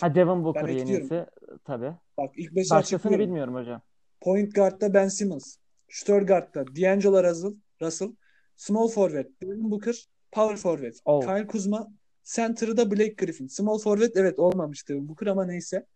Ha 0.00 0.14
Devin 0.14 0.44
Booker 0.44 0.66
Ben 0.66 0.72
yenisi 0.72 1.26
tabii. 1.64 1.92
Bak 2.18 2.30
ilk 2.36 2.52
5'i 2.52 2.70
Başkasını 2.70 3.18
bilmiyorum 3.18 3.54
hocam. 3.54 3.82
Point 4.20 4.54
guard'da 4.54 4.94
Ben 4.94 5.08
Simmons. 5.08 5.56
Shooter 5.88 6.22
guard'da 6.22 6.66
D'Angelo 6.66 7.22
Russell, 7.24 7.54
Russell. 7.82 8.08
Small 8.56 8.88
forward 8.88 9.26
Devin 9.42 9.70
Booker. 9.70 10.08
power 10.32 10.56
forward. 10.56 10.94
Oh. 11.04 11.20
Kyle 11.20 11.46
Kuzma 11.46 11.88
center'ı 12.24 12.76
da 12.76 12.90
Blake 12.90 13.14
Griffin. 13.14 13.46
Small 13.46 13.78
forward 13.78 14.10
evet 14.14 14.38
olmamıştı 14.38 15.08
Booker 15.08 15.26
ama 15.26 15.44
neyse. 15.46 15.86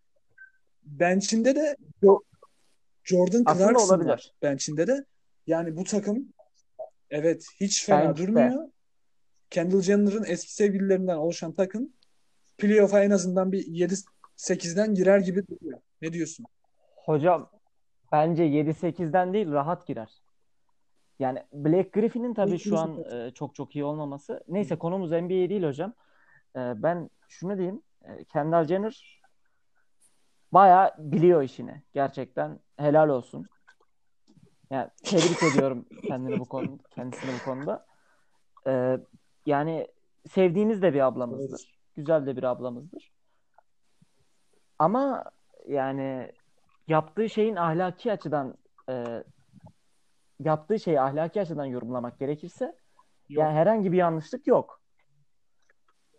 Bench'inde 0.82 1.56
de 1.56 1.76
Jo- 2.02 2.22
Jordan 3.04 3.42
Aslında 3.46 3.64
Clarkson 3.68 3.88
olabilir. 3.88 4.08
var. 4.08 4.32
Bench'inde 4.42 4.86
de. 4.86 5.04
Yani 5.46 5.76
bu 5.76 5.84
takım 5.84 6.28
evet 7.10 7.46
hiç 7.60 7.84
fena 7.86 8.04
Bench'te. 8.08 8.22
durmuyor. 8.26 8.68
Kendall 9.50 9.80
Jenner'ın 9.80 10.24
eski 10.26 10.54
sevgililerinden 10.54 11.16
oluşan 11.16 11.52
takım 11.52 11.92
playoff'a 12.58 13.04
en 13.04 13.10
azından 13.10 13.52
bir 13.52 13.66
7-8'den 13.66 14.94
girer 14.94 15.18
gibi 15.18 15.46
duruyor. 15.46 15.78
Ne 16.02 16.12
diyorsun? 16.12 16.46
Hocam 16.96 17.50
bence 18.12 18.44
7-8'den 18.44 19.32
değil 19.32 19.52
rahat 19.52 19.86
girer. 19.86 20.22
Yani 21.18 21.42
Blake 21.52 22.00
Griffin'in 22.00 22.34
tabii 22.34 22.58
şu 22.58 22.78
an 22.78 23.04
e, 23.12 23.30
çok 23.30 23.54
çok 23.54 23.76
iyi 23.76 23.84
olmaması. 23.84 24.44
Neyse 24.48 24.76
konumuz 24.76 25.10
NBA 25.10 25.28
değil 25.28 25.62
hocam. 25.62 25.92
E, 26.56 26.58
ben 26.82 27.10
şunu 27.28 27.58
diyeyim. 27.58 27.82
E, 28.04 28.24
Kendall 28.24 28.64
Jenner 28.64 29.20
bayağı 30.52 30.94
biliyor 30.98 31.42
işini. 31.42 31.82
Gerçekten 31.92 32.60
helal 32.76 33.08
olsun. 33.08 33.46
Yani 34.70 34.90
tebrik 35.04 35.42
ediyorum 35.42 35.86
kendini 36.06 36.40
bu 36.40 36.44
konu 36.44 36.78
kendisini 36.90 37.30
bu 37.40 37.44
konuda. 37.44 37.86
E, 38.66 38.98
yani 39.46 39.88
sevdiğimiz 40.30 40.82
de 40.82 40.94
bir 40.94 41.00
ablamızdır. 41.00 41.73
Güzel 41.96 42.26
de 42.26 42.36
bir 42.36 42.42
ablamızdır. 42.42 43.12
Ama 44.78 45.24
yani 45.68 46.32
yaptığı 46.88 47.28
şeyin 47.28 47.56
ahlaki 47.56 48.12
açıdan 48.12 48.54
e, 48.88 49.24
yaptığı 50.40 50.80
şeyi 50.80 51.00
ahlaki 51.00 51.40
açıdan 51.40 51.64
yorumlamak 51.64 52.18
gerekirse 52.18 52.64
Yok. 52.64 52.74
yani 53.28 53.54
herhangi 53.54 53.92
bir 53.92 53.96
yanlışlık 53.96 54.46
yok. 54.46 54.80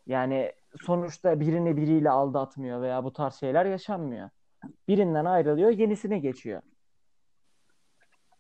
Yani 0.08 0.52
sonuçta 0.86 1.40
birini 1.40 1.78
biriyle 1.78 2.10
aldatmıyor 2.10 2.82
veya 2.82 3.04
bu 3.04 3.14
tarz 3.14 3.36
şeyler 3.36 3.66
yaşanmıyor. 3.66 4.30
Birinden 4.88 5.26
ayrılıyor, 5.26 5.70
yenisine 5.70 6.20
geçiyor. 6.20 6.62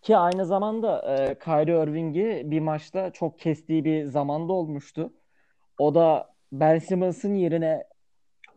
Ki 0.01 0.17
aynı 0.17 0.45
zamanda 0.45 1.15
e, 1.15 1.39
Kyrie 1.39 1.83
Irving'i 1.83 2.51
bir 2.51 2.59
maçta 2.59 3.11
çok 3.11 3.39
kestiği 3.39 3.85
bir 3.85 4.05
zamanda 4.05 4.53
olmuştu. 4.53 5.13
O 5.77 5.95
da 5.95 6.34
Ben 6.51 6.79
Simmons'ın 6.79 7.33
yerine 7.33 7.83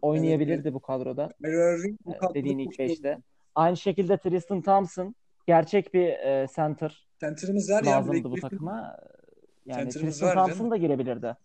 oynayabilirdi 0.02 0.74
bu 0.74 0.80
kadroda. 0.80 1.28
Kyrie 1.44 1.74
Irving 1.74 1.98
bu 2.04 2.14
e, 2.14 2.18
kadroda 2.18 2.34
dediğin 2.34 2.58
ilk 2.58 2.78
beşte. 2.78 3.18
Aynı 3.54 3.76
şekilde 3.76 4.18
Tristan 4.18 4.62
Thompson 4.62 5.14
gerçek 5.46 5.94
bir 5.94 6.08
e, 6.08 6.46
center 6.56 7.08
Center'ımız 7.20 7.70
var 7.70 7.84
ya 7.84 7.92
lazımdı 7.92 8.24
bu 8.24 8.30
Griffin. 8.30 8.48
takıma. 8.48 8.96
Yani 9.66 9.82
Center'ımız 9.82 10.14
Tristan 10.14 10.28
var 10.28 10.34
Thompson 10.34 10.58
canım. 10.58 10.70
da 10.70 10.76
girebilirdi. 10.76 11.36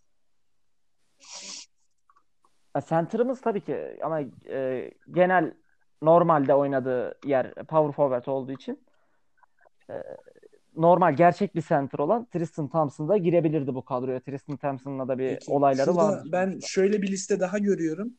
E, 2.76 2.80
Center'ımız 2.88 3.40
tabii 3.40 3.60
ki 3.60 3.98
ama 4.02 4.20
e, 4.48 4.90
genel 5.10 5.54
normalde 6.02 6.54
oynadığı 6.54 7.18
yer 7.24 7.54
power 7.54 7.92
forward 7.92 8.26
olduğu 8.26 8.52
için 8.52 8.86
e, 9.90 9.94
normal 10.76 11.16
gerçek 11.16 11.54
bir 11.54 11.62
center 11.62 11.98
olan 11.98 12.26
Tristan 12.32 12.68
Thompson 12.68 13.08
da 13.08 13.16
girebilirdi 13.16 13.74
bu 13.74 13.84
kadroya. 13.84 14.20
Tristan 14.20 14.56
Thompson'la 14.56 15.08
da 15.08 15.18
bir 15.18 15.28
Peki, 15.28 15.50
olayları 15.52 15.96
vardı. 15.96 16.28
Ben 16.32 16.50
sonuçta. 16.50 16.68
şöyle 16.68 17.02
bir 17.02 17.12
liste 17.12 17.40
daha 17.40 17.58
görüyorum. 17.58 18.14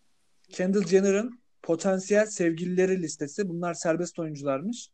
Kendall 0.50 0.84
Jenner'ın 0.84 1.40
potansiyel 1.64 2.26
sevgilileri 2.26 3.02
listesi. 3.02 3.50
Bunlar 3.50 3.74
serbest 3.74 4.20
oyuncularmış. 4.20 4.90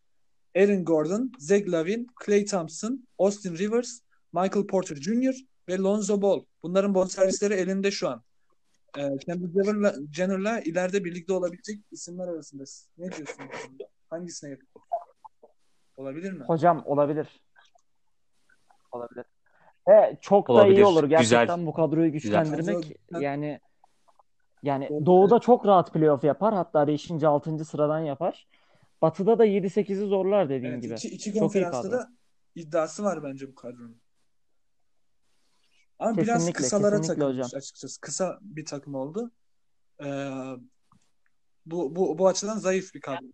Aaron 0.56 0.86
Gordon, 0.86 1.32
Zach 1.40 1.68
Lavin, 1.68 2.08
Klay 2.16 2.46
Thompson, 2.46 3.08
Austin 3.18 3.58
Rivers, 3.58 4.00
Michael 4.34 4.68
Porter 4.68 4.96
Jr. 4.96 5.36
ve 5.70 5.78
Lonzo 5.78 6.22
Ball. 6.22 6.44
Bunların 6.64 6.96
bonservisleri 6.96 7.54
elinde 7.54 7.92
şu 7.92 8.10
an. 8.10 8.24
Ee, 8.98 9.18
Kendall 9.26 9.64
Jenner'la, 9.64 9.96
Jenner'la 10.12 10.60
ileride 10.60 11.04
birlikte 11.04 11.34
olabilecek 11.34 11.80
isimler 11.92 12.28
arasında. 12.28 12.64
Ne 12.98 13.12
diyorsun? 13.12 13.44
Hangisine 14.10 14.50
yakın? 14.50 14.68
Olabilir 15.98 16.32
mi? 16.34 16.44
Hocam 16.44 16.84
olabilir. 16.86 17.28
Olabilir. 18.92 19.26
Ve 19.90 20.18
çok 20.22 20.48
da 20.48 20.54
Olabilir. 20.54 20.76
iyi 20.78 20.86
olur 20.86 21.04
gerçekten 21.10 21.46
Güzel. 21.56 21.66
bu 21.66 21.74
kadroyu 21.74 22.12
Güzel. 22.12 22.44
güçlendirmek. 22.44 22.98
Kadro- 23.12 23.22
Yani 23.24 23.60
yani 24.64 24.90
Doğru. 24.90 25.06
Doğu'da 25.06 25.40
çok 25.40 25.66
rahat 25.66 25.94
playoff 25.94 26.24
yapar. 26.24 26.54
Hatta 26.54 26.88
5. 26.88 27.24
6. 27.24 27.66
sıradan 27.66 28.00
yapar. 28.00 28.48
Batı'da 29.02 29.40
da 29.40 29.46
7-8'i 29.46 30.06
zorlar 30.08 30.50
dediğin 30.50 30.72
Evet, 30.74 30.84
gibi. 30.84 30.94
iki, 30.94 31.08
iki 31.08 31.34
Çok 31.34 31.56
iyi 31.56 31.64
kadro. 31.64 31.92
da 31.92 32.08
iddiası 32.56 33.04
var 33.04 33.24
bence 33.24 33.48
bu 33.48 33.56
kadronun. 33.56 34.02
Ama 36.00 36.18
biraz 36.18 36.28
Kesinlikle, 36.38 36.58
kısalara 36.64 36.98
kesinlikle 36.98 37.22
takılmış 37.22 37.46
hocam. 37.46 37.58
açıkçası. 37.58 38.02
Kısa 38.02 38.38
bir 38.42 38.66
takım 38.66 38.96
oldu. 38.96 39.32
Ee, 40.04 40.32
bu, 41.66 41.96
bu, 41.96 42.18
bu 42.18 42.28
açıdan 42.28 42.58
zayıf 42.58 42.94
bir 42.96 43.02
kadro. 43.02 43.26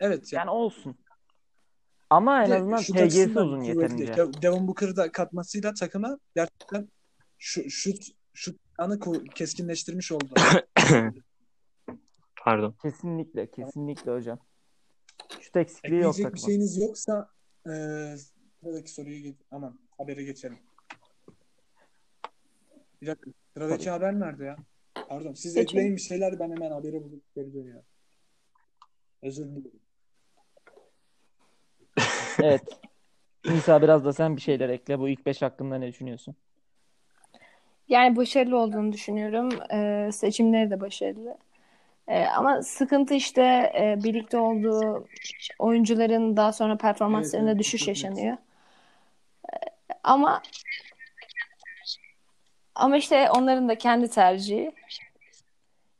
Evet 0.00 0.32
yani. 0.32 0.40
Yani 0.40 0.50
olsun. 0.50 0.96
Ama 2.10 2.44
en 2.44 2.50
de 2.50 2.54
azından 2.56 2.82
TG'si 2.82 3.28
uzun 3.28 3.60
yeterince. 3.60 4.16
De- 4.16 4.42
Devin 4.42 4.68
Booker'ı 4.68 4.96
da 4.96 5.12
katmasıyla 5.12 5.74
takıma 5.74 6.18
gerçekten 6.34 6.88
şu, 7.38 7.70
şut 7.70 8.04
şut 8.34 8.60
anı 8.78 9.00
keskinleştirmiş 9.34 10.12
oldu. 10.12 10.34
Pardon. 12.44 12.74
Kesinlikle, 12.82 13.50
kesinlikle 13.50 14.10
hocam. 14.12 14.38
Şut 15.40 15.56
eksikliği 15.56 16.00
yok 16.00 16.14
Ekleyecek 16.14 16.34
bir 16.34 16.40
şeyiniz 16.40 16.78
yoksa 16.80 17.28
eee 17.66 18.16
sıradaki 18.60 18.90
soruyu 18.92 19.16
ge- 19.16 19.34
aman 19.50 19.78
habere 19.98 20.24
geçelim. 20.24 20.58
Bir 23.02 23.06
dakika. 23.06 23.30
Sıradaki 23.54 23.90
haber 23.90 24.20
nerede 24.20 24.44
ya? 24.44 24.56
Pardon. 25.08 25.32
Siz 25.34 25.56
ekleyin 25.56 25.96
bir 25.96 26.00
şeyler 26.00 26.38
ben 26.38 26.50
hemen 26.50 26.70
haberi 26.70 27.02
bulup 27.02 27.34
geri 27.34 27.54
dönüyorum. 27.54 27.86
Özür 29.22 29.44
dilerim. 29.46 29.80
Evet. 32.44 32.62
Nisa 33.44 33.82
biraz 33.82 34.04
da 34.04 34.12
sen 34.12 34.36
bir 34.36 34.40
şeyler 34.40 34.68
ekle. 34.68 34.98
Bu 34.98 35.08
ilk 35.08 35.26
5 35.26 35.42
hakkında 35.42 35.78
ne 35.78 35.88
düşünüyorsun? 35.88 36.36
Yani 37.88 38.16
başarılı 38.16 38.58
olduğunu 38.58 38.92
düşünüyorum. 38.92 39.48
Ee, 39.72 40.12
seçimleri 40.12 40.70
de 40.70 40.80
başarılı. 40.80 41.38
Ee, 42.08 42.24
ama 42.24 42.62
sıkıntı 42.62 43.14
işte 43.14 43.42
e, 43.80 44.04
birlikte 44.04 44.38
olduğu 44.38 45.08
oyuncuların 45.58 46.36
daha 46.36 46.52
sonra 46.52 46.76
performanslarında 46.76 47.50
Evet, 47.50 47.58
düşüş 47.58 47.88
yaşanıyor. 47.88 48.36
Ee, 49.52 49.56
ama 50.02 50.42
ama 52.74 52.96
işte 52.96 53.30
onların 53.30 53.68
da 53.68 53.78
kendi 53.78 54.10
tercihi. 54.10 54.72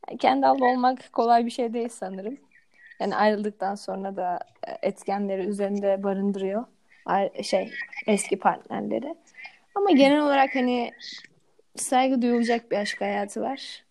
Yani 0.09 0.17
kendi 0.17 0.47
abla 0.47 0.65
olmak 0.65 1.13
kolay 1.13 1.45
bir 1.45 1.51
şey 1.51 1.73
değil 1.73 1.89
sanırım. 1.89 2.37
Yani 2.99 3.15
ayrıldıktan 3.15 3.75
sonra 3.75 4.15
da 4.15 4.39
e, 4.67 4.87
etkenleri 4.87 5.45
üzerinde 5.45 6.03
barındırıyor. 6.03 6.65
Şey 7.43 7.71
eski 8.07 8.39
partnerleri. 8.39 9.15
Ama 9.75 9.91
genel 9.91 10.21
olarak 10.21 10.55
hani 10.55 10.91
saygı 11.75 12.21
duyulacak 12.21 12.71
bir 12.71 12.77
aşk 12.77 13.01
hayatı 13.01 13.41
var. 13.41 13.83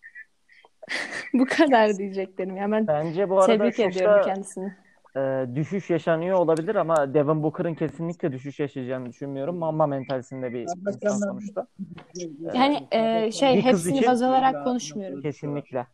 Bu 1.33 1.45
kadar 1.45 1.97
diyeceklerim. 1.97 2.57
Yani 2.57 2.71
ben 2.71 2.87
Bence 2.87 3.29
bu 3.29 3.41
arada 3.41 3.57
tebrik 3.57 3.79
ediyorum 3.79 4.21
kendisini. 4.25 4.73
e, 5.15 5.45
düşüş 5.55 5.89
yaşanıyor 5.89 6.37
olabilir 6.37 6.75
ama 6.75 7.13
Devin 7.13 7.43
Booker'ın 7.43 7.75
kesinlikle 7.75 8.31
düşüş 8.31 8.59
yaşayacağını 8.59 9.09
düşünmüyorum. 9.09 9.55
Mamba 9.57 9.87
mentalisinde 9.87 10.53
bir 10.53 10.59
insan 10.59 11.17
sonuçta. 11.17 11.67
Yani 12.53 12.87
e, 12.91 13.31
şey 13.31 13.55
Bir 13.55 13.61
hepsini 13.61 14.07
baz 14.07 14.21
alarak 14.21 14.63
konuşmuyorum. 14.63 15.21
Kesinlikle. 15.21 15.87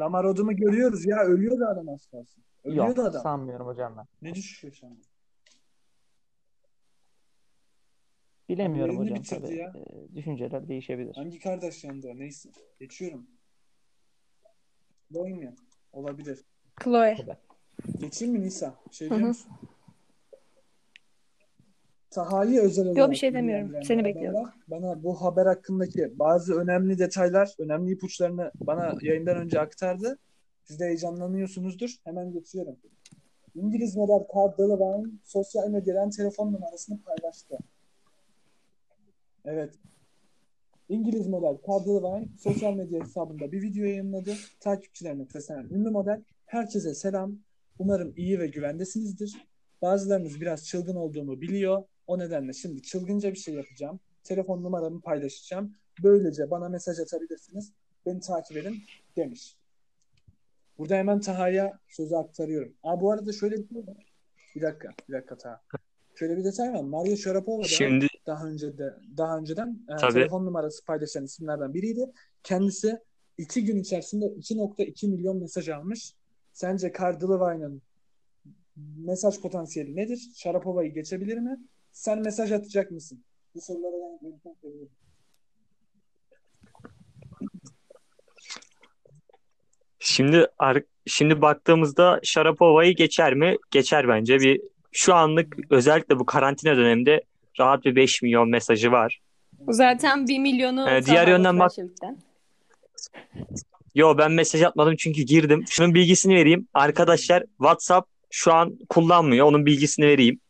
Lamar 0.00 0.24
Odom'u 0.24 0.56
görüyoruz 0.56 1.06
ya. 1.06 1.16
Ölüyor 1.20 1.60
da 1.60 1.68
adam 1.68 1.88
az 1.88 2.06
kalsın. 2.06 2.44
Ölüyor 2.64 2.86
Yok 2.88 2.96
da 2.96 3.04
adam. 3.04 3.22
sanmıyorum 3.22 3.66
hocam 3.66 3.94
ben. 3.96 4.06
Ne 4.22 4.34
düşüş 4.34 4.64
yaşandı? 4.64 5.00
Bilemiyorum 8.48 8.98
Oyunu 8.98 9.18
hocam 9.18 9.40
tabii. 9.40 9.54
ya. 9.56 9.72
E, 9.76 10.14
düşünceler 10.14 10.68
değişebilir. 10.68 11.14
Hangi 11.14 11.38
kardeş 11.38 11.84
yandı? 11.84 12.12
Neyse. 12.14 12.50
Geçiyorum. 12.80 13.26
Boymuyor. 15.10 15.52
Olabilir. 15.92 16.44
Chloe. 16.84 17.16
Geçeyim 17.98 18.34
mi 18.34 18.40
Nisa? 18.40 18.74
Bir 18.90 18.94
şey 18.94 19.10
diyor 19.10 19.20
musun? 19.20 19.52
Taha'yı 22.10 22.60
özel 22.60 22.86
Yok, 22.86 22.96
olarak 22.96 23.10
bir 23.10 23.16
şey 23.16 23.34
demiyorum. 23.34 23.82
Seni 23.84 24.04
bekliyorum. 24.04 24.48
Bana 24.68 25.02
bu 25.02 25.22
haber 25.22 25.46
hakkındaki 25.46 26.18
bazı 26.18 26.54
önemli 26.54 26.98
detaylar, 26.98 27.54
önemli 27.58 27.92
ipuçlarını 27.92 28.52
bana 28.60 28.94
yayından 29.02 29.36
önce 29.36 29.60
aktardı. 29.60 30.18
Siz 30.64 30.80
de 30.80 30.84
heyecanlanıyorsunuzdur. 30.84 31.96
Hemen 32.04 32.32
geçiyorum. 32.32 32.76
İngiliz 33.54 33.96
model 33.96 34.26
Carl 34.36 34.58
Delevingne 34.58 35.12
sosyal 35.24 35.68
medyadan 35.68 36.10
telefon 36.10 36.52
numarasını 36.52 36.98
paylaştı. 37.02 37.58
Evet. 39.44 39.74
İngiliz 40.88 41.26
model 41.26 41.58
Carl 41.68 41.86
Delevingne 41.86 42.28
sosyal 42.38 42.74
medya 42.74 43.00
hesabında 43.00 43.52
bir 43.52 43.62
video 43.62 43.84
yayınladı. 43.84 44.34
Takipçilerine 44.60 45.26
seslenen 45.26 45.64
ünlü 45.64 45.90
model 45.90 46.22
herkese 46.46 46.94
selam. 46.94 47.38
Umarım 47.78 48.12
iyi 48.16 48.38
ve 48.38 48.46
güvendesinizdir. 48.46 49.36
Bazılarınız 49.82 50.40
biraz 50.40 50.66
çılgın 50.66 50.96
olduğumu 50.96 51.40
biliyor. 51.40 51.82
O 52.10 52.18
nedenle 52.18 52.52
şimdi 52.52 52.82
çılgınca 52.82 53.32
bir 53.32 53.38
şey 53.38 53.54
yapacağım. 53.54 54.00
telefon 54.24 54.62
numaramı 54.62 55.00
paylaşacağım. 55.00 55.74
Böylece 56.02 56.50
bana 56.50 56.68
mesaj 56.68 56.98
atabilirsiniz. 56.98 57.72
Beni 58.06 58.20
takip 58.20 58.56
edin 58.56 58.82
demiş. 59.16 59.56
Burada 60.78 60.94
hemen 60.94 61.20
Taha'ya 61.20 61.78
sözü 61.88 62.14
aktarıyorum. 62.14 62.74
Aa, 62.82 63.00
bu 63.00 63.12
arada 63.12 63.32
şöyle 63.32 63.56
bir 63.56 63.68
şey 63.68 63.86
var. 63.86 64.12
Bir 64.56 64.62
dakika, 64.62 64.88
bir 65.08 65.14
dakika 65.14 65.38
Taha. 65.38 65.60
Şöyle 66.14 66.36
bir 66.36 66.44
detay 66.44 66.72
var. 66.72 66.82
Maria 66.82 67.16
Sharapova 67.16 67.62
da 67.62 67.68
Şimdi 67.68 68.06
daha 68.26 68.46
önce 68.46 68.78
de 68.78 68.94
daha 69.16 69.38
önceden 69.38 69.86
e, 69.88 69.96
Tabii. 69.96 70.12
telefon 70.12 70.46
numarası 70.46 70.84
paylaşan 70.84 71.24
isimlerden 71.24 71.74
biriydi. 71.74 72.12
Kendisi 72.42 72.98
iki 73.38 73.64
gün 73.64 73.76
içerisinde 73.76 74.24
2.2 74.24 75.08
milyon 75.08 75.36
mesaj 75.40 75.68
almış. 75.68 76.14
Sence 76.52 76.92
Kardilova'nın 76.92 77.82
mesaj 78.96 79.40
potansiyeli 79.40 79.96
nedir? 79.96 80.30
Sharapova'yı 80.34 80.94
geçebilir 80.94 81.38
mi? 81.38 81.58
Sen 81.92 82.18
mesaj 82.22 82.52
atacak 82.52 82.90
mısın? 82.90 83.24
Bu 83.54 83.60
sorulara 83.60 83.92
ben 83.92 84.26
yanıtını 84.28 84.54
seviyorum. 84.62 84.88
Şimdi 89.98 90.46
şimdi 91.06 91.42
baktığımızda 91.42 92.20
Sharapova'yı 92.22 92.96
geçer 92.96 93.34
mi? 93.34 93.56
Geçer 93.70 94.08
bence. 94.08 94.40
Bir 94.40 94.60
şu 94.92 95.14
anlık 95.14 95.56
özellikle 95.70 96.18
bu 96.18 96.26
karantina 96.26 96.76
döneminde 96.76 97.22
rahat 97.60 97.84
bir 97.84 97.96
5 97.96 98.22
milyon 98.22 98.48
mesajı 98.48 98.92
var. 98.92 99.20
Zaten 99.68 100.28
1 100.28 100.38
milyonu 100.38 100.90
Ee, 100.90 101.04
diğer 101.04 101.28
yönden 101.28 101.58
bak-. 101.58 101.72
Yo 103.94 104.18
ben 104.18 104.32
mesaj 104.32 104.62
atmadım 104.62 104.96
çünkü 104.96 105.22
girdim. 105.22 105.64
Şunun 105.70 105.94
bilgisini 105.94 106.34
vereyim. 106.34 106.68
Arkadaşlar 106.74 107.44
WhatsApp 107.56 108.08
şu 108.30 108.52
an 108.52 108.78
kullanmıyor. 108.88 109.46
Onun 109.46 109.66
bilgisini 109.66 110.06
vereyim. 110.06 110.40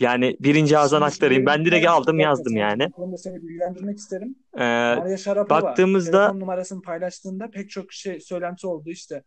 Yani 0.00 0.36
birinci 0.40 0.78
ağızdan 0.78 1.02
aktarayım. 1.02 1.46
Ben 1.46 1.64
direkt 1.64 1.86
aldım 1.88 2.18
yazdım 2.18 2.56
yani. 2.56 2.90
Konuda 2.90 3.16
seni 3.16 3.42
bilgilendirmek 3.42 3.98
isterim. 3.98 4.38
Ee, 4.54 4.94
Maria 4.98 5.16
Sharapova 5.16 5.62
baktığımızda- 5.62 6.10
telefon 6.10 6.40
numarasını 6.40 6.82
paylaştığında 6.82 7.50
pek 7.50 7.70
çok 7.70 7.92
şey 7.92 8.20
söylenti 8.20 8.66
oldu 8.66 8.90
işte. 8.90 9.24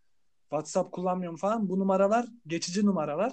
WhatsApp 0.49 0.91
kullanmıyorum 0.91 1.37
falan. 1.37 1.69
Bu 1.69 1.79
numaralar 1.79 2.25
geçici 2.47 2.85
numaralar 2.85 3.31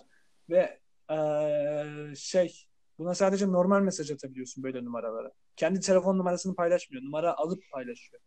ve 0.50 0.78
eee, 1.10 2.12
şey 2.16 2.66
buna 2.98 3.14
sadece 3.14 3.48
normal 3.52 3.80
mesaj 3.82 4.10
atabiliyorsun 4.10 4.64
böyle 4.64 4.84
numaralara. 4.84 5.32
Kendi 5.56 5.80
telefon 5.80 6.18
numarasını 6.18 6.54
paylaşmıyor. 6.54 7.04
Numara 7.04 7.36
alıp 7.36 7.62
paylaşıyor. 7.72 8.22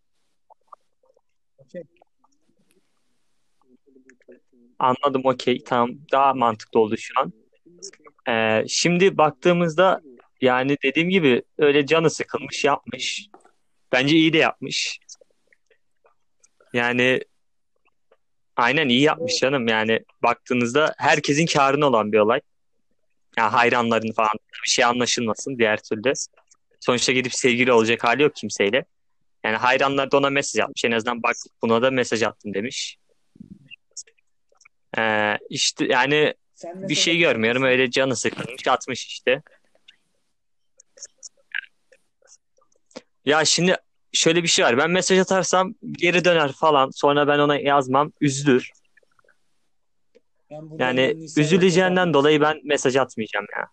Okey. 1.58 1.84
Anladım 4.80 5.22
okey 5.26 5.64
tamam 5.64 5.90
daha 6.12 6.34
mantıklı 6.34 6.80
oldu 6.80 6.98
şu 6.98 7.14
an. 7.20 7.34
Ee, 8.30 8.64
şimdi 8.68 9.18
baktığımızda 9.18 10.02
yani 10.42 10.78
dediğim 10.84 11.10
gibi 11.10 11.44
öyle 11.58 11.86
canı 11.86 12.10
sıkılmış 12.10 12.64
yapmış. 12.64 13.28
Bence 13.92 14.16
iyi 14.16 14.34
de 14.34 14.38
yapmış. 14.38 15.00
Yani 16.74 17.22
aynen 18.56 18.90
iyi 18.90 19.02
yapmış 19.02 19.40
canım 19.40 19.68
yani 19.68 20.00
baktığınızda 20.24 20.94
herkesin 20.98 21.46
kârına 21.46 21.88
olan 21.88 22.12
bir 22.12 22.18
olay. 22.18 22.42
Yani 23.38 23.50
hayranların 23.50 24.12
falan 24.12 24.32
bir 24.66 24.70
şey 24.70 24.86
anlaşılmasın 24.86 25.58
diğer 25.58 25.84
türlü. 25.84 26.14
Sonuçta 26.80 27.12
gidip 27.12 27.34
sevgili 27.34 27.72
olacak 27.72 28.04
hali 28.04 28.24
yok 28.24 28.36
kimseyle. 28.36 28.86
Yani 29.46 29.58
hayranlar 29.58 30.12
da 30.12 30.18
ona 30.18 30.30
mesaj 30.30 30.60
atmış. 30.64 30.86
En 30.86 30.92
azından 30.92 31.24
bak 31.24 31.36
buna 31.62 31.82
da 31.82 31.92
mesaj 31.92 32.24
attım 32.24 32.54
demiş. 32.54 32.98
Ee, 34.98 35.38
işte 35.50 35.86
yani 35.86 36.34
Sen 36.62 36.90
bir 36.90 36.96
şey 36.96 37.18
görmüyorum. 37.18 37.64
Öyle 37.64 37.92
canı 37.92 38.16
sıkılmış 38.16 38.68
atmış 38.68 39.06
işte. 39.08 39.42
Ya 43.26 43.46
şimdi 43.46 43.76
şöyle 44.14 44.44
bir 44.44 44.48
şey 44.48 44.66
var. 44.66 44.78
Ben 44.78 44.92
mesaj 44.92 45.20
atarsam 45.20 45.74
geri 45.92 46.26
döner 46.26 46.52
falan. 46.52 46.90
Sonra 46.90 47.28
ben 47.28 47.40
ona 47.40 47.60
yazmam. 47.60 48.12
Üzülür. 48.22 48.70
Ben 50.52 50.78
Yani 50.80 51.02
üzüleceğinden 51.38 51.90
toparlayayım. 52.12 52.14
dolayı 52.14 52.42
ben 52.42 52.60
mesaj 52.64 52.96
atmayacağım 52.96 53.46
ya. 53.58 53.68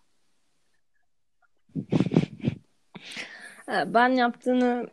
Ben 3.93 4.09
yaptığını 4.09 4.87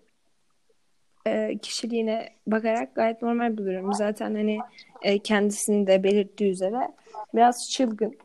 e, 1.27 1.59
kişiliğine 1.59 2.29
bakarak 2.47 2.95
gayet 2.95 3.23
normal 3.23 3.59
buluyorum. 3.59 3.95
Zaten 3.95 4.35
hani 4.35 4.59
e, 5.03 5.19
kendisinin 5.19 5.87
de 5.87 6.03
belirttiği 6.03 6.51
üzere 6.51 6.93
biraz 7.35 7.71
çılgın 7.71 8.17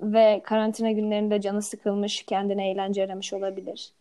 ve 0.00 0.40
karantina 0.44 0.90
günlerinde 0.90 1.40
canı 1.40 1.62
sıkılmış, 1.62 2.22
kendine 2.22 2.70
eğlence 2.70 3.04
aramış 3.04 3.32
olabilir. 3.32 3.92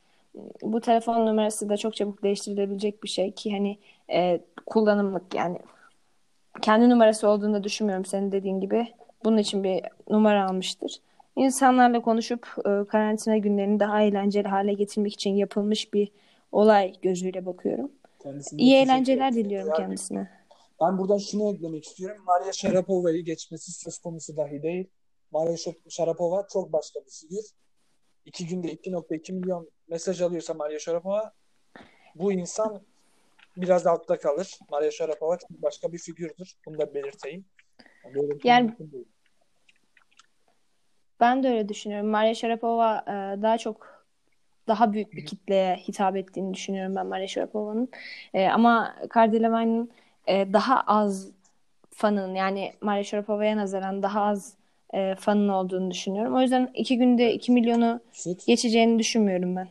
Bu 0.62 0.82
telefon 0.82 1.26
numarası 1.26 1.70
da 1.70 1.78
çok 1.78 1.96
çabuk 1.96 2.24
değiştirilebilecek 2.24 3.04
bir 3.04 3.10
şey 3.10 3.32
ki 3.32 3.52
hani 3.52 3.78
e, 4.12 4.42
kullanımlık 4.66 5.36
yani 5.36 5.60
kendi 6.62 6.90
numarası 6.90 7.28
olduğunu 7.28 7.54
da 7.54 7.64
düşünmüyorum 7.64 8.06
senin 8.06 8.32
dediğin 8.32 8.60
gibi. 8.60 8.88
Bunun 9.24 9.38
için 9.38 9.64
bir 9.64 9.82
numara 10.10 10.46
almıştır. 10.46 10.98
İnsanlarla 11.36 12.02
konuşup 12.02 12.48
e, 12.60 12.88
karantina 12.88 13.38
günlerini 13.38 13.80
daha 13.80 14.02
eğlenceli 14.02 14.48
hale 14.48 14.74
getirmek 14.74 15.14
için 15.14 15.30
yapılmış 15.36 15.94
bir 15.94 16.12
olay 16.52 16.94
gözüyle 17.02 17.46
bakıyorum. 17.46 17.92
Kendisine 18.24 18.62
İyi 18.62 18.76
eğlenceler 18.76 19.34
diliyorum 19.34 19.70
Yani 19.70 19.78
kendisine. 19.78 20.30
Ben 20.82 20.98
buradan 20.98 21.18
şunu 21.18 21.56
eklemek 21.56 21.86
istiyorum. 21.86 22.24
Maria 22.26 22.52
Sharapova'yı 22.52 23.26
geçmesi 23.26 23.72
söz 23.72 23.98
konusu 23.98 24.38
dahi 24.38 24.64
değil. 24.64 24.88
Maria 25.32 25.56
Sharapova 25.90 26.48
çok 26.54 26.74
başka 26.74 27.00
bir 27.00 27.12
figür. 27.12 27.46
İki 28.26 28.48
günde 28.48 28.74
2.2 28.74 29.34
milyon 29.34 29.70
mesaj 29.88 30.22
alıyorsa 30.22 30.54
Maria 30.54 30.80
Sharapova 30.80 31.34
bu 32.16 32.34
insan 32.34 32.82
biraz 33.58 33.88
altta 33.88 34.20
kalır. 34.20 34.60
Maria 34.72 34.92
Sharapova 34.92 35.38
çok 35.38 35.50
başka 35.50 35.94
bir 35.94 35.98
figürdür. 35.98 36.56
Bunu 36.66 36.78
da 36.78 36.94
belirteyim. 36.94 37.46
Böyle 38.16 38.34
Yani-. 38.44 38.76
Ben 41.20 41.44
de 41.44 41.50
öyle 41.50 41.70
düşünüyorum. 41.70 42.10
Maria 42.10 42.34
Sharapova 42.34 43.04
e, 43.08 43.42
daha 43.42 43.58
çok 43.58 43.91
daha 44.72 44.94
büyük 44.94 45.14
bir 45.14 45.26
kitleye 45.26 45.76
hitap 45.76 46.16
ettiğini 46.16 46.54
düşünüyorum 46.54 46.96
ben 46.96 47.06
Maria 47.06 47.28
Sharapova'nın. 47.28 47.90
E, 48.34 48.48
ama 48.48 48.96
Kardilema'nın 49.10 49.92
e, 50.28 50.54
daha 50.54 50.82
az 50.82 51.32
fanın 51.90 52.36
yani 52.36 52.74
Maria 52.82 53.04
Sharapova'ya 53.04 53.58
nazaran 53.58 54.04
daha 54.04 54.22
az 54.22 54.54
e, 54.94 55.16
fanın 55.16 55.50
olduğunu 55.50 55.92
düşünüyorum. 55.92 56.36
O 56.36 56.42
yüzden 56.42 56.72
iki 56.74 56.98
günde 56.98 57.34
2 57.34 57.52
milyonu 57.52 58.00
geçeceğini 58.48 59.00
düşünmüyorum 59.00 59.56
ben. 59.56 59.68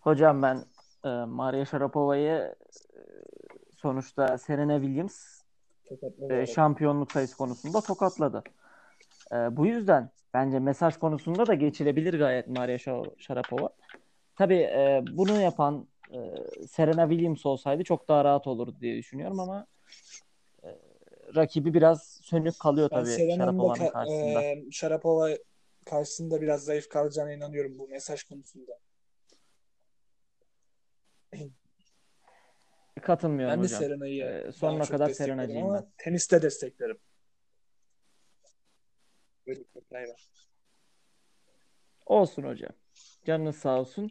Hocam 0.00 0.42
ben 0.42 0.64
e, 1.04 1.08
Maria 1.08 1.64
Sharapova'yı 1.64 2.32
e, 2.32 2.54
sonuçta 3.76 4.38
Serena 4.38 4.80
Williams 4.80 5.42
e, 6.30 6.46
şampiyonluk 6.46 7.12
sayısı 7.12 7.36
konusunda 7.36 7.80
tokatladı. 7.80 8.42
E, 9.32 9.56
bu 9.56 9.66
yüzden 9.66 10.10
bence 10.34 10.58
mesaj 10.58 10.96
konusunda 10.96 11.46
da 11.46 11.54
geçilebilir 11.54 12.18
gayet 12.18 12.48
Maria 12.48 12.76
Sha- 12.76 13.14
Sharapova. 13.18 13.68
Tabii 14.36 14.54
e, 14.54 15.00
bunu 15.04 15.40
yapan 15.40 15.88
e, 16.12 16.18
Serena 16.68 17.08
Williams 17.10 17.46
olsaydı 17.46 17.84
çok 17.84 18.08
daha 18.08 18.24
rahat 18.24 18.46
olurdu 18.46 18.76
diye 18.80 18.96
düşünüyorum 18.96 19.40
ama 19.40 19.66
e, 20.64 20.68
rakibi 21.36 21.74
biraz 21.74 22.20
sönük 22.22 22.60
kalıyor 22.60 22.90
Ben 22.92 22.96
tabii 23.04 23.26
Sharapova'nın 23.36 23.84
ka- 23.84 23.92
karşısında. 23.92 24.40
e, 24.42 24.70
Sharapova 24.70 25.30
karşısında 25.84 26.40
biraz 26.42 26.64
zayıf 26.64 26.88
kalacağına 26.88 27.32
inanıyorum 27.32 27.78
bu 27.78 27.88
mesaj 27.88 28.22
konusunda. 28.22 28.78
Katılmıyorum 33.02 33.56
Ben 33.56 33.62
de 33.62 33.64
hocam. 33.64 33.82
Serena'yı 33.82 34.24
Ee, 34.24 34.42
daha 34.44 34.52
sonuna 34.52 34.78
çok 34.84 34.90
kadar 34.90 35.10
Serena'cıyım 35.10 35.74
ben. 35.74 35.84
teniste 35.98 36.42
desteklerim. 36.42 36.98
Var. 39.92 40.06
Olsun 42.06 42.42
hocam. 42.42 42.70
Canınız 43.26 43.56
sağ 43.56 43.80
olsun. 43.80 44.10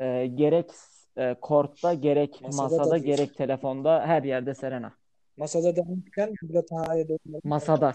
E, 0.00 0.26
gerek 0.26 0.70
e, 1.16 1.34
kortta 1.40 1.94
gerek 1.94 2.40
Masada 2.42 2.62
masada, 2.62 2.90
da 2.90 2.98
gerek 2.98 3.36
telefonda 3.36 4.06
her 4.06 4.22
yerde 4.22 4.54
Serena. 4.54 4.94
Masada 5.36 5.76
demişken 5.76 6.34
burada 6.42 6.66
Taha'ya 6.66 7.08
dönmek 7.08 7.44
Masada 7.44 7.92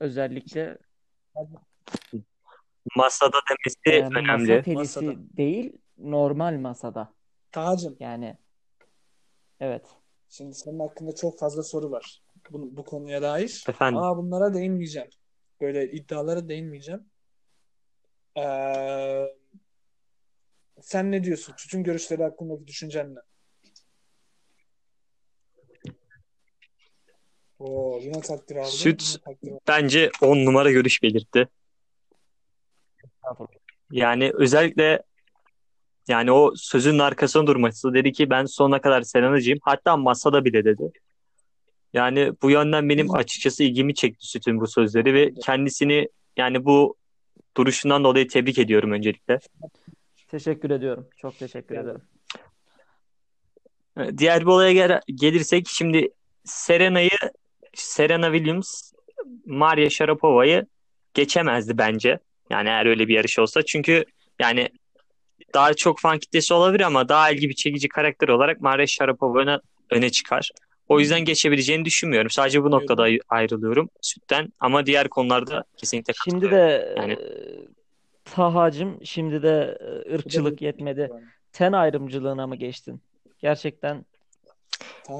özellikle 0.00 0.78
Masada 2.96 3.36
demesi 3.50 3.96
e, 3.96 4.02
masa 4.02 4.18
önemli. 4.20 4.62
tenisi 4.62 5.00
Masada. 5.00 5.36
değil 5.36 5.72
normal 5.98 6.54
masada. 6.54 7.14
Taha'cığım 7.52 7.96
Yani 8.00 8.36
evet. 9.60 9.86
şimdi 10.28 10.54
senin 10.54 10.80
hakkında 10.80 11.14
çok 11.14 11.38
fazla 11.38 11.62
soru 11.62 11.90
var 11.90 12.22
bu, 12.50 12.76
bu 12.76 12.84
konuya 12.84 13.22
dair. 13.22 13.64
Efendim. 13.68 13.98
Ama 13.98 14.16
bunlara 14.16 14.54
değinmeyeceğim. 14.54 15.08
Böyle 15.60 15.90
iddialara 15.90 16.48
değinmeyeceğim. 16.48 17.04
Ee, 18.36 19.26
sen 20.80 21.12
ne 21.12 21.24
diyorsun? 21.24 21.54
Çocuğun 21.56 21.82
görüşleri 21.82 22.22
hakkındaki 22.22 22.66
düşüncen 22.66 23.14
ne? 23.14 23.18
Oo, 27.58 27.98
yine 28.02 28.20
takdir 28.20 28.56
aldım. 28.56 28.70
Süt 28.70 29.02
Yine 29.02 29.20
takdir 29.20 29.48
aldım. 29.48 29.60
bence 29.68 30.10
10 30.22 30.44
numara 30.44 30.70
görüş 30.70 31.02
belirtti. 31.02 31.48
Yani 33.90 34.32
özellikle 34.34 35.02
yani 36.08 36.32
o 36.32 36.52
sözün 36.56 36.98
arkasında 36.98 37.46
durması 37.46 37.94
dedi 37.94 38.12
ki 38.12 38.30
ben 38.30 38.44
sonuna 38.44 38.80
kadar 38.80 39.02
Serenacıyım. 39.02 39.58
Hatta 39.62 39.96
masada 39.96 40.44
bile 40.44 40.64
dedi. 40.64 40.92
Yani 41.92 42.32
bu 42.42 42.50
yönden 42.50 42.88
benim 42.88 43.14
açıkçası 43.14 43.64
ilgimi 43.64 43.94
çekti 43.94 44.26
Süt'ün 44.26 44.60
bu 44.60 44.66
sözleri 44.66 45.14
ve 45.14 45.34
kendisini 45.34 46.08
yani 46.36 46.64
bu 46.64 46.96
duruşundan 47.56 48.04
dolayı 48.04 48.28
tebrik 48.28 48.58
ediyorum 48.58 48.92
öncelikle. 48.92 49.38
Teşekkür 50.28 50.70
ediyorum. 50.70 51.08
Çok 51.16 51.38
teşekkür 51.38 51.74
ederim. 51.78 52.02
Diğer 54.18 54.40
bir 54.40 54.46
olaya 54.46 54.72
gel- 54.72 55.00
gelirsek 55.14 55.68
şimdi 55.68 56.08
Serena'yı 56.44 57.10
Serena 57.74 58.32
Williams 58.32 58.92
Maria 59.46 59.90
Sharapova'yı 59.90 60.66
geçemezdi 61.14 61.78
bence. 61.78 62.18
Yani 62.50 62.68
eğer 62.68 62.86
öyle 62.86 63.08
bir 63.08 63.14
yarış 63.14 63.38
olsa. 63.38 63.62
Çünkü 63.64 64.04
yani 64.38 64.68
daha 65.54 65.74
çok 65.74 66.00
fan 66.00 66.18
kitlesi 66.18 66.54
olabilir 66.54 66.84
ama 66.84 67.08
daha 67.08 67.30
ilgi 67.30 67.48
bir 67.48 67.54
çekici 67.54 67.88
karakter 67.88 68.28
olarak 68.28 68.60
Maria 68.60 68.86
Sharapova 68.86 69.38
öne, 69.38 69.58
öne 69.90 70.10
çıkar. 70.10 70.50
O 70.90 71.00
yüzden 71.00 71.20
geçebileceğini 71.20 71.84
düşünmüyorum. 71.84 72.30
Sadece 72.30 72.62
bu 72.62 72.70
noktada 72.70 73.02
ay- 73.02 73.18
ayrılıyorum 73.28 73.88
sütten 74.00 74.52
ama 74.60 74.86
diğer 74.86 75.08
konularda 75.08 75.64
kesinlikle 75.76 76.12
Şimdi 76.24 76.50
de 76.50 76.94
Yani- 76.96 77.12
e, 77.12 77.18
Tahacım 78.24 78.98
şimdi 79.04 79.42
de 79.42 79.78
e, 79.80 80.14
ırkçılık 80.14 80.62
yetmedi. 80.62 81.10
Ten 81.52 81.72
ayrımcılığına 81.72 82.46
mı 82.46 82.56
geçtin? 82.56 83.02
Gerçekten 83.38 84.04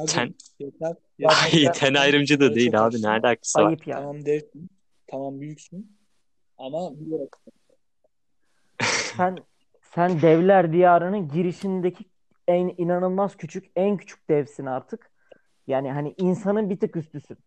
Ten- 0.08 0.34
yeter. 0.58 0.94
Ay, 1.24 1.60
yeter. 1.60 1.74
ten 1.74 1.94
ayrımcı 1.94 2.40
da 2.40 2.54
değil 2.54 2.68
abi. 2.70 2.76
haklısın. 2.76 3.06
Ne 3.06 3.10
alakası 3.10 3.58
var? 3.58 3.66
ayıp 3.66 3.86
yani. 3.86 4.00
Tamam 4.00 4.24
devsin. 4.24 4.70
Tamam 5.06 5.40
büyüksün. 5.40 5.96
Ama. 6.58 6.92
Sen 9.16 9.36
sen 9.94 10.22
devler 10.22 10.72
diyarının 10.72 11.28
girişindeki 11.28 12.04
en 12.48 12.74
inanılmaz 12.78 13.36
küçük, 13.36 13.64
en 13.76 13.96
küçük 13.96 14.28
devsin 14.28 14.66
artık. 14.66 15.10
Yani 15.70 15.92
hani 15.92 16.14
insanın 16.18 16.70
bir 16.70 16.80
tık 16.80 16.96
üstüsün. 16.96 17.38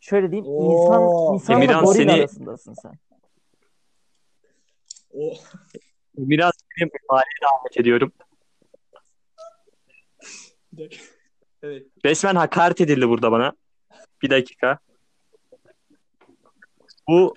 Şöyle 0.00 0.30
diyeyim, 0.32 0.46
Oo. 0.48 0.72
insan 0.72 1.34
insanla 1.34 1.64
Emirhan, 1.64 1.84
goril 1.84 1.96
seni- 1.96 2.12
arasındasın 2.12 2.74
sen. 2.74 2.92
O 5.14 5.34
Biraz 6.18 6.52
benim 6.78 6.90
mübareğe 7.02 7.40
davet 7.42 7.76
ediyorum. 7.80 8.12
evet. 11.62 11.86
Resmen 12.04 12.34
hakaret 12.36 12.80
edildi 12.80 13.08
burada 13.08 13.32
bana. 13.32 13.52
Bir 14.22 14.30
dakika. 14.30 14.78
Bu 17.08 17.34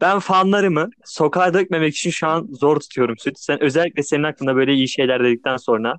ben 0.00 0.18
fanlarımı 0.18 0.90
sokağa 1.04 1.54
dökmemek 1.54 1.96
için 1.96 2.10
şu 2.10 2.26
an 2.26 2.48
zor 2.52 2.80
tutuyorum 2.80 3.18
Süt. 3.18 3.38
Sen 3.38 3.62
özellikle 3.62 4.02
senin 4.02 4.24
hakkında 4.24 4.56
böyle 4.56 4.72
iyi 4.72 4.88
şeyler 4.88 5.24
dedikten 5.24 5.56
sonra. 5.56 5.98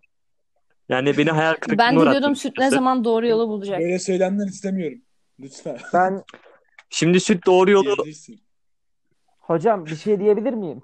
Yani 0.89 1.17
beni 1.17 1.31
hayal 1.31 1.53
kırıklığına 1.53 1.77
Ben 1.87 1.95
de 1.95 1.99
uğrattın 1.99 2.11
diyordum 2.11 2.35
süt 2.35 2.45
ne 2.57 2.63
açıkçası. 2.63 2.75
zaman 2.75 3.03
doğru 3.03 3.27
yolu 3.27 3.47
bulacak. 3.47 3.79
Böyle 3.79 3.99
söylemler 3.99 4.45
istemiyorum. 4.47 4.97
Lütfen. 5.39 5.77
Ben 5.93 6.23
Şimdi 6.89 7.19
Süt 7.19 7.45
doğru 7.45 7.71
yolu 7.71 7.85
Diyebilirsin. 7.95 8.39
hocam 9.39 9.85
bir 9.85 9.95
şey 9.95 10.19
diyebilir 10.19 10.53
miyim? 10.53 10.81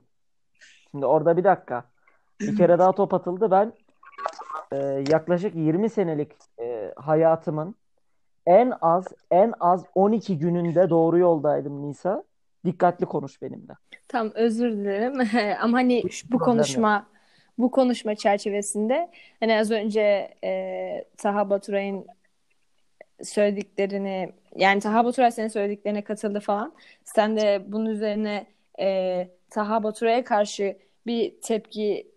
Şimdi 0.91 1.05
orada 1.05 1.37
bir 1.37 1.43
dakika. 1.43 1.83
Bir 2.39 2.57
kere 2.57 2.79
daha 2.79 2.91
top 2.91 3.13
atıldı. 3.13 3.51
Ben 3.51 3.73
e, 4.71 5.03
yaklaşık 5.09 5.55
20 5.55 5.89
senelik 5.89 6.31
e, 6.61 6.93
hayatımın 6.95 7.75
en 8.45 8.73
az 8.81 9.05
en 9.31 9.53
az 9.59 9.85
12 9.95 10.37
gününde 10.39 10.89
doğru 10.89 11.17
yoldaydım 11.17 11.89
Nisa. 11.89 12.23
Dikkatli 12.65 13.05
konuş 13.05 13.41
benimle. 13.41 13.73
Tamam 14.07 14.31
özür 14.35 14.71
dilerim 14.71 15.13
ama 15.61 15.77
hani 15.77 16.11
şu- 16.11 16.27
bu 16.27 16.37
problem 16.37 16.39
yok. 16.39 16.45
konuşma 16.45 17.07
bu 17.61 17.71
konuşma 17.71 18.15
çerçevesinde 18.15 19.09
hani 19.39 19.57
az 19.57 19.71
önce 19.71 20.33
e, 20.43 21.05
Taha 21.17 21.49
Baturay'ın 21.49 22.05
söylediklerini 23.23 24.29
yani 24.55 24.79
Taha 24.79 25.05
Baturay 25.05 25.31
senin 25.31 25.47
söylediklerine 25.47 26.01
katıldı 26.03 26.39
falan. 26.39 26.73
Sen 27.03 27.37
de 27.37 27.63
bunun 27.67 27.85
üzerine 27.85 28.45
e, 28.79 29.27
Taha 29.49 29.83
Baturay'a 29.83 30.23
karşı 30.23 30.77
bir 31.07 31.41
tepki 31.41 32.07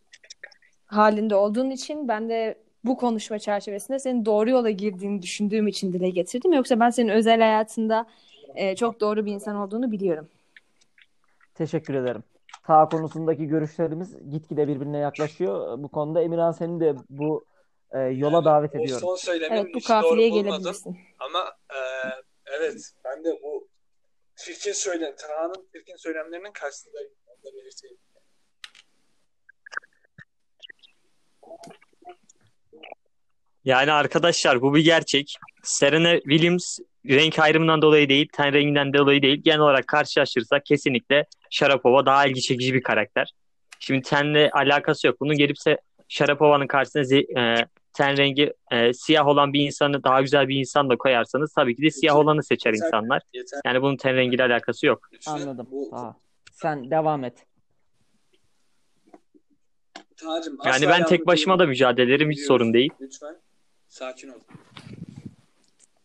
halinde 0.86 1.34
olduğun 1.34 1.70
için 1.70 2.08
ben 2.08 2.28
de 2.28 2.58
bu 2.84 2.96
konuşma 2.96 3.38
çerçevesinde 3.38 3.98
senin 3.98 4.24
doğru 4.24 4.50
yola 4.50 4.70
girdiğini 4.70 5.22
düşündüğüm 5.22 5.68
için 5.68 5.92
dile 5.92 6.10
getirdim. 6.10 6.52
Yoksa 6.52 6.80
ben 6.80 6.90
senin 6.90 7.08
özel 7.08 7.40
hayatında 7.40 8.06
e, 8.54 8.76
çok 8.76 9.00
doğru 9.00 9.26
bir 9.26 9.32
insan 9.32 9.56
olduğunu 9.56 9.92
biliyorum. 9.92 10.28
Teşekkür 11.54 11.94
ederim. 11.94 12.22
Ta 12.66 12.88
konusundaki 12.88 13.46
görüşlerimiz 13.46 14.30
gitgide 14.30 14.68
birbirine 14.68 14.98
yaklaşıyor. 14.98 15.78
Bu 15.78 15.88
konuda 15.88 16.22
Emirhan 16.22 16.52
seni 16.52 16.80
de 16.80 16.94
bu 17.10 17.44
e, 17.92 17.98
yola 17.98 18.44
davet 18.44 18.74
O 18.74 18.78
ediyorum. 18.78 19.00
son 19.06 19.16
söylemin 19.16 19.56
Evet 19.56 19.74
bu 19.74 19.80
kafileye 19.86 20.28
gelebilirsin. 20.28 20.96
Ama 21.18 21.56
e, 21.70 21.78
evet 22.58 22.92
ben 23.04 23.24
de 23.24 23.38
bu 23.42 23.68
çirkin 24.36 24.72
söylem, 24.72 25.14
Taha'nın 25.16 25.68
çirkin 25.72 25.96
söylemlerinin 25.96 26.52
karşısındayım. 26.52 27.10
Onu 27.26 27.36
da 27.52 27.56
belirteyim. 27.56 27.96
Yani 33.64 33.92
arkadaşlar 33.92 34.62
bu 34.62 34.74
bir 34.74 34.84
gerçek. 34.84 35.36
Serena 35.62 36.20
Williams 36.20 36.78
renk 37.08 37.38
ayrımından 37.38 37.82
dolayı 37.82 38.08
değil, 38.08 38.28
ten 38.32 38.52
renginden 38.52 38.92
dolayı 38.94 39.22
değil. 39.22 39.42
Genel 39.44 39.58
olarak 39.60 39.86
karşılaştırırsak 39.86 40.66
kesinlikle 40.66 41.26
Sharapova 41.50 42.06
daha 42.06 42.26
ilgi 42.26 42.40
çekici 42.42 42.74
bir 42.74 42.82
karakter. 42.82 43.32
Şimdi 43.80 44.02
tenle 44.02 44.50
alakası 44.50 45.06
yok. 45.06 45.20
Bunun 45.20 45.36
gelipse 45.36 45.76
Sharapova'nın 46.08 46.66
karşısına 46.66 47.02
ze- 47.02 47.38
e, 47.62 47.66
ten 47.92 48.16
rengi 48.16 48.52
e, 48.72 48.92
siyah 48.92 49.26
olan 49.26 49.52
bir 49.52 49.60
insanı 49.60 50.04
daha 50.04 50.20
güzel 50.22 50.48
bir 50.48 50.56
insan 50.56 50.90
da 50.90 50.96
koyarsanız 50.96 51.52
tabii 51.54 51.76
ki 51.76 51.82
de 51.82 51.90
siyah 51.90 52.16
olanı 52.16 52.42
seçer 52.42 52.72
Yeter. 52.72 52.86
insanlar. 52.86 53.22
Yeter. 53.34 53.60
Yani 53.64 53.82
bunun 53.82 53.96
ten 53.96 54.16
rengiyle 54.16 54.42
alakası 54.44 54.86
yok. 54.86 55.08
Anladım. 55.26 55.68
Taha. 55.90 56.16
Sen 56.52 56.90
devam 56.90 57.24
et. 57.24 57.46
Taha'cığım, 60.16 60.58
Yani 60.66 60.88
ben 60.88 61.04
tek 61.06 61.26
başıma 61.26 61.58
da 61.58 61.66
mücadele 61.66 62.14
ederim 62.14 62.30
hiç 62.30 62.36
Biliyoruz. 62.38 62.48
sorun 62.48 62.74
değil. 62.74 62.90
Lütfen 63.00 63.36
sakin 63.88 64.28
ol. 64.28 64.38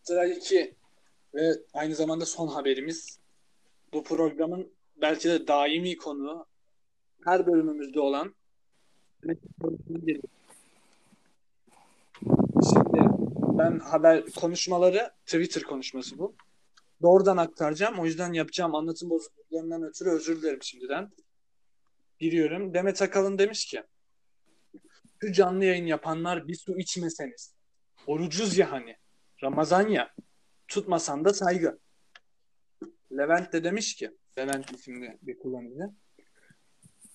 Sıradaki 0.04 0.74
ve 1.34 1.52
aynı 1.74 1.96
zamanda 1.96 2.26
son 2.26 2.48
haberimiz. 2.48 3.20
Bu 3.94 4.04
programın 4.04 4.72
belki 5.02 5.30
de 5.30 5.48
daimi 5.48 5.98
konu 5.98 6.46
her 7.26 7.48
bölümümüzde 7.48 8.00
olan 8.00 8.36
Şimdi 12.70 13.10
ben 13.58 13.80
haber 13.80 14.26
konuşmaları 14.26 15.12
Twitter 15.26 15.64
konuşması 15.64 16.18
bu. 16.18 16.36
Doğrudan 17.02 17.38
aktaracağım. 17.38 18.00
O 18.00 18.06
yüzden 18.06 18.34
yapacağım 18.34 18.76
anlatım 18.76 19.10
bozukluklarından 19.10 19.84
ötürü 19.84 20.10
özür 20.10 20.42
dilerim 20.42 20.64
şimdiden. 20.64 21.12
Giriyorum. 22.20 22.74
Demet 22.74 23.02
Akalın 23.02 23.38
demiş 23.38 23.66
ki 23.66 23.84
şu 25.22 25.32
canlı 25.32 25.66
yayın 25.66 25.86
yapanlar 25.86 26.48
bir 26.48 26.56
su 26.56 26.78
içmeseniz. 26.78 27.54
Orucuz 28.08 28.58
ya 28.58 28.72
hani. 28.72 28.96
Ramazan 29.44 29.88
ya. 29.88 30.14
Tutmasan 30.70 31.26
da 31.26 31.34
saygı. 31.34 31.80
Levent 33.18 33.54
de 33.54 33.64
demiş 33.64 33.96
ki 33.96 34.12
Levent 34.38 34.72
isimli 34.72 35.18
bir 35.22 35.40
kullanıcı. 35.40 35.94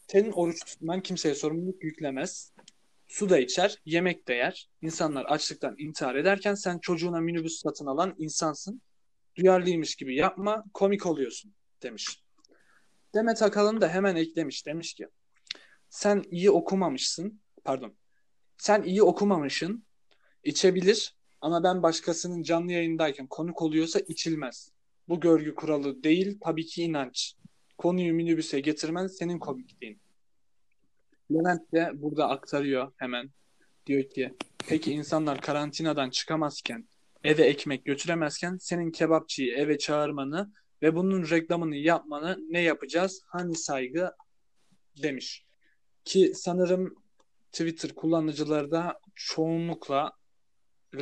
Senin 0.09 0.33
oruç 0.33 0.65
tutman 0.65 1.01
kimseye 1.01 1.35
sorumluluk 1.35 1.85
yüklemez. 1.85 2.53
Su 3.09 3.29
da 3.29 3.39
içer, 3.39 3.81
yemek 3.85 4.29
de 4.29 4.35
yer. 4.35 4.71
İnsanlar 4.83 5.25
açlıktan 5.25 5.75
intihar 5.79 6.15
ederken 6.15 6.55
sen 6.55 6.79
çocuğuna 6.79 7.21
minibüs 7.21 7.61
satın 7.61 7.87
alan 7.87 8.15
insansın. 8.19 8.83
Duyarlıymış 9.37 9.97
gibi 9.97 10.17
yapma, 10.17 10.65
komik 10.75 11.07
oluyorsun 11.07 11.55
demiş. 11.83 12.23
Demet 13.15 13.43
Akalın 13.43 13.81
da 13.81 13.89
hemen 13.89 14.17
eklemiş. 14.17 14.67
Demiş 14.67 14.95
ki 14.95 15.09
sen 15.91 16.25
iyi 16.31 16.51
okumamışsın. 16.51 17.41
Pardon. 17.65 17.97
Sen 18.59 18.83
iyi 18.83 19.03
okumamışsın. 19.03 19.85
İçebilir 20.45 21.17
ama 21.45 21.63
ben 21.63 21.83
başkasının 21.83 22.43
canlı 22.43 22.73
yayındayken 22.73 23.27
konuk 23.27 23.63
oluyorsa 23.63 24.01
içilmez. 24.01 24.73
Bu 25.09 25.21
görgü 25.21 25.55
kuralı 25.55 26.03
değil, 26.03 26.39
tabii 26.41 26.67
ki 26.67 26.83
inanç. 26.83 27.35
Konuyu 27.79 28.15
minibüse 28.15 28.61
getirmen 28.61 29.07
senin 29.07 29.39
komikliğin. 29.39 30.01
Levent 31.33 31.73
de 31.73 31.91
burada 31.95 32.29
aktarıyor 32.29 32.93
hemen. 32.97 33.31
Diyor 33.87 34.09
ki 34.09 34.35
peki 34.69 34.93
insanlar 34.93 35.41
karantinadan 35.41 36.11
çıkamazken 36.11 36.89
eve 37.25 37.43
ekmek 37.43 37.85
götüremezken 37.85 38.57
senin 38.57 38.91
kebapçıyı 38.91 39.55
eve 39.55 39.79
çağırmanı 39.79 40.53
ve 40.83 40.95
bunun 40.95 41.31
reklamını 41.31 41.77
yapmanı 41.77 42.39
ne 42.49 42.61
yapacağız? 42.61 43.23
Hani 43.27 43.57
saygı 43.57 44.11
demiş. 45.03 45.45
Ki 46.05 46.33
sanırım 46.35 46.95
Twitter 47.53 47.95
kullanıcıları 47.95 48.71
da 48.71 49.01
çoğunlukla 49.15 50.13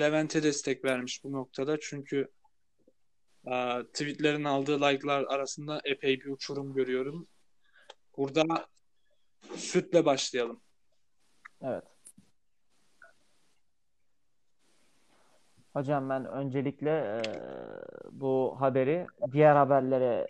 Levent'e 0.00 0.42
destek 0.42 0.84
vermiş 0.84 1.24
bu 1.24 1.32
noktada. 1.32 1.80
Çünkü 1.80 2.28
e, 3.46 3.82
tweetlerin 3.92 4.44
aldığı 4.44 4.80
like'lar 4.80 5.24
arasında 5.24 5.80
epey 5.84 6.20
bir 6.20 6.26
uçurum 6.26 6.74
görüyorum. 6.74 7.26
Burada 8.16 8.44
sütle 9.56 10.04
başlayalım. 10.04 10.60
Evet. 11.62 11.84
Hocam 15.72 16.08
ben 16.08 16.24
öncelikle 16.26 16.90
e, 16.90 17.22
bu 18.12 18.56
haberi 18.58 19.06
diğer 19.32 19.56
haberlere 19.56 20.26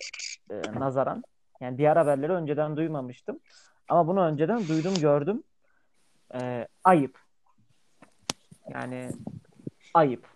e, 0.50 0.80
nazaran 0.80 1.22
yani 1.60 1.78
diğer 1.78 1.96
haberleri 1.96 2.32
önceden 2.32 2.76
duymamıştım. 2.76 3.40
Ama 3.88 4.06
bunu 4.06 4.24
önceden 4.24 4.68
duydum, 4.68 4.94
gördüm. 5.00 5.42
E, 6.34 6.68
ayıp. 6.84 7.18
Yani 8.74 9.10
ayıp. 9.94 10.26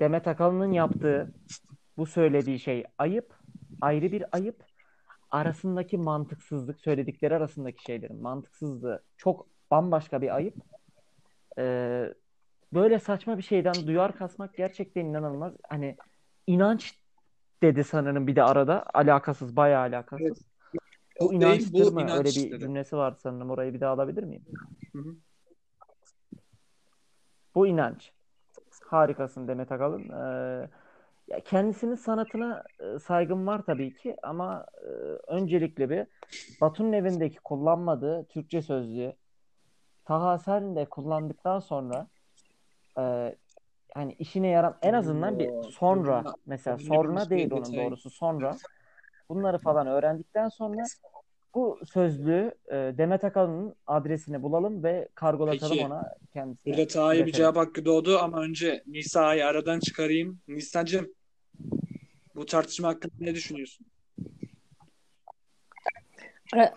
Demet 0.00 0.28
Akalın'ın 0.28 0.72
yaptığı 0.72 1.34
bu 1.96 2.06
söylediği 2.06 2.58
şey 2.58 2.84
ayıp. 2.98 3.34
Ayrı 3.80 4.12
bir 4.12 4.24
ayıp. 4.32 4.64
Arasındaki 5.30 5.98
mantıksızlık, 5.98 6.80
söyledikleri 6.80 7.34
arasındaki 7.34 7.84
şeylerin 7.84 8.22
mantıksızlığı 8.22 9.02
çok 9.16 9.46
bambaşka 9.70 10.22
bir 10.22 10.34
ayıp. 10.36 10.54
Ee, 11.58 12.14
böyle 12.72 12.98
saçma 12.98 13.38
bir 13.38 13.42
şeyden 13.42 13.86
duyar 13.86 14.16
kasmak 14.16 14.54
gerçekten 14.54 15.04
inanılmaz. 15.04 15.54
Hani 15.68 15.96
inanç 16.46 17.00
dedi 17.62 17.84
sanırım 17.84 18.26
bir 18.26 18.36
de 18.36 18.42
arada. 18.42 18.84
Alakasız, 18.94 19.56
bayağı 19.56 19.80
alakasız. 19.80 20.26
Evet. 20.26 20.38
Bu 21.20 21.30
Değil, 21.30 21.42
inançtır 21.42 21.72
bu 21.72 21.92
mı? 21.92 22.02
inanç 22.02 22.26
Öyle 22.26 22.28
bir 22.28 22.50
dedi. 22.50 22.60
cümlesi 22.60 22.96
var 22.96 23.14
sanırım. 23.22 23.50
Orayı 23.50 23.74
bir 23.74 23.80
daha 23.80 23.92
alabilir 23.92 24.22
miyim? 24.22 24.44
Hı 24.92 24.98
hı. 24.98 25.16
Bu 27.54 27.66
inanç. 27.66 28.12
Harikasın 28.86 29.48
Demet 29.48 29.72
Akalın. 29.72 30.08
Ee, 30.08 30.68
ya 31.28 31.40
kendisinin 31.40 31.94
sanatına 31.94 32.64
e, 32.80 32.98
saygım 32.98 33.46
var 33.46 33.62
tabii 33.66 33.94
ki 33.94 34.16
ama 34.22 34.66
e, 34.82 34.88
öncelikle 35.32 35.90
bir 35.90 36.06
Batu'nun 36.60 36.92
evindeki 36.92 37.38
kullanmadığı 37.38 38.24
Türkçe 38.24 38.62
sözlüğü 38.62 39.12
Taha 40.04 40.38
Ser'in 40.38 40.76
de 40.76 40.84
kullandıktan 40.84 41.60
sonra 41.60 42.06
e, 42.98 43.36
hani 43.94 44.12
işine 44.12 44.48
yaram 44.48 44.76
en 44.82 44.92
azından 44.92 45.38
bir 45.38 45.50
sonra 45.70 46.24
mesela 46.46 46.78
sonra 46.78 47.30
değil 47.30 47.52
onun 47.52 47.76
doğrusu 47.76 48.10
sonra 48.10 48.56
bunları 49.28 49.58
falan 49.58 49.86
öğrendikten 49.86 50.48
sonra 50.48 50.82
bu 51.54 51.80
sözlüğü 51.92 52.54
e, 52.68 52.74
Demet 52.74 53.24
Akalın'ın 53.24 53.74
adresini 53.86 54.42
bulalım 54.42 54.82
ve 54.84 55.08
kargolatalım 55.14 55.72
Peki. 55.72 55.86
ona 55.86 56.14
kendisine. 56.32 56.72
Burada 56.74 56.86
Taha'ya 56.86 57.26
bir 57.26 57.32
cevap 57.32 57.56
hakkı 57.56 57.84
doğdu 57.84 58.18
ama 58.18 58.40
önce 58.42 58.82
Nisa'yı 58.86 59.46
aradan 59.46 59.80
çıkarayım. 59.80 60.40
Nisa'cığım 60.48 61.14
bu 62.34 62.46
tartışma 62.46 62.88
hakkında 62.88 63.12
ne 63.20 63.34
düşünüyorsun? 63.34 63.86
Ara- 66.54 66.74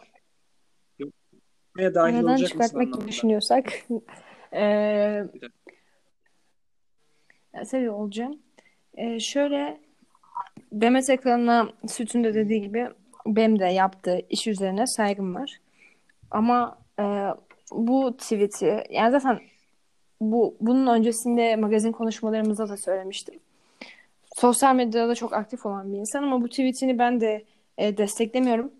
dahil 1.77 2.15
Aradan 2.15 2.35
çıkartmak 2.35 2.93
gibi 2.93 3.07
düşünüyorsak 3.07 3.73
ya 7.53 7.63
tabii 7.71 7.89
olacağım. 7.91 8.39
Eee, 8.97 9.19
şöyle 9.19 9.81
Demet 10.71 11.09
Akalın'a 11.09 11.69
Süt'ün 11.87 12.23
de 12.23 12.33
dediği 12.33 12.61
gibi 12.61 12.89
benim 13.35 13.59
de 13.59 13.65
yaptığı 13.65 14.19
iş 14.29 14.47
üzerine 14.47 14.87
saygım 14.87 15.35
var. 15.35 15.59
Ama 16.31 16.77
eee, 16.99 17.33
bu 17.71 18.17
tweet'i 18.17 18.83
yani 18.89 19.11
zaten 19.11 19.39
bu 20.21 20.57
bunun 20.61 20.87
öncesinde 20.87 21.55
magazin 21.55 21.91
konuşmalarımızda 21.91 22.69
da 22.69 22.77
söylemiştim. 22.77 23.39
Sosyal 24.35 24.75
medyada 24.75 25.09
da 25.09 25.15
çok 25.15 25.33
aktif 25.33 25.65
olan 25.65 25.93
bir 25.93 25.97
insan 25.97 26.23
ama 26.23 26.41
bu 26.41 26.49
tweetini 26.49 26.99
ben 26.99 27.21
de 27.21 27.45
e, 27.77 27.97
desteklemiyorum. 27.97 28.71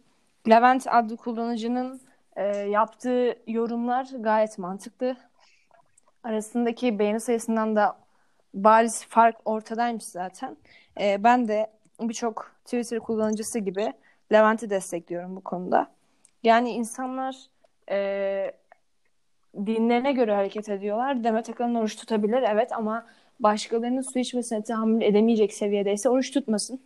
Levent 0.50 0.88
adlı 0.88 1.18
kullanıcının 1.18 2.02
e, 2.36 2.44
yaptığı 2.58 3.38
yorumlar 3.48 4.08
gayet 4.20 4.58
mantıklı. 4.58 5.16
Arasındaki 6.24 7.00
beğeni 7.00 7.20
sayısından 7.20 7.76
da 7.76 7.98
bariz 8.54 9.06
fark 9.06 9.36
ortadaymış 9.46 10.04
zaten. 10.04 10.58
E, 11.02 11.24
ben 11.24 11.48
de 11.48 11.68
birçok 12.02 12.52
Twitter 12.66 13.00
kullanıcısı 13.00 13.60
gibi 13.60 13.94
Levent'i 14.32 14.70
destekliyorum 14.70 15.36
bu 15.36 15.42
konuda. 15.44 15.92
Yani 16.44 16.72
insanlar 16.72 17.36
e, 17.92 18.52
dinlerine 19.56 20.12
göre 20.12 20.36
hareket 20.36 20.70
ediyorlar. 20.70 21.24
Demet 21.24 21.50
Akalın 21.50 21.76
oruç 21.76 21.96
tutabilir 21.96 22.42
evet 22.42 22.72
ama 22.72 23.08
başkalarının 23.40 24.02
su 24.14 24.20
içmesine 24.20 24.64
tahammül 24.64 25.02
edemeyecek 25.02 25.54
seviyedeyse 25.54 26.10
oruç 26.10 26.32
tutmasın. 26.32 26.82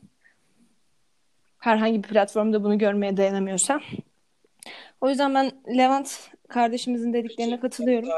Herhangi 1.59 2.03
bir 2.03 2.07
platformda 2.07 2.63
bunu 2.63 2.77
görmeye 2.77 3.17
dayanamıyorsa. 3.17 3.81
O 5.01 5.09
yüzden 5.09 5.35
ben 5.35 5.51
Levent 5.77 6.31
kardeşimizin 6.47 7.13
dediklerine 7.13 7.59
katılıyorum. 7.59 8.09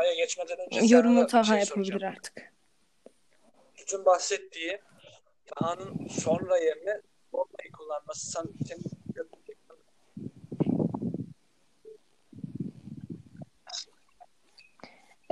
Yorumu 0.90 1.28
Taha 1.28 1.44
şey 1.44 1.60
yapabilir 1.60 1.92
soracağım. 1.92 2.14
artık. 2.18 2.54
Bütün 3.80 4.06
bahsettiği 4.06 4.80
Taha'nın 5.46 6.08
sonra 6.08 6.58
yerine 6.58 7.02
sonrayı 7.32 7.72
kullanması 7.78 8.32
sen, 8.32 8.44
senin 8.68 8.84
dikkatini 9.08 9.46
çekti 9.46 9.74
mi? 9.74 9.80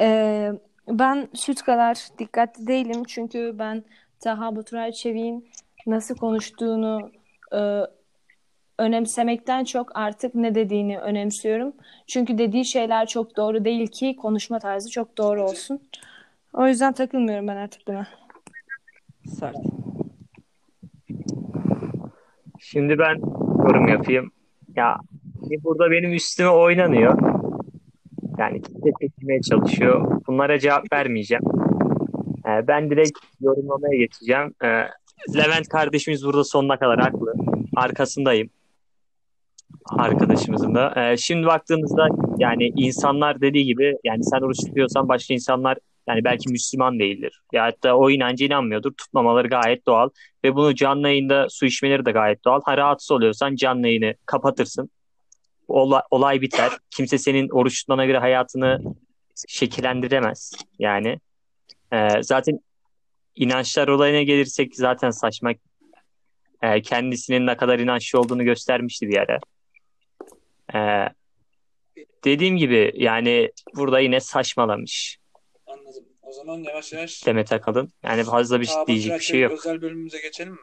Ee, 0.02 0.52
ben 0.88 1.28
süt 1.34 1.62
kadar 1.62 2.08
dikkatli 2.20 2.68
değilim 2.68 3.04
çünkü 3.08 3.56
ben 3.60 3.84
Taha 4.20 4.56
Baturay 4.56 4.92
Çevik'in 4.92 5.50
nasıl 5.88 6.16
konuştuğunu 6.16 7.12
e, 7.54 7.82
önemsemekten 8.80 9.64
çok 9.64 9.96
artık 9.96 10.36
ne 10.36 10.56
dediğini 10.56 11.00
önemsiyorum. 11.00 11.74
Çünkü 12.08 12.38
dediği 12.38 12.66
şeyler 12.66 13.06
çok 13.06 13.38
doğru 13.38 13.66
değil 13.66 13.88
ki 13.88 14.16
konuşma 14.16 14.60
tarzı 14.60 14.90
çok 14.90 15.18
doğru 15.18 15.44
olsun. 15.44 15.82
O 16.54 16.68
yüzden 16.68 16.94
takılmıyorum 16.94 17.48
ben 17.48 17.56
artık 17.56 17.88
buna. 17.88 18.08
Sert. 19.26 19.56
Şimdi 22.60 23.00
ben 23.00 23.16
yorum 23.68 23.88
yapayım. 23.88 24.32
Ya 24.76 24.98
burada 25.64 25.92
benim 25.92 26.14
üstüme 26.14 26.50
oynanıyor. 26.50 27.41
Yani 28.42 28.62
kitle 28.62 28.92
çekmeye 29.02 29.42
çalışıyor. 29.42 30.22
Bunlara 30.28 30.60
cevap 30.60 30.94
vermeyeceğim. 30.94 31.44
Ee, 32.48 32.68
ben 32.68 32.90
direkt 32.90 33.20
yorumlamaya 33.42 33.98
geçeceğim. 33.98 34.54
Ee, 34.64 34.68
Levent 35.38 35.68
kardeşimiz 35.70 36.26
burada 36.26 36.44
sonuna 36.44 36.80
kadar 36.80 37.00
haklı. 37.00 37.34
Arkasındayım. 37.76 38.50
Arkadaşımızın 39.90 40.76
da. 40.76 40.94
Ee, 40.96 41.18
şimdi 41.18 41.48
baktığımızda 41.48 42.08
yani 42.38 42.72
insanlar 42.76 43.42
dediği 43.42 43.66
gibi 43.66 43.98
yani 44.04 44.24
sen 44.24 44.42
oruç 44.42 44.58
tutuyorsan 44.58 45.10
başka 45.10 45.34
insanlar 45.34 45.78
yani 46.08 46.24
belki 46.24 46.50
Müslüman 46.50 47.00
değildir. 47.00 47.42
Ya 47.54 47.64
hatta 47.64 47.96
o 47.96 48.10
inancı 48.10 48.46
inanmıyordur. 48.46 48.92
Tutmamaları 48.92 49.48
gayet 49.48 49.86
doğal. 49.88 50.10
Ve 50.44 50.56
bunu 50.56 50.76
canlı 50.76 51.08
yayında 51.08 51.48
su 51.50 51.66
içmeleri 51.66 52.06
de 52.06 52.12
gayet 52.12 52.46
doğal. 52.46 52.62
Ha 52.66 52.78
rahatsız 52.78 53.12
oluyorsan 53.12 53.56
canlı 53.56 53.88
yayını 53.88 54.14
kapatırsın. 54.26 54.90
Olay, 55.72 56.02
olay 56.12 56.42
biter. 56.42 56.72
Kimse 56.90 57.18
senin 57.18 57.50
oruç 57.50 57.80
tutmana 57.80 58.06
göre 58.06 58.18
hayatını 58.18 58.80
şekillendiremez. 59.48 60.54
Yani 60.80 61.20
Ee, 61.94 62.24
zaten 62.24 62.60
inançlar 63.36 63.88
olayına 63.88 64.22
gelirsek 64.22 64.76
zaten 64.76 65.10
saçma. 65.10 65.52
Ee, 66.62 66.82
kendisinin 66.82 67.48
ne 67.48 67.58
kadar 67.58 67.80
inançlı 67.80 68.20
olduğunu 68.20 68.44
göstermişti 68.44 69.10
bir 69.10 69.18
ara. 69.18 69.40
Ee, 70.74 71.10
dediğim 72.24 72.58
gibi 72.58 72.92
yani 72.96 73.52
burada 73.76 74.00
yine 74.00 74.20
saçmalamış 74.20 75.18
Anladım. 75.68 76.06
O 76.22 76.32
zaman 76.32 76.58
yavaş 76.58 76.94
yavaş 76.94 77.26
Demet 77.26 77.52
Akalın. 77.52 77.94
Yani 78.04 78.24
fazla 78.24 78.62
bir 78.62 78.66
Taha 78.66 78.88
diyecek 78.88 79.14
bir 79.14 79.24
şey 79.24 79.40
yok. 79.40 79.52
Özel 79.52 79.82
bölümümüze 79.82 80.22
geçelim 80.22 80.54
mi? 80.54 80.60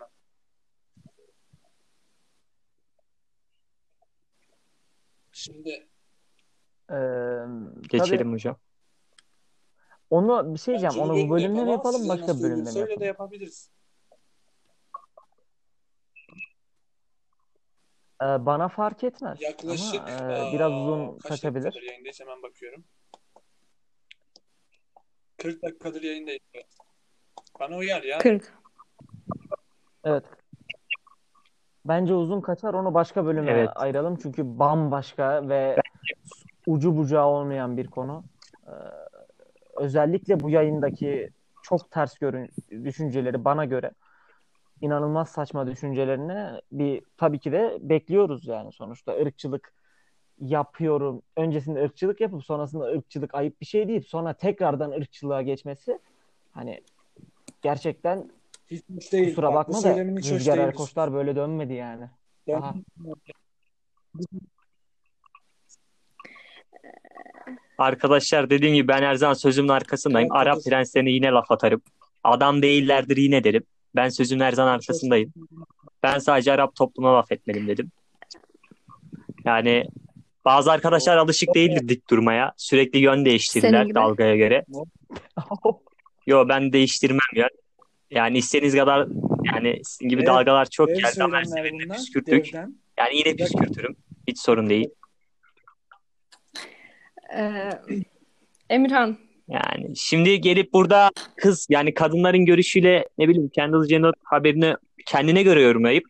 Şimdi 5.38 5.88
Ee, 6.90 6.94
Geçelim 7.88 8.18
tabii 8.18 8.32
hocam. 8.32 8.56
onu 10.10 10.54
bir 10.54 10.58
şey 10.58 10.72
diyeceğim. 10.72 10.94
bence 10.94 11.00
Onu 11.12 11.24
bu 11.24 11.28
bu 11.28 11.30
bölümde 11.34 11.64
mi 11.64 11.70
yapalım, 11.70 12.06
yapalım 12.06 12.08
başka 12.08 12.38
bir 12.38 12.42
bölümde 12.42 12.70
mi 12.70 12.78
öyle 12.78 12.86
de 12.88 12.90
yapalım? 12.90 13.06
yapabiliriz. 13.06 13.70
Ee, 18.22 18.46
bana 18.46 18.68
fark 18.68 19.04
etmez 19.04 19.40
Yaklaşık 19.42 20.00
ama 20.00 20.10
e, 20.50 20.52
biraz 20.52 20.72
uzun 20.72 21.18
kaç 21.18 21.28
kaçabilir. 21.28 21.64
dakikadır 21.64 21.82
yayındayız 21.86 22.20
hemen 22.20 22.42
bakıyorum. 22.42 22.84
40 25.36 25.62
dakikadır 25.62 26.02
yayındayız. 26.02 26.40
Bana 27.60 27.76
uyar 27.76 28.02
ya. 28.02 28.18
40. 28.18 28.54
Evet. 30.04 30.24
Bence 31.88 32.14
uzun 32.14 32.40
kaçar. 32.40 32.74
Onu 32.74 32.94
başka 32.94 33.26
bölüme 33.26 33.52
Evet. 33.52 33.70
ayıralım. 33.74 34.16
Çünkü 34.16 34.58
bambaşka 34.58 35.48
ve 35.48 35.76
ucu 36.66 36.96
bucağı 36.96 37.26
olmayan 37.26 37.76
bir 37.76 37.86
konu. 37.86 38.24
Ee, 38.66 38.70
özellikle 39.76 40.40
bu 40.40 40.50
yayındaki 40.50 41.30
çok 41.62 41.90
ters 41.90 42.18
görün 42.18 42.50
düşünceleri 42.70 43.44
bana 43.44 43.64
göre 43.64 43.90
inanılmaz 44.80 45.28
saçma 45.28 45.66
düşüncelerini 45.66 46.60
bir 46.72 47.02
tabii 47.16 47.38
ki 47.38 47.52
de 47.52 47.78
bekliyoruz 47.80 48.46
yani 48.46 48.72
sonuçta 48.72 49.12
ırkçılık 49.12 49.72
yapıyorum. 50.40 51.22
Öncesinde 51.36 51.84
ırkçılık 51.84 52.20
yapıp 52.20 52.44
sonrasında 52.44 52.84
ırkçılık 52.84 53.34
ayıp 53.34 53.60
bir 53.60 53.66
şey 53.66 53.88
değil. 53.88 54.02
Sonra 54.02 54.32
tekrardan 54.32 54.90
ırkçılığa 54.90 55.42
geçmesi 55.42 55.98
hani 56.52 56.80
gerçekten 57.62 58.30
Hiç 58.70 58.82
hoş 58.96 59.12
değil. 59.12 59.28
kusura 59.28 59.46
Bak, 59.46 59.54
bakma 59.54 59.82
da 59.82 60.04
Rüzgar. 60.04 60.58
Erkoçlar 60.58 61.12
böyle 61.12 61.36
dönmedi 61.36 61.72
yani. 61.72 62.04
Aha. 62.54 62.74
Arkadaşlar 67.78 68.50
dediğim 68.50 68.74
gibi 68.74 68.88
ben 68.88 69.02
her 69.02 69.14
zaman 69.14 69.34
sözümün 69.34 69.68
arkasındayım. 69.68 70.28
Evet, 70.32 70.42
Arap 70.42 70.64
prenslerine 70.64 71.10
yine 71.10 71.30
laf 71.30 71.50
atarım. 71.50 71.82
Adam 72.24 72.62
değillerdir 72.62 73.16
yine 73.16 73.44
derim. 73.44 73.62
Ben 73.96 74.08
sözümün 74.08 74.44
her 74.44 74.52
zaman 74.52 74.72
arkasındayım. 74.72 75.32
Ben 76.02 76.18
sadece 76.18 76.52
Arap 76.52 76.76
toplumuna 76.76 77.14
laf 77.14 77.32
etmedim 77.32 77.68
dedim. 77.68 77.90
Yani 79.44 79.84
bazı 80.44 80.72
arkadaşlar 80.72 81.16
alışık 81.16 81.54
değildir 81.54 81.88
dik 81.88 82.10
durmaya. 82.10 82.52
Sürekli 82.56 82.98
yön 82.98 83.24
değiştirirler 83.24 83.94
dalgaya 83.94 84.36
göre. 84.36 84.64
Yo 86.26 86.48
ben 86.48 86.72
değiştirmem 86.72 87.18
ya. 87.34 87.48
Yani 88.10 88.38
istediğiniz 88.38 88.74
kadar 88.76 89.08
yani 89.54 89.80
sizin 89.84 90.08
gibi 90.08 90.20
Evet, 90.20 90.28
dalgalar 90.28 90.70
çok 90.70 90.88
Dev 90.88 90.94
geldi 90.94 91.24
ama 91.24 91.36
her 91.36 91.44
söylemler 91.44 91.44
seferinde 91.44 91.84
bunlar. 91.84 91.96
püskürtük. 91.96 92.46
Devden. 92.46 92.74
Yani 92.98 93.16
yine 93.16 93.36
püskürtürüm. 93.36 93.96
Hiç 94.28 94.38
sorun 94.40 94.70
değil. 94.70 94.88
Ee, 97.36 97.70
Emirhan 98.70 99.18
Yani 99.48 99.96
şimdi 99.96 100.40
gelip 100.40 100.72
burada 100.72 101.10
kız 101.36 101.66
yani 101.70 101.94
kadınların 101.94 102.44
görüşüyle 102.44 103.04
ne 103.18 103.28
bileyim 103.28 103.48
Kendall 103.48 103.84
Jenner 103.84 104.12
haberini 104.24 104.74
kendine 105.06 105.42
göre 105.42 105.62
yorumlayıp 105.62 106.04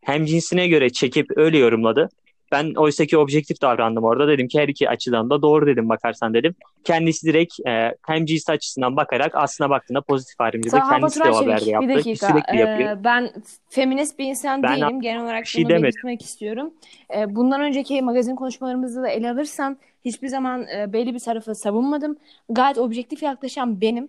hem 0.00 0.24
cinsine 0.24 0.68
göre 0.68 0.90
çekip 0.90 1.26
öyle 1.36 1.58
yorumladı. 1.58 2.08
Ben 2.52 2.74
oysaki 2.74 3.18
objektif 3.18 3.62
davrandım 3.62 4.04
orada. 4.04 4.28
Dedim 4.28 4.48
ki 4.48 4.60
her 4.60 4.68
iki 4.68 4.88
açıdan 4.88 5.30
da 5.30 5.42
doğru 5.42 5.66
dedim 5.66 5.88
bakarsan 5.88 6.34
dedim. 6.34 6.54
Kendisi 6.84 7.26
direkt 7.26 7.54
e, 7.66 7.94
hem 8.06 8.24
cins 8.24 8.50
açısından 8.50 8.96
bakarak 8.96 9.34
aslına 9.34 9.70
baktığında 9.70 10.00
pozitif 10.00 10.40
ayrımcılığı 10.40 10.80
kendisi 10.90 11.20
de 11.20 11.30
o 11.30 11.36
haberde 11.36 11.66
bir 11.66 11.70
yaptı. 11.70 11.88
dakika. 11.88 12.26
Sürekli 12.26 12.58
yapıyor. 12.58 12.90
Ee, 12.90 13.04
ben 13.04 13.30
feminist 13.68 14.18
bir 14.18 14.24
insan 14.24 14.62
Ben 14.62 14.76
değilim. 14.76 15.00
Genel 15.00 15.22
olarak 15.22 15.42
bir 15.42 15.48
şey 15.48 15.64
bunu 15.64 15.82
belirtmek 15.82 16.22
istiyorum. 16.22 16.74
Ee, 17.16 17.34
bundan 17.36 17.60
önceki 17.60 18.02
magazin 18.02 18.36
konuşmalarımızda 18.36 19.02
da 19.02 19.08
ele 19.08 19.30
alırsan 19.30 19.78
hiçbir 20.04 20.28
zaman 20.28 20.66
e, 20.66 20.92
belli 20.92 21.14
bir 21.14 21.18
tarafı 21.18 21.54
savunmadım. 21.54 22.16
Gayet 22.48 22.78
objektif 22.78 23.22
yaklaşan 23.22 23.80
benim. 23.80 24.08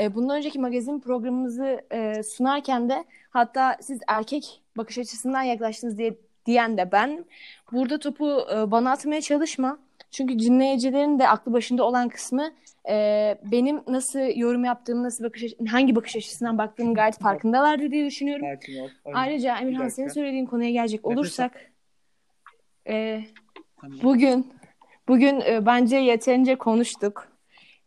E, 0.00 0.14
bundan 0.14 0.36
önceki 0.36 0.58
magazin 0.58 1.00
programımızı 1.00 1.80
e, 1.92 2.22
sunarken 2.22 2.88
de 2.88 3.04
hatta 3.30 3.76
siz 3.80 4.00
erkek 4.08 4.60
bakış 4.76 4.98
açısından 4.98 5.42
yaklaştınız 5.42 5.98
diye 5.98 6.14
diyen 6.50 6.76
de 6.76 6.92
ben. 6.92 7.24
Burada 7.72 7.98
topu 7.98 8.46
e, 8.54 8.70
bana 8.70 8.90
atmaya 8.90 9.20
çalışma. 9.20 9.78
Çünkü 10.10 10.38
dinleyicilerin 10.38 11.18
de 11.18 11.28
aklı 11.28 11.52
başında 11.52 11.84
olan 11.84 12.08
kısmı 12.08 12.52
e, 12.88 13.38
benim 13.44 13.82
nasıl 13.86 14.20
yorum 14.36 14.64
yaptığım, 14.64 15.02
nasıl 15.02 15.24
bakış 15.24 15.44
hangi 15.68 15.96
bakış 15.96 16.16
açısından 16.16 16.58
baktığımı 16.58 16.94
gayet 16.94 17.18
farkındalardı 17.18 17.90
diye 17.90 18.06
düşünüyorum. 18.06 18.46
Ol. 19.04 19.12
Ayrıca 19.14 19.58
Emirhan 19.58 19.88
senin 19.88 20.08
söylediğin 20.08 20.46
konuya 20.46 20.70
gelecek 20.70 21.06
olursak 21.06 21.72
e, 22.88 23.24
Tamam. 23.80 23.98
bugün 24.02 24.52
bugün 25.08 25.40
e, 25.40 25.66
bence 25.66 25.96
yeterince 25.96 26.56
konuştuk. 26.56 27.28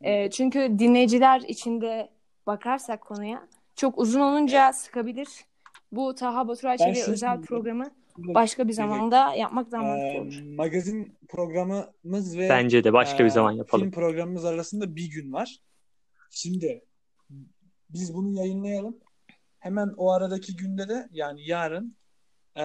E, 0.02 0.30
çünkü 0.30 0.80
dinleyiciler 0.80 1.42
içinde 1.48 2.10
bakarsak 2.48 3.02
konuya 3.02 3.48
çok 3.76 4.00
uzun 4.00 4.20
olunca 4.20 4.74
sıkabilir. 4.74 5.28
Bu 5.92 6.16
Taha 6.16 6.56
şunu 6.56 7.14
özel 7.14 7.42
programı 7.42 7.92
başka 8.18 8.68
bir 8.68 8.74
zamanda 8.74 9.34
yapmak 9.34 9.72
daha 9.72 9.84
mantıklı 9.84 10.08
Ee, 10.18 10.22
olur. 10.22 10.56
magazin 10.56 11.18
programımız 11.30 12.38
ve 12.38 12.50
Bence 12.50 12.84
de 12.84 12.94
başka 12.94 13.20
bir 13.20 13.30
e, 13.30 13.30
zaman 13.30 13.52
yapalım. 13.52 13.84
film 13.84 13.92
programımız 13.92 14.46
arasında 14.46 14.96
bir 14.96 15.10
gün 15.12 15.34
var. 15.34 15.58
Şimdi 16.32 16.86
biz 17.90 18.14
bunu 18.14 18.30
yayınlayalım. 18.38 18.98
Hemen 19.60 19.94
o 19.98 20.12
aradaki 20.12 20.56
günde 20.56 20.90
de 20.90 21.08
yani 21.12 21.48
yarın 21.48 21.98
e, 22.58 22.64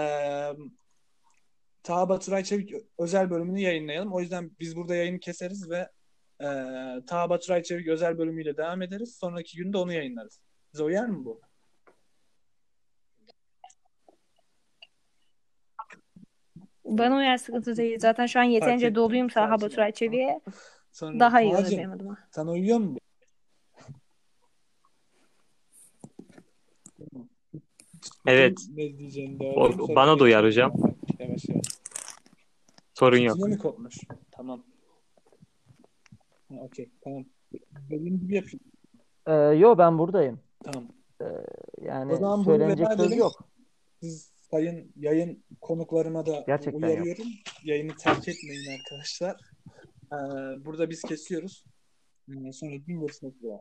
Taha 1.83 2.09
Baturay 2.09 2.45
Çevik 2.45 2.73
özel 2.99 3.31
bölümünü 3.31 3.61
yayınlayalım. 3.61 4.13
O 4.13 4.21
yüzden 4.21 4.51
biz 4.61 4.77
burada 4.77 4.95
yayını 4.95 5.19
keseriz 5.21 5.71
ve 5.71 5.89
e, 6.41 6.47
Taha 7.07 7.31
Baturay 7.31 7.63
Çevik 7.63 7.89
özel 7.89 8.19
bölümüyle 8.19 8.57
devam 8.57 8.83
ederiz. 8.83 9.17
Sonraki 9.21 9.57
günde 9.57 9.79
onu 9.79 9.93
yayınlarız. 9.93 10.41
Bize 10.73 10.83
uyar 10.85 11.07
mı 11.07 11.25
bu? 11.25 11.41
Bana 16.89 17.17
uyar 17.17 17.37
sıkıntı 17.39 17.77
değil. 17.77 17.99
Zaten 18.01 18.27
şu 18.27 18.41
an 18.41 18.45
yeterince 18.45 18.87
ettim. 18.87 18.95
doluyum 18.95 19.27
ol. 19.27 19.61
Baturay 19.61 19.93
Çevi'ye. 19.93 20.41
Sonra 20.93 21.21
Daha 21.21 21.41
iyi 21.41 21.57
olur 21.57 21.71
benim 21.71 21.93
adıma. 21.93 22.19
Sana 22.31 22.51
uyuyor 22.51 22.79
mu? 22.79 22.97
Evet. 28.27 28.59
O- 29.41 29.95
bana 29.97 30.19
da 30.19 30.25
uyar 30.25 30.45
hocam. 30.45 30.73
Yavaş 31.19 31.49
yavaş. 31.49 31.65
Sorun 32.95 33.19
yok. 33.19 33.37
Yine 33.39 33.49
mi 33.49 33.59
kopmuş? 33.59 33.97
Tamam. 34.31 34.63
Okey, 36.59 36.91
tamam. 37.01 37.25
Dediğim 37.91 38.21
gibi 38.21 38.35
yapayım. 38.35 38.61
Ee, 39.27 39.33
yo 39.33 39.79
ben 39.79 39.99
buradayım. 39.99 40.41
Tamam. 40.65 40.89
Yani 41.83 42.13
O 42.13 42.17
zaman 42.17 42.39
bunu 42.39 42.45
söylenecek 42.45 42.87
söz 42.97 43.17
yok. 43.17 43.45
Siz 44.03 44.33
sayın 44.51 44.93
yayın 44.97 45.45
konuklarıma 45.61 46.27
da 46.27 46.45
Gerçekten 46.47 46.83
uyarıyorum. 46.83 47.27
Yayını 47.65 47.97
terk 47.97 48.29
etmeyin 48.29 48.79
arkadaşlar. 48.79 49.37
Ee, 50.13 50.17
burada 50.65 50.91
biz 50.91 51.03
kesiyoruz. 51.03 51.65
Ee, 52.29 52.53
sonra 52.53 52.77
gün 52.77 53.01
görüşmek 53.01 53.37
üzere. 53.37 53.61